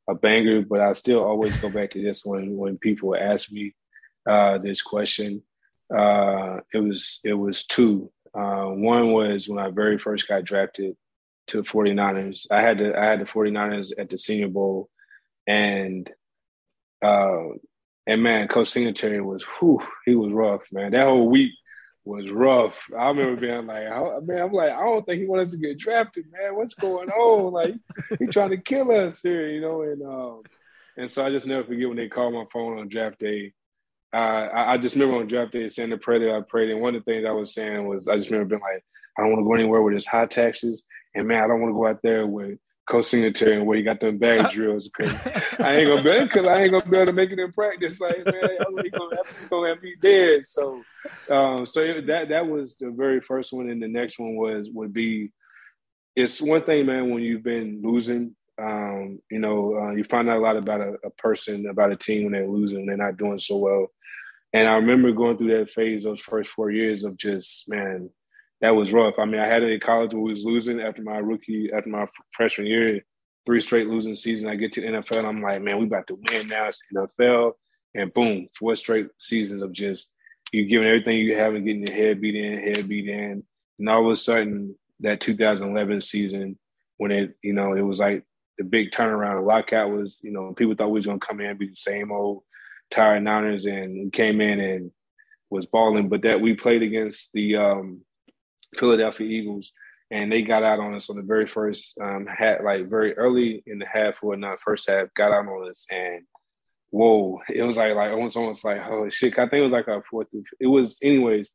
a 0.08 0.16
banger. 0.16 0.62
But 0.62 0.80
I 0.80 0.94
still 0.94 1.24
always 1.24 1.56
go 1.58 1.70
back 1.70 1.92
to 1.92 2.02
this 2.02 2.26
when 2.26 2.56
when 2.56 2.78
people 2.78 3.16
ask 3.16 3.52
me 3.52 3.76
uh, 4.26 4.58
this 4.58 4.82
question. 4.82 5.44
Uh, 5.94 6.60
it 6.74 6.80
was 6.80 7.20
it 7.24 7.34
was 7.34 7.66
two. 7.66 8.12
Uh, 8.34 8.66
one 8.66 9.12
was 9.12 9.48
when 9.48 9.64
I 9.64 9.70
very 9.70 9.98
first 9.98 10.28
got 10.28 10.44
drafted 10.44 10.96
to 11.48 11.58
the 11.58 11.68
49ers. 11.68 12.48
I 12.50 12.62
had 12.62 12.80
the 12.80 12.98
I 12.98 13.06
had 13.06 13.20
the 13.20 13.26
49ers 13.26 13.92
at 13.98 14.10
the 14.10 14.18
Senior 14.18 14.48
Bowl, 14.48 14.90
and 15.46 16.10
uh, 17.04 17.50
and 18.08 18.24
man, 18.24 18.48
Coach 18.48 18.68
Singletary 18.68 19.22
was 19.22 19.44
whew, 19.60 19.82
he 20.06 20.16
was 20.16 20.32
rough, 20.32 20.64
man. 20.72 20.92
That 20.92 21.06
whole 21.06 21.30
week 21.30 21.52
was 22.06 22.30
rough. 22.32 22.90
I 22.98 23.08
remember 23.10 23.40
being 23.40 23.68
like, 23.68 23.84
man, 24.26 24.42
I'm 24.42 24.52
like, 24.52 24.72
I 24.72 24.82
don't 24.82 25.06
think 25.06 25.22
he 25.22 25.28
wants 25.28 25.54
us 25.54 25.60
to 25.60 25.66
get 25.66 25.78
drafted, 25.78 26.26
man. 26.32 26.56
What's 26.56 26.74
going 26.74 27.10
on? 27.10 27.54
Like, 27.54 27.76
he 28.20 28.26
trying 28.28 28.50
to 28.50 28.58
kill 28.58 28.92
us 28.92 29.22
here, 29.22 29.50
you 29.50 29.62
know? 29.62 29.84
And 29.84 30.02
um, 30.02 30.42
and 30.98 31.10
so 31.10 31.26
I 31.26 31.30
just 31.30 31.46
never 31.46 31.64
forget 31.64 31.88
when 31.88 31.98
they 31.98 32.10
called 32.10 32.34
my 32.34 32.46
phone 32.52 32.80
on 32.80 32.90
draft 32.90 33.20
day. 33.20 33.54
Uh, 34.14 34.48
I, 34.54 34.74
I, 34.74 34.78
just 34.78 34.96
remember 34.96 35.18
on 35.18 35.28
draft 35.28 35.54
day 35.54 35.68
saying 35.68 35.90
the 35.90 35.98
prayer 35.98 36.20
that 36.20 36.36
I 36.36 36.42
prayed, 36.42 36.70
and 36.70 36.82
one 36.82 36.96
of 36.96 37.04
the 37.04 37.12
things 37.12 37.26
I 37.26 37.32
was 37.32 37.54
saying 37.54 37.88
was, 37.88 38.08
I 38.08 38.16
just 38.16 38.30
remember 38.30 38.56
being 38.56 38.62
like, 38.62 38.84
I 39.18 39.22
don't 39.22 39.32
want 39.32 39.40
to 39.40 39.46
go 39.46 39.56
anywhere 39.56 39.82
where 39.82 39.92
there's 39.92 40.06
high 40.06 40.28
taxes, 40.28 40.84
and 41.16 41.28
man, 41.28 41.44
I 41.44 41.48
don't 41.48 41.62
want 41.62 41.72
to 41.72 41.76
go 41.76 41.88
out 41.88 42.00
there 42.04 42.28
with 42.28 42.60
Coach 42.88 43.06
Singletary 43.06 43.58
and 43.58 43.66
where 43.66 43.78
you 43.78 43.84
got 43.84 44.00
them 44.00 44.18
bag 44.18 44.50
drills 44.52 44.90
because 44.90 45.14
I 45.60 45.78
ain't 45.78 45.90
gonna 45.90 46.04
be 46.04 46.24
because 46.26 46.46
I 46.46 46.62
ain't 46.62 46.72
gonna 46.72 46.86
be 46.86 46.98
able 46.98 47.06
to 47.08 47.14
make 47.14 47.32
it 47.32 47.40
in 47.40 47.52
practice. 47.52 48.00
Like 48.00 48.26
man, 48.26 48.36
I'm 48.68 48.76
gonna 48.76 49.16
have, 49.16 49.50
gonna 49.50 49.70
have 49.70 49.82
me 49.82 49.96
dead. 50.00 50.46
So, 50.46 50.84
um, 51.30 51.66
so 51.66 51.80
it, 51.80 52.08
that 52.08 52.30
that 52.30 52.48
was 52.48 52.76
the 52.78 52.92
very 52.92 53.22
first 53.22 53.54
one, 53.54 53.70
and 53.70 53.82
the 53.82 53.88
next 53.88 54.20
one 54.20 54.36
was 54.36 54.70
would 54.72 54.94
be. 54.94 55.32
It's 56.16 56.40
one 56.40 56.62
thing, 56.62 56.86
man, 56.86 57.10
when 57.10 57.24
you've 57.24 57.44
been 57.44 57.82
losing. 57.84 58.36
Um, 58.62 59.20
you 59.32 59.40
know, 59.40 59.76
uh, 59.76 59.92
you 59.94 60.04
find 60.04 60.30
out 60.30 60.38
a 60.38 60.40
lot 60.40 60.58
about 60.58 60.80
a, 60.80 60.98
a 61.04 61.10
person, 61.10 61.66
about 61.68 61.92
a 61.92 61.96
team 61.96 62.24
when 62.24 62.34
they're 62.34 62.48
losing, 62.48 62.80
and 62.80 62.90
they're 62.90 62.98
not 62.98 63.18
doing 63.18 63.40
so 63.40 63.58
well. 63.58 63.88
And 64.54 64.68
I 64.68 64.76
remember 64.76 65.12
going 65.12 65.38
through 65.38 65.58
that 65.58 65.72
phase, 65.72 66.04
those 66.04 66.22
first 66.22 66.52
four 66.52 66.70
years 66.70 67.04
of 67.04 67.18
just 67.18 67.68
man, 67.68 68.10
that 68.62 68.76
was 68.76 68.94
rough. 68.94 69.16
I 69.18 69.26
mean, 69.26 69.42
I 69.42 69.48
had 69.48 69.64
it 69.64 69.72
in 69.72 69.80
college 69.80 70.14
where 70.14 70.22
we 70.22 70.30
was 70.30 70.46
losing 70.46 70.80
after 70.80 71.02
my 71.02 71.18
rookie, 71.18 71.70
after 71.76 71.90
my 71.90 72.06
freshman 72.32 72.68
year, 72.68 73.02
three 73.46 73.60
straight 73.60 73.88
losing 73.88 74.16
season. 74.16 74.50
I 74.50 74.56
get 74.56 74.72
to 74.74 74.82
the 74.82 74.88
NFL 74.88 75.18
and 75.18 75.28
I'm 75.28 75.42
like, 75.42 75.62
man, 75.62 75.80
we 75.80 75.86
about 75.86 76.08
to 76.08 76.20
win 76.30 76.48
now. 76.48 76.68
It's 76.68 76.82
NFL. 76.96 77.54
And 77.96 78.14
boom, 78.14 78.48
four 78.58 78.76
straight 78.76 79.08
seasons 79.20 79.62
of 79.62 79.74
just 79.74 80.12
you 80.52 80.66
giving 80.66 80.88
everything 80.88 81.18
you 81.18 81.36
have 81.36 81.56
and 81.56 81.66
getting 81.66 81.86
your 81.86 81.96
head 81.96 82.22
beat 82.22 82.36
in, 82.36 82.60
head 82.60 82.88
beat 82.88 83.10
in. 83.10 83.44
And 83.80 83.90
all 83.90 84.06
of 84.06 84.12
a 84.12 84.16
sudden, 84.16 84.76
that 85.00 85.20
2011 85.20 86.02
season, 86.02 86.58
when 86.98 87.12
it, 87.12 87.36
you 87.42 87.54
know, 87.54 87.74
it 87.74 87.82
was 87.82 88.00
like 88.00 88.24
the 88.58 88.64
big 88.64 88.92
turnaround. 88.92 89.40
The 89.40 89.46
lockout 89.46 89.92
was, 89.92 90.22
you 90.24 90.32
know, 90.32 90.54
people 90.54 90.76
thought 90.76 90.92
we 90.92 91.00
was 91.00 91.06
going 91.06 91.20
to 91.20 91.26
come 91.26 91.42
in 91.42 91.48
and 91.48 91.60
be 91.60 91.68
the 91.68 91.76
same 91.76 92.12
old 92.12 92.44
tired 92.94 93.24
Niners. 93.24 93.66
And 93.66 94.12
came 94.14 94.42
in 94.42 94.60
and 94.60 94.92
was 95.50 95.66
balling. 95.66 96.10
But 96.10 96.24
that 96.24 96.42
we 96.42 96.54
played 96.54 96.84
against 96.84 97.32
the, 97.34 97.58
um, 97.58 98.02
Philadelphia 98.78 99.28
Eagles, 99.28 99.72
and 100.12 100.32
they 100.32 100.42
got 100.42 100.64
out 100.64 100.80
on 100.80 100.94
us 100.94 101.10
on 101.10 101.16
the 101.16 101.24
very 101.24 101.48
first 101.48 101.98
um, 102.00 102.26
hat, 102.26 102.64
like 102.64 102.90
very 102.90 103.16
early 103.18 103.64
in 103.66 103.80
the 103.80 103.86
half 103.86 104.24
or 104.24 104.36
not 104.36 104.62
first 104.62 104.90
half, 104.90 105.14
got 105.16 105.32
out 105.32 105.48
on 105.48 105.70
us, 105.70 105.86
and 105.90 106.24
whoa, 106.90 107.42
it 107.50 107.64
was 107.64 107.78
like 107.78 107.96
like 107.96 108.12
almost 108.12 108.38
almost 108.38 108.66
like 108.66 108.82
holy 108.82 109.12
shit. 109.12 109.34
I 109.34 109.48
think 109.48 109.54
it 109.54 109.64
was 109.64 109.74
like 109.74 109.88
our 109.88 110.04
fourth. 110.10 110.28
It 110.60 110.68
was 110.68 110.98
anyways. 111.02 111.52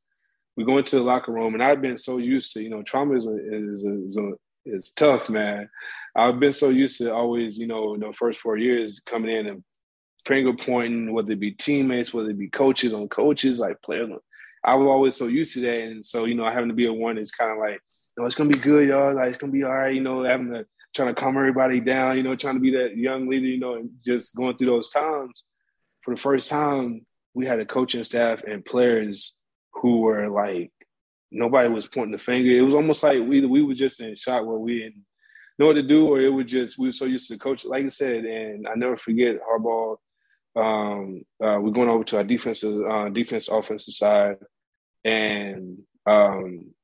We 0.56 0.64
go 0.64 0.78
into 0.78 0.96
the 0.96 1.02
locker 1.02 1.30
room, 1.30 1.54
and 1.54 1.62
I've 1.62 1.80
been 1.80 1.96
so 1.96 2.18
used 2.18 2.52
to 2.54 2.62
you 2.62 2.70
know 2.70 2.82
trauma 2.82 3.16
is 3.16 3.26
a, 3.26 3.36
is 3.36 3.84
a, 3.84 4.04
is, 4.04 4.16
a, 4.16 4.32
is 4.66 4.92
tough, 4.96 5.28
man. 5.28 5.70
I've 6.16 6.40
been 6.40 6.52
so 6.52 6.70
used 6.70 6.98
to 6.98 7.14
always 7.14 7.58
you 7.58 7.68
know 7.68 7.96
the 7.96 8.12
first 8.12 8.40
four 8.40 8.56
years 8.56 9.00
coming 9.06 9.30
in 9.30 9.46
and 9.46 9.64
finger 10.28 10.52
pointing, 10.52 11.12
whether 11.12 11.32
it 11.32 11.40
be 11.40 11.52
teammates, 11.52 12.12
whether 12.14 12.30
it 12.30 12.38
be 12.38 12.48
coaches 12.48 12.92
on 12.92 13.08
coaches, 13.08 13.58
like 13.58 13.80
players 13.82 14.10
I 14.64 14.74
was 14.74 14.86
always 14.86 15.16
so 15.16 15.26
used 15.26 15.54
to 15.54 15.60
that, 15.62 15.80
and 15.80 16.04
so 16.04 16.26
you 16.26 16.34
know, 16.34 16.44
having 16.44 16.68
to 16.68 16.74
be 16.74 16.86
a 16.86 16.92
one 16.92 17.16
is 17.16 17.30
kind 17.30 17.52
of 17.52 17.58
like, 17.58 17.80
you 17.80 18.22
know, 18.22 18.26
it's 18.26 18.34
gonna 18.34 18.50
be 18.50 18.58
good, 18.58 18.88
y'all. 18.88 19.14
Like 19.14 19.28
it's 19.28 19.38
gonna 19.38 19.52
be 19.52 19.64
all 19.64 19.74
right. 19.74 19.94
You 19.94 20.02
know, 20.02 20.24
having 20.24 20.52
to 20.52 20.66
trying 20.94 21.14
to 21.14 21.20
calm 21.20 21.36
everybody 21.36 21.80
down. 21.80 22.16
You 22.16 22.22
know, 22.22 22.36
trying 22.36 22.54
to 22.54 22.60
be 22.60 22.72
that 22.72 22.96
young 22.96 23.28
leader. 23.28 23.46
You 23.46 23.60
know, 23.60 23.76
and 23.76 23.90
just 24.04 24.34
going 24.34 24.56
through 24.56 24.68
those 24.68 24.90
times. 24.90 25.42
For 26.02 26.14
the 26.14 26.20
first 26.20 26.48
time, 26.48 27.06
we 27.34 27.46
had 27.46 27.60
a 27.60 27.66
coaching 27.66 28.02
staff 28.02 28.42
and 28.42 28.64
players 28.64 29.36
who 29.74 30.00
were 30.00 30.28
like, 30.28 30.72
nobody 31.30 31.68
was 31.68 31.86
pointing 31.86 32.12
the 32.12 32.18
finger. 32.18 32.50
It 32.50 32.62
was 32.62 32.74
almost 32.74 33.02
like 33.02 33.20
we 33.20 33.44
we 33.46 33.62
were 33.62 33.74
just 33.74 34.00
in 34.00 34.16
shock 34.16 34.44
where 34.44 34.58
we 34.58 34.80
didn't 34.80 35.04
know 35.58 35.66
what 35.66 35.74
to 35.74 35.82
do, 35.82 36.08
or 36.08 36.20
it 36.20 36.32
was 36.32 36.46
just 36.46 36.78
we 36.78 36.88
were 36.88 36.92
so 36.92 37.04
used 37.04 37.28
to 37.28 37.38
coach. 37.38 37.64
Like 37.64 37.84
I 37.84 37.88
said, 37.88 38.24
and 38.24 38.66
I 38.66 38.74
never 38.74 38.96
forget 38.96 39.40
Harbaugh 39.40 39.96
um, 40.58 41.22
uh, 41.42 41.58
we're 41.60 41.70
going 41.70 41.88
over 41.88 42.04
to 42.04 42.16
our 42.18 42.24
defensive, 42.24 42.84
uh, 42.84 43.08
defense, 43.08 43.48
offensive 43.48 43.94
side, 43.94 44.36
and 45.04 45.78
um, 46.06 46.74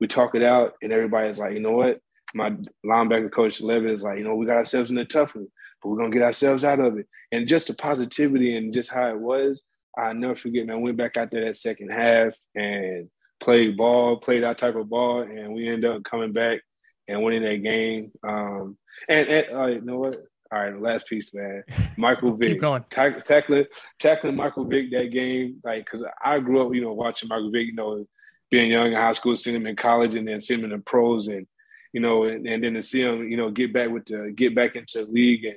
we 0.00 0.06
talk 0.06 0.34
it 0.34 0.42
out, 0.42 0.74
and 0.82 0.92
everybody's 0.92 1.38
like, 1.38 1.54
you 1.54 1.60
know 1.60 1.72
what? 1.72 2.00
My 2.34 2.56
linebacker 2.84 3.30
coach 3.30 3.60
Levin 3.60 3.90
is 3.90 4.02
like, 4.02 4.18
you 4.18 4.24
know, 4.24 4.34
we 4.36 4.46
got 4.46 4.56
ourselves 4.56 4.90
in 4.90 4.98
a 4.98 5.04
tough 5.04 5.34
one, 5.34 5.48
but 5.82 5.88
we're 5.88 5.98
gonna 5.98 6.10
get 6.10 6.22
ourselves 6.22 6.64
out 6.64 6.80
of 6.80 6.98
it. 6.98 7.06
And 7.30 7.48
just 7.48 7.66
the 7.66 7.74
positivity 7.74 8.56
and 8.56 8.72
just 8.72 8.90
how 8.90 9.08
it 9.10 9.18
was, 9.18 9.62
I 9.96 10.12
never 10.12 10.36
forget. 10.36 10.66
Man, 10.66 10.80
went 10.80 10.96
back 10.96 11.16
out 11.16 11.30
there 11.30 11.44
that 11.44 11.56
second 11.56 11.90
half 11.90 12.34
and 12.54 13.10
played 13.40 13.76
ball, 13.76 14.16
played 14.16 14.44
that 14.44 14.58
type 14.58 14.76
of 14.76 14.88
ball, 14.88 15.22
and 15.22 15.52
we 15.52 15.68
ended 15.68 15.90
up 15.90 16.04
coming 16.04 16.32
back 16.32 16.60
and 17.08 17.22
winning 17.22 17.42
that 17.42 17.62
game. 17.62 18.12
Um, 18.22 18.78
and, 19.08 19.28
and 19.28 19.46
uh, 19.56 19.66
you 19.66 19.80
know 19.82 19.98
what? 19.98 20.16
All 20.52 20.58
right, 20.58 20.78
last 20.78 21.06
piece, 21.06 21.32
man. 21.32 21.64
Michael 21.96 22.36
Vick. 22.36 22.50
Keep 22.50 22.60
going. 22.60 22.84
Tack- 22.90 23.24
tackling, 23.24 23.64
tackling 23.98 24.36
Michael 24.36 24.64
Vick 24.66 24.90
that 24.90 25.10
game, 25.10 25.60
like, 25.64 25.86
because 25.86 26.06
I 26.22 26.40
grew 26.40 26.66
up, 26.66 26.74
you 26.74 26.82
know, 26.82 26.92
watching 26.92 27.30
Michael 27.30 27.50
Vick, 27.50 27.68
you 27.68 27.74
know, 27.74 28.06
being 28.50 28.70
young 28.70 28.88
in 28.88 28.92
high 28.92 29.14
school, 29.14 29.34
seeing 29.34 29.56
him 29.56 29.66
in 29.66 29.76
college, 29.76 30.14
and 30.14 30.28
then 30.28 30.42
seeing 30.42 30.60
him 30.60 30.66
in 30.66 30.72
the 30.72 30.78
pros, 30.78 31.28
and 31.28 31.46
you 31.94 32.00
know, 32.00 32.24
and, 32.24 32.46
and 32.46 32.62
then 32.62 32.74
to 32.74 32.82
see 32.82 33.00
him, 33.00 33.30
you 33.30 33.36
know, 33.36 33.50
get 33.50 33.72
back 33.72 33.90
with 33.90 34.04
the 34.04 34.30
get 34.36 34.54
back 34.54 34.76
into 34.76 35.06
the 35.06 35.10
league, 35.10 35.46
and 35.46 35.56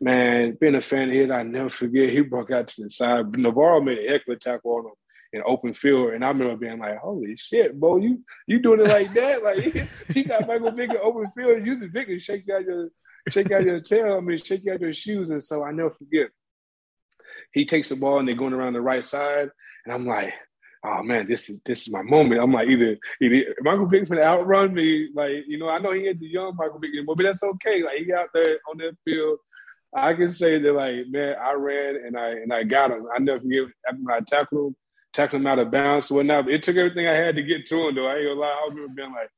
man, 0.00 0.56
being 0.58 0.74
a 0.74 0.80
fan 0.80 1.10
of 1.10 1.14
his, 1.14 1.30
I 1.30 1.42
never 1.42 1.68
forget. 1.68 2.08
He 2.08 2.22
broke 2.22 2.50
out 2.50 2.68
to 2.68 2.82
the 2.82 2.90
side. 2.90 3.26
NaVorro 3.32 3.84
made 3.84 3.98
an 3.98 4.20
a 4.26 4.36
tackle 4.36 4.72
on 4.72 4.86
him 4.86 4.92
in 5.34 5.42
open 5.44 5.74
field, 5.74 6.14
and 6.14 6.24
I 6.24 6.28
remember 6.28 6.56
being 6.56 6.78
like, 6.78 6.96
"Holy 6.96 7.36
shit, 7.36 7.78
Bo, 7.78 7.98
you 7.98 8.22
you 8.46 8.58
doing 8.58 8.80
it 8.80 8.88
like 8.88 9.12
that? 9.12 9.42
Like 9.42 9.58
he, 9.58 9.82
he 10.14 10.24
got 10.24 10.46
Michael 10.46 10.70
Vick 10.70 10.90
in 10.90 10.96
open 11.02 11.30
field, 11.32 11.66
using 11.66 11.90
Vick 11.90 12.06
to 12.06 12.18
shake 12.18 12.48
out 12.48 12.64
your 12.64 12.88
shake 13.28 13.50
out 13.50 13.64
your 13.64 13.80
tail, 13.80 14.16
I 14.16 14.20
mean, 14.20 14.38
shake 14.38 14.66
out 14.68 14.80
your 14.80 14.94
shoes." 14.94 15.30
And 15.30 15.42
so 15.42 15.64
I 15.64 15.72
never 15.72 15.90
forget. 15.90 16.30
He 17.52 17.64
takes 17.64 17.88
the 17.88 17.96
ball 17.96 18.18
and 18.18 18.28
they're 18.28 18.34
going 18.34 18.52
around 18.52 18.74
the 18.74 18.80
right 18.80 19.04
side, 19.04 19.50
and 19.84 19.94
I'm 19.94 20.06
like, 20.06 20.32
"Oh 20.84 21.02
man, 21.02 21.28
this 21.28 21.50
is 21.50 21.60
this 21.62 21.86
is 21.86 21.92
my 21.92 22.02
moment." 22.02 22.40
I'm 22.40 22.52
like, 22.52 22.68
either 22.68 22.98
either 23.20 23.54
Michael 23.60 23.86
Vick's 23.86 24.08
gonna 24.08 24.22
outrun 24.22 24.74
me, 24.74 25.08
like 25.14 25.44
you 25.46 25.58
know, 25.58 25.68
I 25.68 25.78
know 25.78 25.92
he 25.92 26.08
ain't 26.08 26.20
the 26.20 26.26
young 26.26 26.56
Michael 26.56 26.78
Vick 26.78 26.90
but 27.06 27.18
that's 27.18 27.42
okay. 27.42 27.82
Like 27.82 27.98
he 27.98 28.12
out 28.12 28.28
there 28.34 28.58
on 28.70 28.78
that 28.78 28.96
field. 29.04 29.38
I 29.96 30.14
can 30.14 30.32
say 30.32 30.58
that 30.58 30.72
like, 30.72 31.06
man, 31.08 31.36
I 31.40 31.52
ran 31.52 31.96
and 32.04 32.16
I 32.18 32.30
and 32.30 32.52
I 32.52 32.64
got 32.64 32.90
him. 32.90 33.06
I 33.14 33.20
never 33.20 33.40
forget 33.40 33.66
after 33.88 34.10
I 34.10 34.20
tackled 34.20 34.68
him 34.68 34.76
tackled 35.14 35.40
him 35.40 35.46
out 35.46 35.60
of 35.60 35.70
bounds 35.70 36.10
or 36.10 36.16
whatnot. 36.16 36.50
It 36.50 36.62
took 36.62 36.76
everything 36.76 37.06
I 37.06 37.14
had 37.14 37.36
to 37.36 37.42
get 37.42 37.66
to 37.68 37.88
him, 37.88 37.94
though. 37.94 38.08
I 38.08 38.16
ain't 38.16 38.28
gonna 38.28 38.40
lie. 38.40 38.48
I 38.48 38.64
was 38.66 38.74
being 38.94 39.12
like, 39.12 39.30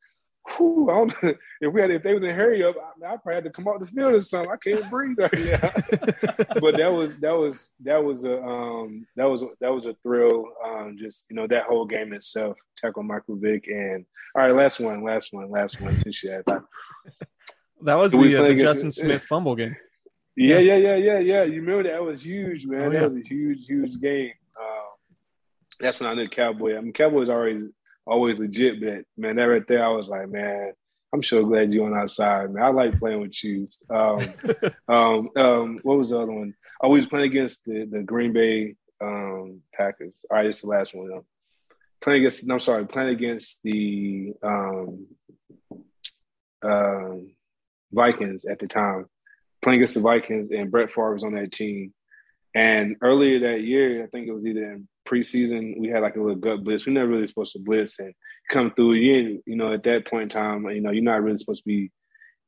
Whew, 0.50 0.88
I 0.90 0.94
don't, 0.94 1.12
if 1.60 1.72
we 1.72 1.80
had 1.80 1.90
if 1.90 2.02
they 2.02 2.14
was 2.14 2.22
in 2.22 2.30
a 2.30 2.34
hurry 2.34 2.64
up, 2.64 2.76
I, 2.76 3.04
I 3.04 3.16
probably 3.16 3.34
had 3.34 3.44
to 3.44 3.50
come 3.50 3.66
off 3.66 3.80
the 3.80 3.86
field 3.86 4.14
or 4.14 4.20
something. 4.20 4.52
I 4.52 4.56
can't 4.56 4.90
breathe 4.90 5.18
right 5.18 5.32
now. 5.32 5.60
but 6.60 6.76
that 6.76 6.92
was 6.92 7.16
that 7.16 7.32
was 7.36 7.74
that 7.84 8.02
was 8.02 8.24
a 8.24 8.42
um 8.42 9.06
that 9.16 9.24
was 9.24 9.44
that 9.60 9.72
was 9.72 9.86
a 9.86 9.94
thrill. 10.02 10.46
Um, 10.64 10.96
just 10.98 11.26
you 11.28 11.36
know 11.36 11.46
that 11.48 11.64
whole 11.64 11.84
game 11.84 12.12
itself. 12.12 12.56
Tackle 12.78 13.02
Michael 13.02 13.36
Vick 13.36 13.66
and 13.68 14.04
all 14.34 14.42
right, 14.42 14.54
last 14.54 14.80
one, 14.80 15.02
last 15.02 15.32
one, 15.32 15.50
last 15.50 15.80
one. 15.80 15.94
That 17.82 17.94
was 17.94 18.12
the, 18.12 18.36
uh, 18.36 18.48
the 18.48 18.54
Justin 18.54 18.90
Smith 18.90 19.22
fumble 19.22 19.56
game. 19.56 19.76
Yeah, 20.36 20.58
yeah, 20.58 20.76
yeah, 20.76 20.96
yeah, 20.96 21.18
yeah. 21.18 21.42
You 21.44 21.62
remember 21.62 21.84
that 21.84 22.04
was 22.04 22.24
huge, 22.24 22.66
man. 22.66 22.88
Oh, 22.88 22.90
that 22.90 23.08
was 23.08 23.16
a 23.16 23.26
huge, 23.26 23.66
huge 23.66 23.98
game. 24.00 24.32
Um, 24.60 25.16
that's 25.80 25.98
when 25.98 26.10
I 26.10 26.14
knew 26.14 26.28
Cowboy. 26.28 26.76
I 26.76 26.80
mean, 26.80 26.92
Cowboy's 26.92 27.30
always 27.30 27.62
always 28.06 28.40
legit, 28.40 28.80
but 28.80 29.04
man, 29.16 29.36
that 29.36 29.44
right 29.44 29.66
there, 29.66 29.84
I 29.84 29.88
was 29.88 30.08
like, 30.08 30.28
man, 30.28 30.72
I'm 31.12 31.22
sure 31.22 31.42
glad 31.42 31.72
you're 31.72 31.86
on 31.86 31.94
our 31.94 32.08
side, 32.08 32.52
man. 32.52 32.62
I 32.62 32.68
like 32.68 32.98
playing 32.98 33.20
with 33.20 33.42
you. 33.42 33.66
Um, 33.90 34.28
um, 34.88 35.30
um, 35.36 35.80
what 35.82 35.98
was 35.98 36.10
the 36.10 36.20
other 36.20 36.32
one? 36.32 36.54
I 36.82 36.86
was 36.86 37.06
playing 37.06 37.26
against 37.26 37.64
the, 37.64 37.84
the 37.84 38.02
Green 38.02 38.32
Bay 38.32 38.76
um, 39.00 39.62
Packers. 39.74 40.12
All 40.30 40.36
right, 40.36 40.46
it's 40.46 40.62
the 40.62 40.68
last 40.68 40.94
one. 40.94 41.08
Though. 41.08 41.24
Playing 42.00 42.20
against, 42.20 42.46
no, 42.46 42.54
I'm 42.54 42.60
sorry, 42.60 42.86
playing 42.86 43.10
against 43.10 43.62
the 43.62 44.34
um, 44.42 45.06
um, 46.62 47.30
Vikings 47.92 48.44
at 48.44 48.58
the 48.58 48.68
time. 48.68 49.06
Playing 49.62 49.80
against 49.80 49.94
the 49.94 50.00
Vikings, 50.00 50.50
and 50.50 50.70
Brett 50.70 50.90
Favre 50.92 51.14
was 51.14 51.24
on 51.24 51.34
that 51.34 51.52
team. 51.52 51.92
And 52.54 52.96
earlier 53.00 53.52
that 53.52 53.62
year, 53.62 54.04
I 54.04 54.06
think 54.06 54.28
it 54.28 54.32
was 54.32 54.44
either 54.44 54.72
in 54.72 54.88
preseason, 55.06 55.78
we 55.78 55.88
had 55.88 56.02
like 56.02 56.16
a 56.16 56.20
little 56.20 56.36
gut 56.36 56.62
blitz. 56.62 56.86
We're 56.86 56.92
never 56.92 57.08
really 57.08 57.26
supposed 57.26 57.52
to 57.52 57.58
blitz 57.58 57.98
and 57.98 58.12
come 58.50 58.72
through. 58.74 58.94
You, 58.94 59.42
you 59.46 59.56
know, 59.56 59.72
at 59.72 59.82
that 59.84 60.06
point 60.06 60.24
in 60.24 60.28
time, 60.28 60.64
you 60.68 60.80
know, 60.80 60.90
you're 60.90 61.02
not 61.02 61.22
really 61.22 61.38
supposed 61.38 61.62
to 61.62 61.68
be. 61.68 61.90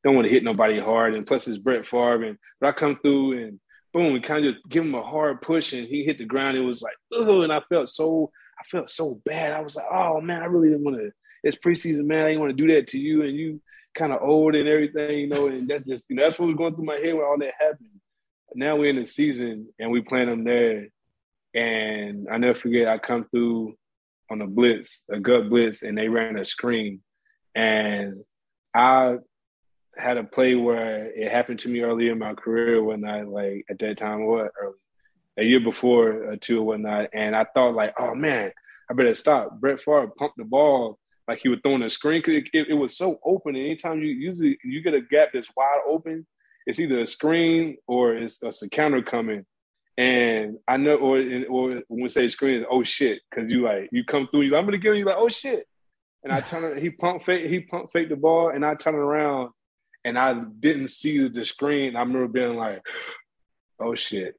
Don't 0.04 0.14
want 0.14 0.26
to 0.26 0.32
hit 0.32 0.44
nobody 0.44 0.78
hard, 0.78 1.14
and 1.14 1.26
plus 1.26 1.48
it's 1.48 1.59
Brett 1.59 1.86
Favre. 1.86 2.22
And 2.22 2.38
but 2.61 2.68
I 2.68 2.72
come 2.72 2.98
through 3.02 3.44
and 3.44 3.61
boom, 3.92 4.12
we 4.12 4.20
kind 4.20 4.44
of 4.44 4.54
just 4.54 4.68
give 4.68 4.84
him 4.84 4.94
a 4.94 5.02
hard 5.02 5.40
push, 5.40 5.72
and 5.72 5.86
he 5.86 6.04
hit 6.04 6.18
the 6.18 6.24
ground. 6.24 6.56
It 6.56 6.61
was 6.61 6.82
like, 6.82 6.96
oh, 7.12 7.42
and 7.42 7.52
I 7.52 7.61
felt 7.68 7.88
so, 7.88 8.30
I 8.59 8.64
felt 8.70 8.90
so 8.90 9.20
bad. 9.24 9.52
I 9.52 9.61
was 9.61 9.76
like, 9.76 9.86
oh 9.90 10.20
man, 10.20 10.42
I 10.42 10.46
really 10.46 10.68
didn't 10.68 10.84
want 10.84 10.98
to. 10.98 11.11
It's 11.42 11.56
preseason, 11.56 12.04
man. 12.04 12.24
I 12.24 12.28
didn't 12.28 12.40
want 12.40 12.56
to 12.56 12.66
do 12.66 12.72
that 12.74 12.88
to 12.88 12.98
you, 12.98 13.22
and 13.22 13.34
you 13.34 13.61
kind 13.94 14.12
of 14.12 14.22
old 14.22 14.54
and 14.54 14.68
everything, 14.68 15.18
you 15.18 15.26
know. 15.28 15.48
And 15.48 15.68
that's 15.68 15.84
just, 15.84 16.06
you 16.09 16.16
know, 16.16 16.24
that's 16.24 16.38
what 16.38 16.46
was 16.46 16.56
going 16.56 16.74
through 16.74 16.84
my 16.84 16.96
head 16.96 17.14
when 17.14 17.24
all 17.24 17.38
that 17.38 17.54
happened. 17.59 17.88
Now 18.54 18.76
we're 18.76 18.90
in 18.90 18.96
the 18.96 19.06
season, 19.06 19.68
and 19.78 19.90
we 19.90 20.00
playing 20.00 20.28
them 20.28 20.44
there, 20.44 20.88
and 21.55 22.28
I 22.30 22.38
never 22.38 22.59
forget. 22.59 22.88
I 22.88 22.99
come 22.99 23.26
through 23.30 23.74
on 24.30 24.40
a 24.42 24.46
blitz, 24.46 25.05
a 25.11 25.18
gut 25.20 25.49
blitz, 25.49 25.82
and 25.82 25.96
they 25.96 26.09
ran 26.09 26.38
a 26.38 26.44
screen, 26.44 27.01
and 27.55 28.22
I 28.74 29.16
had 29.96 30.16
a 30.18 30.24
play 30.24 30.55
where 30.55 31.07
it 31.07 31.30
happened 31.32 31.59
to 31.61 31.68
me 31.68 31.80
early 31.80 32.09
in 32.09 32.18
my 32.18 32.34
career 32.34 32.82
when 32.82 33.05
I 33.05 33.22
like 33.22 33.64
at 33.68 33.78
that 33.80 33.99
time 33.99 34.26
what 34.26 34.51
early 34.61 34.74
a 35.38 35.44
year 35.44 35.61
before 35.61 36.30
or 36.30 36.36
two 36.36 36.61
or 36.61 36.64
whatnot, 36.64 37.11
and 37.14 37.34
I 37.34 37.46
thought 37.55 37.74
like, 37.74 37.94
oh 37.99 38.14
man, 38.14 38.53
I 38.90 38.94
better 38.94 39.14
stop. 39.14 39.61
Brett 39.61 39.80
Favre 39.80 40.09
pumped 40.18 40.36
the 40.36 40.44
ball 40.44 40.99
like 41.28 41.38
he 41.42 41.49
was 41.49 41.61
throwing 41.62 41.82
a 41.82 41.90
screen. 41.90 42.22
'cause 42.22 42.34
It, 42.34 42.49
it, 42.53 42.68
it 42.70 42.74
was 42.74 42.96
so 42.96 43.18
open. 43.24 43.55
And 43.55 43.64
anytime 43.64 44.01
you 44.01 44.09
usually 44.09 44.59
you 44.64 44.82
get 44.82 44.94
a 44.94 45.01
gap 45.01 45.28
that's 45.32 45.51
wide 45.57 45.80
open, 45.86 46.26
it's 46.66 46.80
either 46.80 47.01
a 47.01 47.07
screen 47.07 47.76
or 47.86 48.14
it's, 48.14 48.40
it's 48.42 48.62
a 48.62 48.68
counter 48.68 49.03
coming. 49.03 49.46
And 49.99 50.59
I 50.68 50.76
know, 50.76 50.94
or 50.94 51.18
or 51.51 51.82
when 51.88 52.03
we 52.03 52.09
say 52.09 52.28
screen, 52.28 52.64
oh 52.70 52.84
shit, 52.84 53.20
because 53.28 53.51
you 53.51 53.62
like 53.64 53.88
you 53.90 54.05
come 54.05 54.28
through, 54.30 54.42
you 54.42 54.57
I'm 54.57 54.64
gonna 54.64 54.78
give 54.78 54.94
you 54.94 55.05
like 55.05 55.16
oh 55.18 55.28
shit, 55.28 55.66
and 56.22 56.32
I 56.32 56.40
turn 56.40 56.78
he 56.78 56.90
pump 56.90 57.24
fake, 57.24 57.51
he 57.51 57.61
pump 57.61 57.90
fake 57.92 58.09
the 58.09 58.14
ball, 58.14 58.51
and 58.51 58.64
I 58.64 58.76
turn 58.76 58.94
around, 58.94 59.51
and 60.05 60.16
I 60.16 60.34
didn't 60.34 60.90
see 60.90 61.26
the 61.26 61.44
screen. 61.44 61.96
I 61.96 62.01
remember 62.01 62.28
being 62.28 62.55
like, 62.55 62.80
oh 63.80 63.96
shit, 63.96 64.36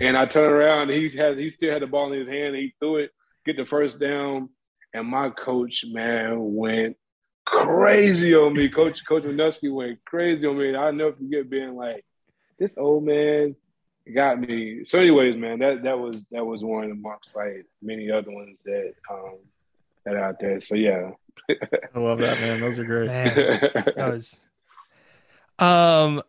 and 0.00 0.16
I 0.16 0.26
turn 0.26 0.52
around, 0.52 0.90
he 0.90 1.08
had 1.08 1.36
he 1.36 1.48
still 1.48 1.72
had 1.72 1.82
the 1.82 1.88
ball 1.88 2.12
in 2.12 2.20
his 2.20 2.28
hand, 2.28 2.54
and 2.54 2.58
he 2.58 2.72
threw 2.78 2.98
it, 2.98 3.10
get 3.44 3.56
the 3.56 3.66
first 3.66 3.98
down, 3.98 4.50
and 4.94 5.08
my 5.08 5.30
coach 5.30 5.84
man 5.84 6.54
went 6.54 6.96
crazy 7.44 8.36
on 8.36 8.52
me. 8.52 8.68
Coach 8.68 9.04
Coach 9.04 9.24
Manusky 9.24 9.72
went 9.72 10.04
crazy 10.04 10.46
on 10.46 10.58
me. 10.58 10.68
And 10.68 10.76
I'll 10.76 10.92
never 10.92 11.12
forget 11.12 11.50
being 11.50 11.74
like, 11.74 12.04
this 12.58 12.74
old 12.78 13.04
man 13.04 13.56
got 14.14 14.40
me. 14.40 14.84
So, 14.84 14.98
anyways, 14.98 15.36
man, 15.36 15.58
that 15.60 15.82
that 15.82 15.98
was 15.98 16.24
that 16.30 16.44
was 16.44 16.62
one 16.62 16.90
amongst 16.90 17.36
like 17.36 17.66
many 17.82 18.10
other 18.10 18.30
ones 18.30 18.62
that 18.62 18.92
um 19.10 19.38
that 20.04 20.14
are 20.14 20.24
out 20.24 20.40
there. 20.40 20.60
So 20.60 20.74
yeah. 20.74 21.10
I 21.50 21.98
love 21.98 22.18
that, 22.18 22.40
man. 22.40 22.60
Those 22.60 22.78
are 22.78 22.84
great. 22.84 23.08
Man, 23.08 23.34
that 23.34 23.96
was. 23.96 24.40
Um, 25.58 26.22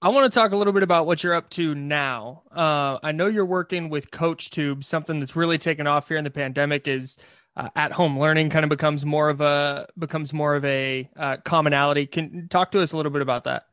I 0.00 0.08
want 0.08 0.32
to 0.32 0.36
talk 0.36 0.50
a 0.50 0.56
little 0.56 0.72
bit 0.72 0.82
about 0.82 1.06
what 1.06 1.22
you're 1.22 1.34
up 1.34 1.48
to 1.50 1.76
now. 1.76 2.42
Uh, 2.50 2.98
I 3.00 3.12
know 3.12 3.28
you're 3.28 3.46
working 3.46 3.88
with 3.88 4.10
CoachTube. 4.10 4.82
Something 4.82 5.20
that's 5.20 5.36
really 5.36 5.58
taken 5.58 5.86
off 5.86 6.08
here 6.08 6.16
in 6.16 6.24
the 6.24 6.30
pandemic 6.30 6.88
is 6.88 7.16
uh, 7.56 7.68
at-home 7.76 8.18
learning. 8.18 8.50
Kind 8.50 8.64
of 8.64 8.68
becomes 8.68 9.06
more 9.06 9.30
of 9.30 9.40
a 9.40 9.86
becomes 9.96 10.32
more 10.32 10.56
of 10.56 10.64
a 10.64 11.08
uh, 11.16 11.36
commonality. 11.44 12.06
Can 12.06 12.48
talk 12.48 12.72
to 12.72 12.80
us 12.80 12.90
a 12.90 12.96
little 12.96 13.12
bit 13.12 13.22
about 13.22 13.44
that? 13.44 13.66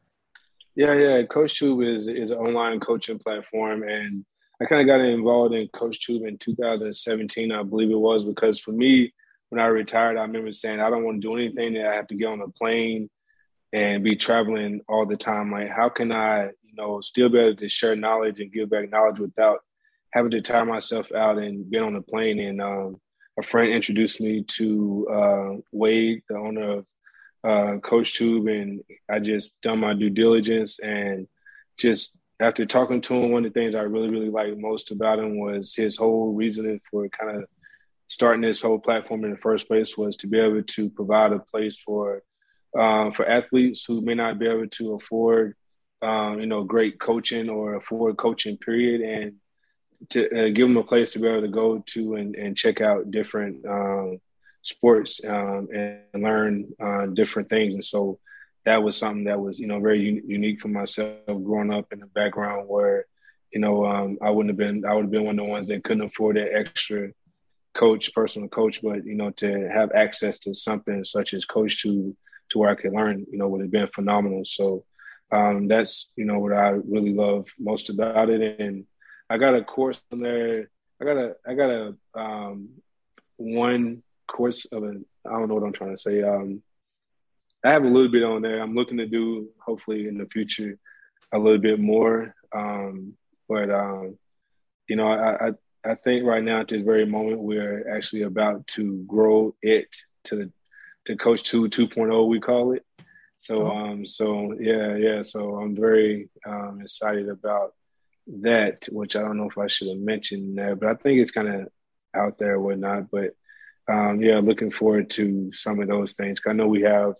Yeah, 0.75 0.93
yeah. 0.93 1.21
CoachTube 1.23 1.85
is 1.85 2.07
is 2.07 2.31
an 2.31 2.37
online 2.37 2.79
coaching 2.79 3.19
platform, 3.19 3.83
and 3.83 4.25
I 4.61 4.65
kind 4.65 4.81
of 4.81 4.87
got 4.87 5.03
involved 5.03 5.53
in 5.53 5.67
CoachTube 5.69 6.27
in 6.27 6.37
2017, 6.37 7.51
I 7.51 7.63
believe 7.63 7.91
it 7.91 7.95
was, 7.95 8.25
because 8.25 8.59
for 8.59 8.71
me, 8.71 9.13
when 9.49 9.61
I 9.61 9.67
retired, 9.67 10.17
I 10.17 10.21
remember 10.21 10.51
saying 10.51 10.79
I 10.79 10.89
don't 10.89 11.03
want 11.03 11.21
to 11.21 11.27
do 11.27 11.35
anything 11.35 11.73
that 11.73 11.87
I 11.87 11.95
have 11.95 12.07
to 12.07 12.15
get 12.15 12.27
on 12.27 12.41
a 12.41 12.49
plane 12.49 13.09
and 13.71 14.03
be 14.03 14.15
traveling 14.15 14.81
all 14.87 15.05
the 15.05 15.15
time. 15.15 15.51
Like, 15.51 15.69
how 15.69 15.89
can 15.89 16.11
I, 16.11 16.45
you 16.45 16.75
know, 16.75 17.01
still 17.01 17.29
be 17.29 17.39
able 17.39 17.55
to 17.55 17.69
share 17.69 17.95
knowledge 17.95 18.39
and 18.39 18.51
give 18.51 18.69
back 18.69 18.89
knowledge 18.89 19.19
without 19.19 19.59
having 20.11 20.31
to 20.31 20.41
tire 20.41 20.65
myself 20.65 21.11
out 21.13 21.37
and 21.37 21.69
being 21.69 21.83
on 21.83 21.95
a 21.95 22.01
plane? 22.01 22.39
And 22.39 22.61
um, 22.61 22.97
a 23.39 23.43
friend 23.43 23.71
introduced 23.71 24.19
me 24.19 24.43
to 24.43 25.07
uh, 25.11 25.61
Wade, 25.71 26.23
the 26.27 26.35
owner 26.35 26.79
of 26.79 26.85
uh, 27.43 27.77
CoachTube, 27.79 28.61
and 28.61 28.83
I 29.09 29.19
just 29.19 29.59
done 29.61 29.79
my 29.79 29.93
due 29.93 30.09
diligence 30.09 30.79
and 30.79 31.27
just 31.77 32.17
after 32.39 32.65
talking 32.65 33.01
to 33.01 33.15
him, 33.15 33.31
one 33.31 33.45
of 33.45 33.53
the 33.53 33.59
things 33.59 33.75
I 33.75 33.81
really, 33.81 34.09
really 34.09 34.29
liked 34.29 34.57
most 34.57 34.91
about 34.91 35.19
him 35.19 35.39
was 35.39 35.75
his 35.75 35.97
whole 35.97 36.33
reasoning 36.33 36.79
for 36.89 37.07
kind 37.09 37.37
of 37.37 37.45
starting 38.07 38.41
this 38.41 38.61
whole 38.61 38.79
platform 38.79 39.23
in 39.25 39.31
the 39.31 39.37
first 39.37 39.67
place 39.67 39.97
was 39.97 40.15
to 40.17 40.27
be 40.27 40.39
able 40.39 40.63
to 40.63 40.89
provide 40.89 41.33
a 41.33 41.39
place 41.39 41.77
for 41.77 42.23
um, 42.77 43.11
for 43.11 43.27
athletes 43.27 43.83
who 43.85 43.99
may 43.99 44.13
not 44.13 44.37
be 44.37 44.47
able 44.47 44.67
to 44.67 44.93
afford, 44.93 45.55
um, 46.03 46.39
you 46.39 46.45
know, 46.45 46.63
great 46.63 46.99
coaching 46.99 47.49
or 47.49 47.75
afford 47.75 48.15
coaching 48.17 48.57
period, 48.57 49.01
and 49.01 49.35
to 50.09 50.27
uh, 50.27 50.49
give 50.49 50.67
them 50.67 50.77
a 50.77 50.83
place 50.83 51.13
to 51.13 51.19
be 51.19 51.27
able 51.27 51.41
to 51.41 51.47
go 51.47 51.83
to 51.87 52.15
and, 52.15 52.35
and 52.35 52.55
check 52.55 52.79
out 52.79 53.09
different 53.09 53.65
um, 53.65 54.19
sports 54.61 55.21
um, 55.25 55.67
and 55.73 56.23
learn 56.23 56.73
uh, 56.81 57.05
different 57.07 57.49
things. 57.49 57.73
And 57.73 57.83
so 57.83 58.19
that 58.65 58.83
was 58.83 58.97
something 58.97 59.25
that 59.25 59.39
was, 59.39 59.59
you 59.59 59.67
know, 59.67 59.79
very 59.79 60.07
un- 60.07 60.23
unique 60.27 60.61
for 60.61 60.67
myself 60.67 61.25
growing 61.27 61.73
up 61.73 61.91
in 61.91 62.03
a 62.03 62.07
background 62.07 62.67
where, 62.67 63.05
you 63.51 63.59
know, 63.59 63.85
um, 63.85 64.17
I 64.21 64.29
wouldn't 64.29 64.51
have 64.51 64.57
been, 64.57 64.85
I 64.85 64.93
would 64.93 65.05
have 65.05 65.11
been 65.11 65.25
one 65.25 65.39
of 65.39 65.45
the 65.45 65.51
ones 65.51 65.67
that 65.67 65.83
couldn't 65.83 66.03
afford 66.03 66.35
that 66.35 66.53
extra 66.53 67.09
coach, 67.73 68.13
personal 68.13 68.49
coach, 68.49 68.81
but, 68.81 69.05
you 69.05 69.15
know, 69.15 69.31
to 69.31 69.69
have 69.69 69.91
access 69.93 70.39
to 70.39 70.53
something 70.53 71.03
such 71.03 71.33
as 71.33 71.45
CoachTube, 71.45 72.15
to 72.49 72.57
where 72.57 72.69
I 72.69 72.75
could 72.75 72.93
learn, 72.93 73.25
you 73.31 73.37
know, 73.37 73.47
would 73.47 73.61
have 73.61 73.71
been 73.71 73.87
phenomenal. 73.87 74.43
So 74.43 74.83
um, 75.31 75.67
that's 75.67 76.09
you 76.15 76.25
know 76.25 76.39
what 76.39 76.53
I 76.53 76.69
really 76.69 77.13
love 77.13 77.47
most 77.59 77.89
about 77.89 78.29
it. 78.29 78.59
And 78.59 78.85
I 79.29 79.37
got 79.37 79.55
a 79.55 79.63
course 79.63 80.01
there. 80.11 80.69
I 81.01 81.05
got 81.05 81.17
a 81.17 81.35
I 81.47 81.53
got 81.53 81.69
a 81.69 81.95
um, 82.15 82.69
one 83.37 84.03
course 84.31 84.65
of 84.65 84.83
a 84.83 84.93
I 85.25 85.31
don't 85.31 85.49
know 85.49 85.55
what 85.55 85.63
I'm 85.63 85.73
trying 85.73 85.95
to 85.95 86.01
say. 86.01 86.23
Um, 86.23 86.61
I 87.63 87.71
have 87.71 87.83
a 87.83 87.87
little 87.87 88.11
bit 88.11 88.23
on 88.23 88.41
there. 88.41 88.61
I'm 88.61 88.75
looking 88.75 88.97
to 88.97 89.05
do 89.05 89.49
hopefully 89.59 90.07
in 90.07 90.17
the 90.17 90.25
future 90.25 90.77
a 91.33 91.37
little 91.37 91.59
bit 91.59 91.79
more. 91.79 92.33
Um, 92.55 93.15
but 93.47 93.69
um, 93.69 94.17
you 94.87 94.95
know, 94.95 95.11
I, 95.11 95.47
I 95.47 95.51
I 95.85 95.95
think 95.95 96.25
right 96.25 96.43
now 96.43 96.61
at 96.61 96.67
this 96.67 96.83
very 96.83 97.05
moment 97.05 97.41
we're 97.41 97.95
actually 97.95 98.23
about 98.23 98.67
to 98.67 99.03
grow 99.07 99.55
it 99.61 99.87
to 100.25 100.35
the 100.35 100.51
to 101.05 101.15
CoachTube 101.15 101.69
2.0 101.69 102.27
we 102.27 102.39
call 102.39 102.73
it. 102.73 102.85
So 103.39 103.67
oh. 103.67 103.71
um 103.71 104.05
so 104.05 104.53
yeah 104.59 104.95
yeah 104.95 105.21
so 105.21 105.55
I'm 105.55 105.75
very 105.75 106.29
um, 106.45 106.79
excited 106.81 107.29
about 107.29 107.73
that, 108.27 108.87
which 108.91 109.15
I 109.15 109.21
don't 109.21 109.37
know 109.37 109.49
if 109.49 109.57
I 109.57 109.67
should 109.67 109.87
have 109.87 109.97
mentioned 109.97 110.57
there, 110.57 110.75
but 110.75 110.89
I 110.89 110.95
think 110.95 111.19
it's 111.19 111.31
kind 111.31 111.47
of 111.47 111.67
out 112.13 112.37
there 112.37 112.55
or 112.55 112.59
whatnot. 112.59 113.09
But 113.09 113.31
um, 113.89 114.21
yeah, 114.21 114.39
looking 114.39 114.71
forward 114.71 115.09
to 115.11 115.51
some 115.53 115.79
of 115.79 115.87
those 115.87 116.13
things. 116.13 116.39
I 116.45 116.53
know 116.53 116.67
we 116.67 116.83
have 116.83 117.15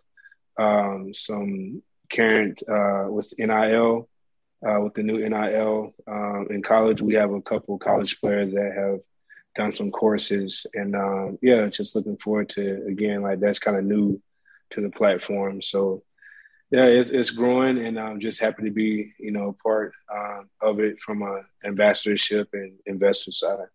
um, 0.58 1.14
some 1.14 1.82
current 2.14 2.62
uh, 2.70 3.06
with 3.10 3.34
NIL, 3.38 4.08
uh, 4.68 4.80
with 4.82 4.94
the 4.94 5.04
new 5.04 5.28
NIL 5.28 5.94
um, 6.08 6.48
in 6.52 6.62
college. 6.62 7.02
We 7.02 7.16
have 7.16 7.32
a 7.32 7.42
couple 7.42 7.78
college 7.80 8.20
players 8.20 8.54
that 8.54 8.74
have 8.76 9.00
done 9.56 9.74
some 9.74 9.90
courses, 9.92 10.68
and 10.74 10.96
um, 10.96 11.40
yeah, 11.42 11.68
just 11.68 11.96
looking 11.96 12.18
forward 12.18 12.50
to 12.50 12.86
again 12.88 13.24
like 13.24 13.40
that's 13.40 13.60
kind 13.60 13.78
of 13.78 13.84
new 13.84 14.22
to 14.72 14.82
the 14.82 14.90
platform. 14.90 15.64
So 15.64 16.04
yeah, 16.70 16.86
it's, 16.86 17.10
it's 17.10 17.32
growing, 17.32 17.84
and 17.84 18.00
I'm 18.00 18.20
just 18.20 18.40
happy 18.40 18.64
to 18.64 18.72
be 18.72 19.14
you 19.18 19.32
know 19.32 19.58
part 19.64 19.94
um, 20.14 20.50
of 20.62 20.80
it 20.80 21.00
from 21.00 21.24
a 21.24 21.42
ambassadorship 21.66 22.50
and 22.54 22.74
investor 22.86 23.32
side. 23.32 23.70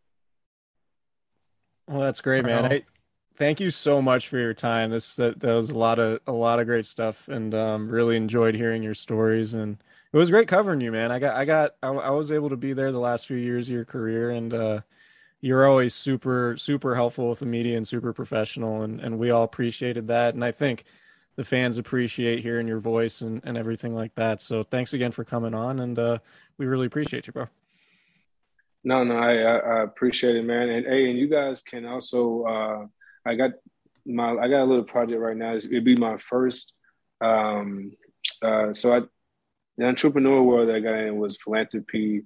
Well, 1.86 2.00
that's 2.00 2.20
great, 2.20 2.44
man. 2.44 2.64
I, 2.64 2.84
thank 3.36 3.60
you 3.60 3.70
so 3.70 4.00
much 4.00 4.28
for 4.28 4.38
your 4.38 4.54
time. 4.54 4.90
This 4.90 5.16
that, 5.16 5.40
that 5.40 5.54
was 5.54 5.70
a 5.70 5.78
lot 5.78 5.98
of 5.98 6.20
a 6.26 6.32
lot 6.32 6.58
of 6.60 6.66
great 6.66 6.86
stuff, 6.86 7.28
and 7.28 7.54
um, 7.54 7.88
really 7.88 8.16
enjoyed 8.16 8.54
hearing 8.54 8.82
your 8.82 8.94
stories. 8.94 9.54
And 9.54 9.82
it 10.12 10.16
was 10.16 10.30
great 10.30 10.48
covering 10.48 10.80
you, 10.80 10.92
man. 10.92 11.12
I 11.12 11.18
got 11.18 11.36
I 11.36 11.44
got 11.44 11.76
I, 11.82 11.88
I 11.88 12.10
was 12.10 12.32
able 12.32 12.48
to 12.50 12.56
be 12.56 12.72
there 12.72 12.90
the 12.92 13.00
last 13.00 13.26
few 13.26 13.36
years 13.36 13.68
of 13.68 13.74
your 13.74 13.84
career, 13.84 14.30
and 14.30 14.54
uh, 14.54 14.80
you're 15.40 15.66
always 15.66 15.94
super 15.94 16.56
super 16.58 16.94
helpful 16.96 17.30
with 17.30 17.40
the 17.40 17.46
media 17.46 17.76
and 17.76 17.88
super 17.88 18.12
professional, 18.14 18.82
and 18.82 19.00
and 19.00 19.18
we 19.18 19.30
all 19.30 19.44
appreciated 19.44 20.08
that. 20.08 20.34
And 20.34 20.44
I 20.44 20.52
think 20.52 20.84
the 21.36 21.44
fans 21.44 21.78
appreciate 21.78 22.40
hearing 22.42 22.68
your 22.68 22.80
voice 22.80 23.20
and, 23.22 23.42
and 23.44 23.58
everything 23.58 23.94
like 23.94 24.14
that. 24.16 24.42
So 24.42 24.62
thanks 24.64 24.94
again 24.94 25.12
for 25.12 25.24
coming 25.24 25.54
on, 25.54 25.80
and 25.80 25.98
uh, 25.98 26.18
we 26.58 26.66
really 26.66 26.86
appreciate 26.86 27.26
you, 27.28 27.34
bro. 27.34 27.48
No, 28.84 29.02
no, 29.02 29.16
I, 29.16 29.34
I 29.36 29.82
appreciate 29.82 30.36
it, 30.36 30.44
man. 30.44 30.68
And 30.68 30.86
hey, 30.86 31.08
and 31.08 31.18
you 31.18 31.28
guys 31.28 31.62
can 31.62 31.86
also 31.86 32.42
uh, 32.44 32.86
I 33.26 33.34
got 33.34 33.52
my 34.06 34.30
I 34.32 34.48
got 34.48 34.62
a 34.62 34.64
little 34.64 34.84
project 34.84 35.20
right 35.20 35.36
now. 35.36 35.54
It'd 35.54 35.84
be 35.84 35.96
my 35.96 36.18
first. 36.18 36.72
Um, 37.20 37.92
uh, 38.42 38.74
so 38.74 38.94
I, 38.94 39.00
the 39.78 39.86
entrepreneur 39.86 40.42
world 40.42 40.68
that 40.68 40.76
I 40.76 40.80
got 40.80 40.98
in 40.98 41.16
was 41.16 41.38
philanthropy, 41.38 42.24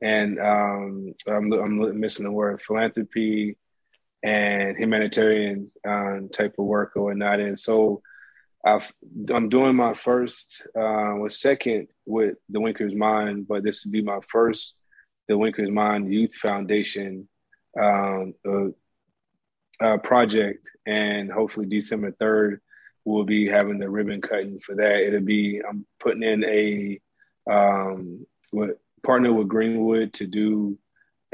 and 0.00 0.38
um, 0.40 1.14
I'm 1.26 1.52
I'm 1.52 2.00
missing 2.00 2.24
the 2.24 2.32
word 2.32 2.62
philanthropy 2.62 3.58
and 4.22 4.76
humanitarian 4.76 5.70
um, 5.86 6.28
type 6.32 6.54
of 6.58 6.64
work 6.64 6.92
or 6.96 7.04
whatnot. 7.04 7.40
And 7.40 7.58
so 7.58 8.02
i 8.64 8.80
am 9.30 9.48
doing 9.48 9.76
my 9.76 9.94
first, 9.94 10.62
uh, 10.76 11.14
was 11.16 11.40
second 11.40 11.88
with 12.04 12.36
the 12.48 12.60
Winkers 12.60 12.94
Mind, 12.94 13.46
but 13.46 13.62
this 13.62 13.84
would 13.84 13.92
be 13.92 14.02
my 14.02 14.18
first, 14.28 14.74
the 15.28 15.38
Winkers 15.38 15.70
Mind 15.70 16.12
Youth 16.12 16.34
Foundation 16.34 17.28
um, 17.78 18.34
uh, 18.46 18.68
uh, 19.80 19.98
project, 19.98 20.66
and 20.86 21.30
hopefully 21.30 21.66
December 21.66 22.12
third 22.12 22.60
we'll 23.08 23.24
be 23.24 23.48
having 23.48 23.78
the 23.78 23.88
ribbon 23.88 24.20
cutting 24.20 24.60
for 24.60 24.74
that. 24.76 25.06
It'll 25.06 25.20
be 25.20 25.60
I'm 25.66 25.86
putting 25.98 26.22
in 26.22 26.44
a 26.44 27.00
um, 27.50 28.26
what 28.50 28.78
partner 29.02 29.32
with 29.32 29.48
Greenwood 29.48 30.12
to 30.14 30.26
do 30.26 30.78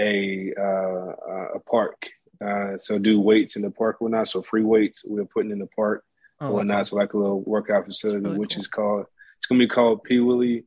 a 0.00 0.52
uh, 0.58 1.54
a 1.54 1.60
park. 1.60 2.06
Uh, 2.44 2.78
so 2.78 2.98
do 2.98 3.20
weights 3.20 3.56
in 3.56 3.62
the 3.62 3.70
park 3.70 3.96
or 4.00 4.08
not. 4.08 4.28
So 4.28 4.42
free 4.42 4.62
weights 4.62 5.02
we're 5.04 5.24
putting 5.24 5.50
in 5.50 5.58
the 5.58 5.66
park 5.66 6.04
oh, 6.40 6.52
or 6.52 6.64
not. 6.64 6.86
So 6.86 6.96
like 6.96 7.14
a 7.14 7.18
little 7.18 7.42
workout 7.42 7.86
facility, 7.86 8.24
really 8.24 8.38
which 8.38 8.54
cool. 8.54 8.60
is 8.60 8.66
called 8.68 9.06
it's 9.38 9.46
gonna 9.46 9.58
be 9.58 9.68
called 9.68 10.04
P 10.04 10.20
Willie 10.20 10.64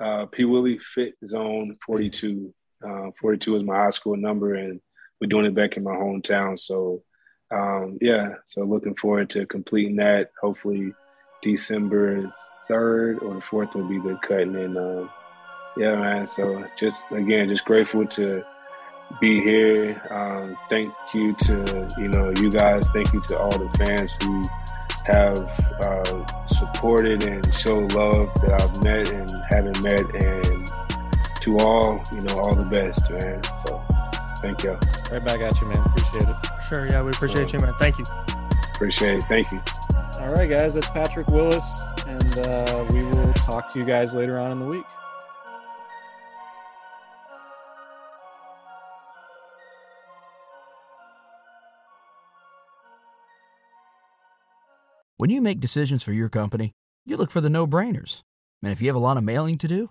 uh, 0.00 0.26
P 0.26 0.44
Willie 0.44 0.78
Fit 0.78 1.14
Zone 1.24 1.76
42. 1.86 2.54
Uh, 2.86 3.10
42 3.20 3.56
is 3.56 3.62
my 3.62 3.76
high 3.76 3.90
school 3.90 4.16
number, 4.16 4.54
and 4.54 4.80
we're 5.20 5.28
doing 5.28 5.46
it 5.46 5.54
back 5.54 5.76
in 5.76 5.82
my 5.82 5.92
hometown. 5.92 6.58
So 6.58 7.02
um, 7.50 7.98
yeah, 8.00 8.34
so 8.46 8.62
looking 8.62 8.94
forward 8.94 9.30
to 9.30 9.46
completing 9.46 9.96
that. 9.96 10.30
Hopefully, 10.40 10.94
December 11.42 12.32
third 12.68 13.18
or 13.20 13.34
the 13.34 13.40
fourth 13.40 13.74
will 13.74 13.88
be 13.88 13.98
the 13.98 14.16
cutting. 14.16 14.54
And 14.54 14.76
uh, 14.76 15.08
yeah, 15.76 15.96
man. 15.96 16.26
So 16.26 16.64
just 16.78 17.10
again, 17.10 17.48
just 17.48 17.64
grateful 17.64 18.06
to 18.06 18.44
be 19.20 19.40
here. 19.40 20.00
Um, 20.10 20.56
thank 20.68 20.92
you 21.14 21.34
to 21.42 21.88
you 21.98 22.08
know 22.08 22.30
you 22.30 22.50
guys. 22.50 22.86
Thank 22.90 23.12
you 23.12 23.22
to 23.28 23.38
all 23.38 23.58
the 23.58 23.70
fans 23.78 24.16
who 24.22 24.44
have 25.06 25.38
uh, 25.80 26.46
supported 26.46 27.22
and 27.24 27.50
showed 27.54 27.94
love 27.94 28.30
that 28.42 28.60
I've 28.60 28.84
met 28.84 29.10
and 29.10 29.30
haven't 29.48 29.82
met, 29.82 30.04
and 30.22 30.57
to 31.40 31.58
all 31.58 32.02
you 32.12 32.20
know 32.20 32.34
all 32.34 32.54
the 32.54 32.64
best, 32.64 33.10
man. 33.10 33.42
So 33.66 33.82
thank 34.40 34.62
you. 34.64 34.72
Right 35.10 35.24
back 35.24 35.40
at 35.40 35.60
you, 35.60 35.66
man. 35.66 35.78
Appreciate 35.78 36.28
it. 36.28 36.36
Sure. 36.68 36.86
Yeah, 36.86 37.02
we 37.02 37.10
appreciate 37.10 37.52
you, 37.52 37.58
man. 37.60 37.72
Thank 37.78 37.98
you. 37.98 38.04
Appreciate 38.74 39.16
it. 39.16 39.22
Thank 39.24 39.50
you. 39.52 39.58
All 40.20 40.32
right, 40.32 40.48
guys. 40.48 40.74
That's 40.74 40.88
Patrick 40.90 41.28
Willis, 41.28 41.80
and 42.06 42.38
uh, 42.40 42.86
we 42.90 43.02
will 43.02 43.32
talk 43.34 43.72
to 43.72 43.78
you 43.78 43.84
guys 43.84 44.14
later 44.14 44.38
on 44.38 44.52
in 44.52 44.58
the 44.60 44.66
week. 44.66 44.84
When 55.18 55.30
you 55.30 55.42
make 55.42 55.58
decisions 55.58 56.04
for 56.04 56.12
your 56.12 56.28
company, 56.28 56.74
you 57.04 57.16
look 57.16 57.32
for 57.32 57.40
the 57.40 57.50
no 57.50 57.66
brainers. 57.66 58.22
And 58.62 58.70
if 58.70 58.80
you 58.80 58.86
have 58.86 58.94
a 58.94 59.00
lot 59.00 59.16
of 59.16 59.24
mailing 59.24 59.58
to 59.58 59.66
do, 59.66 59.90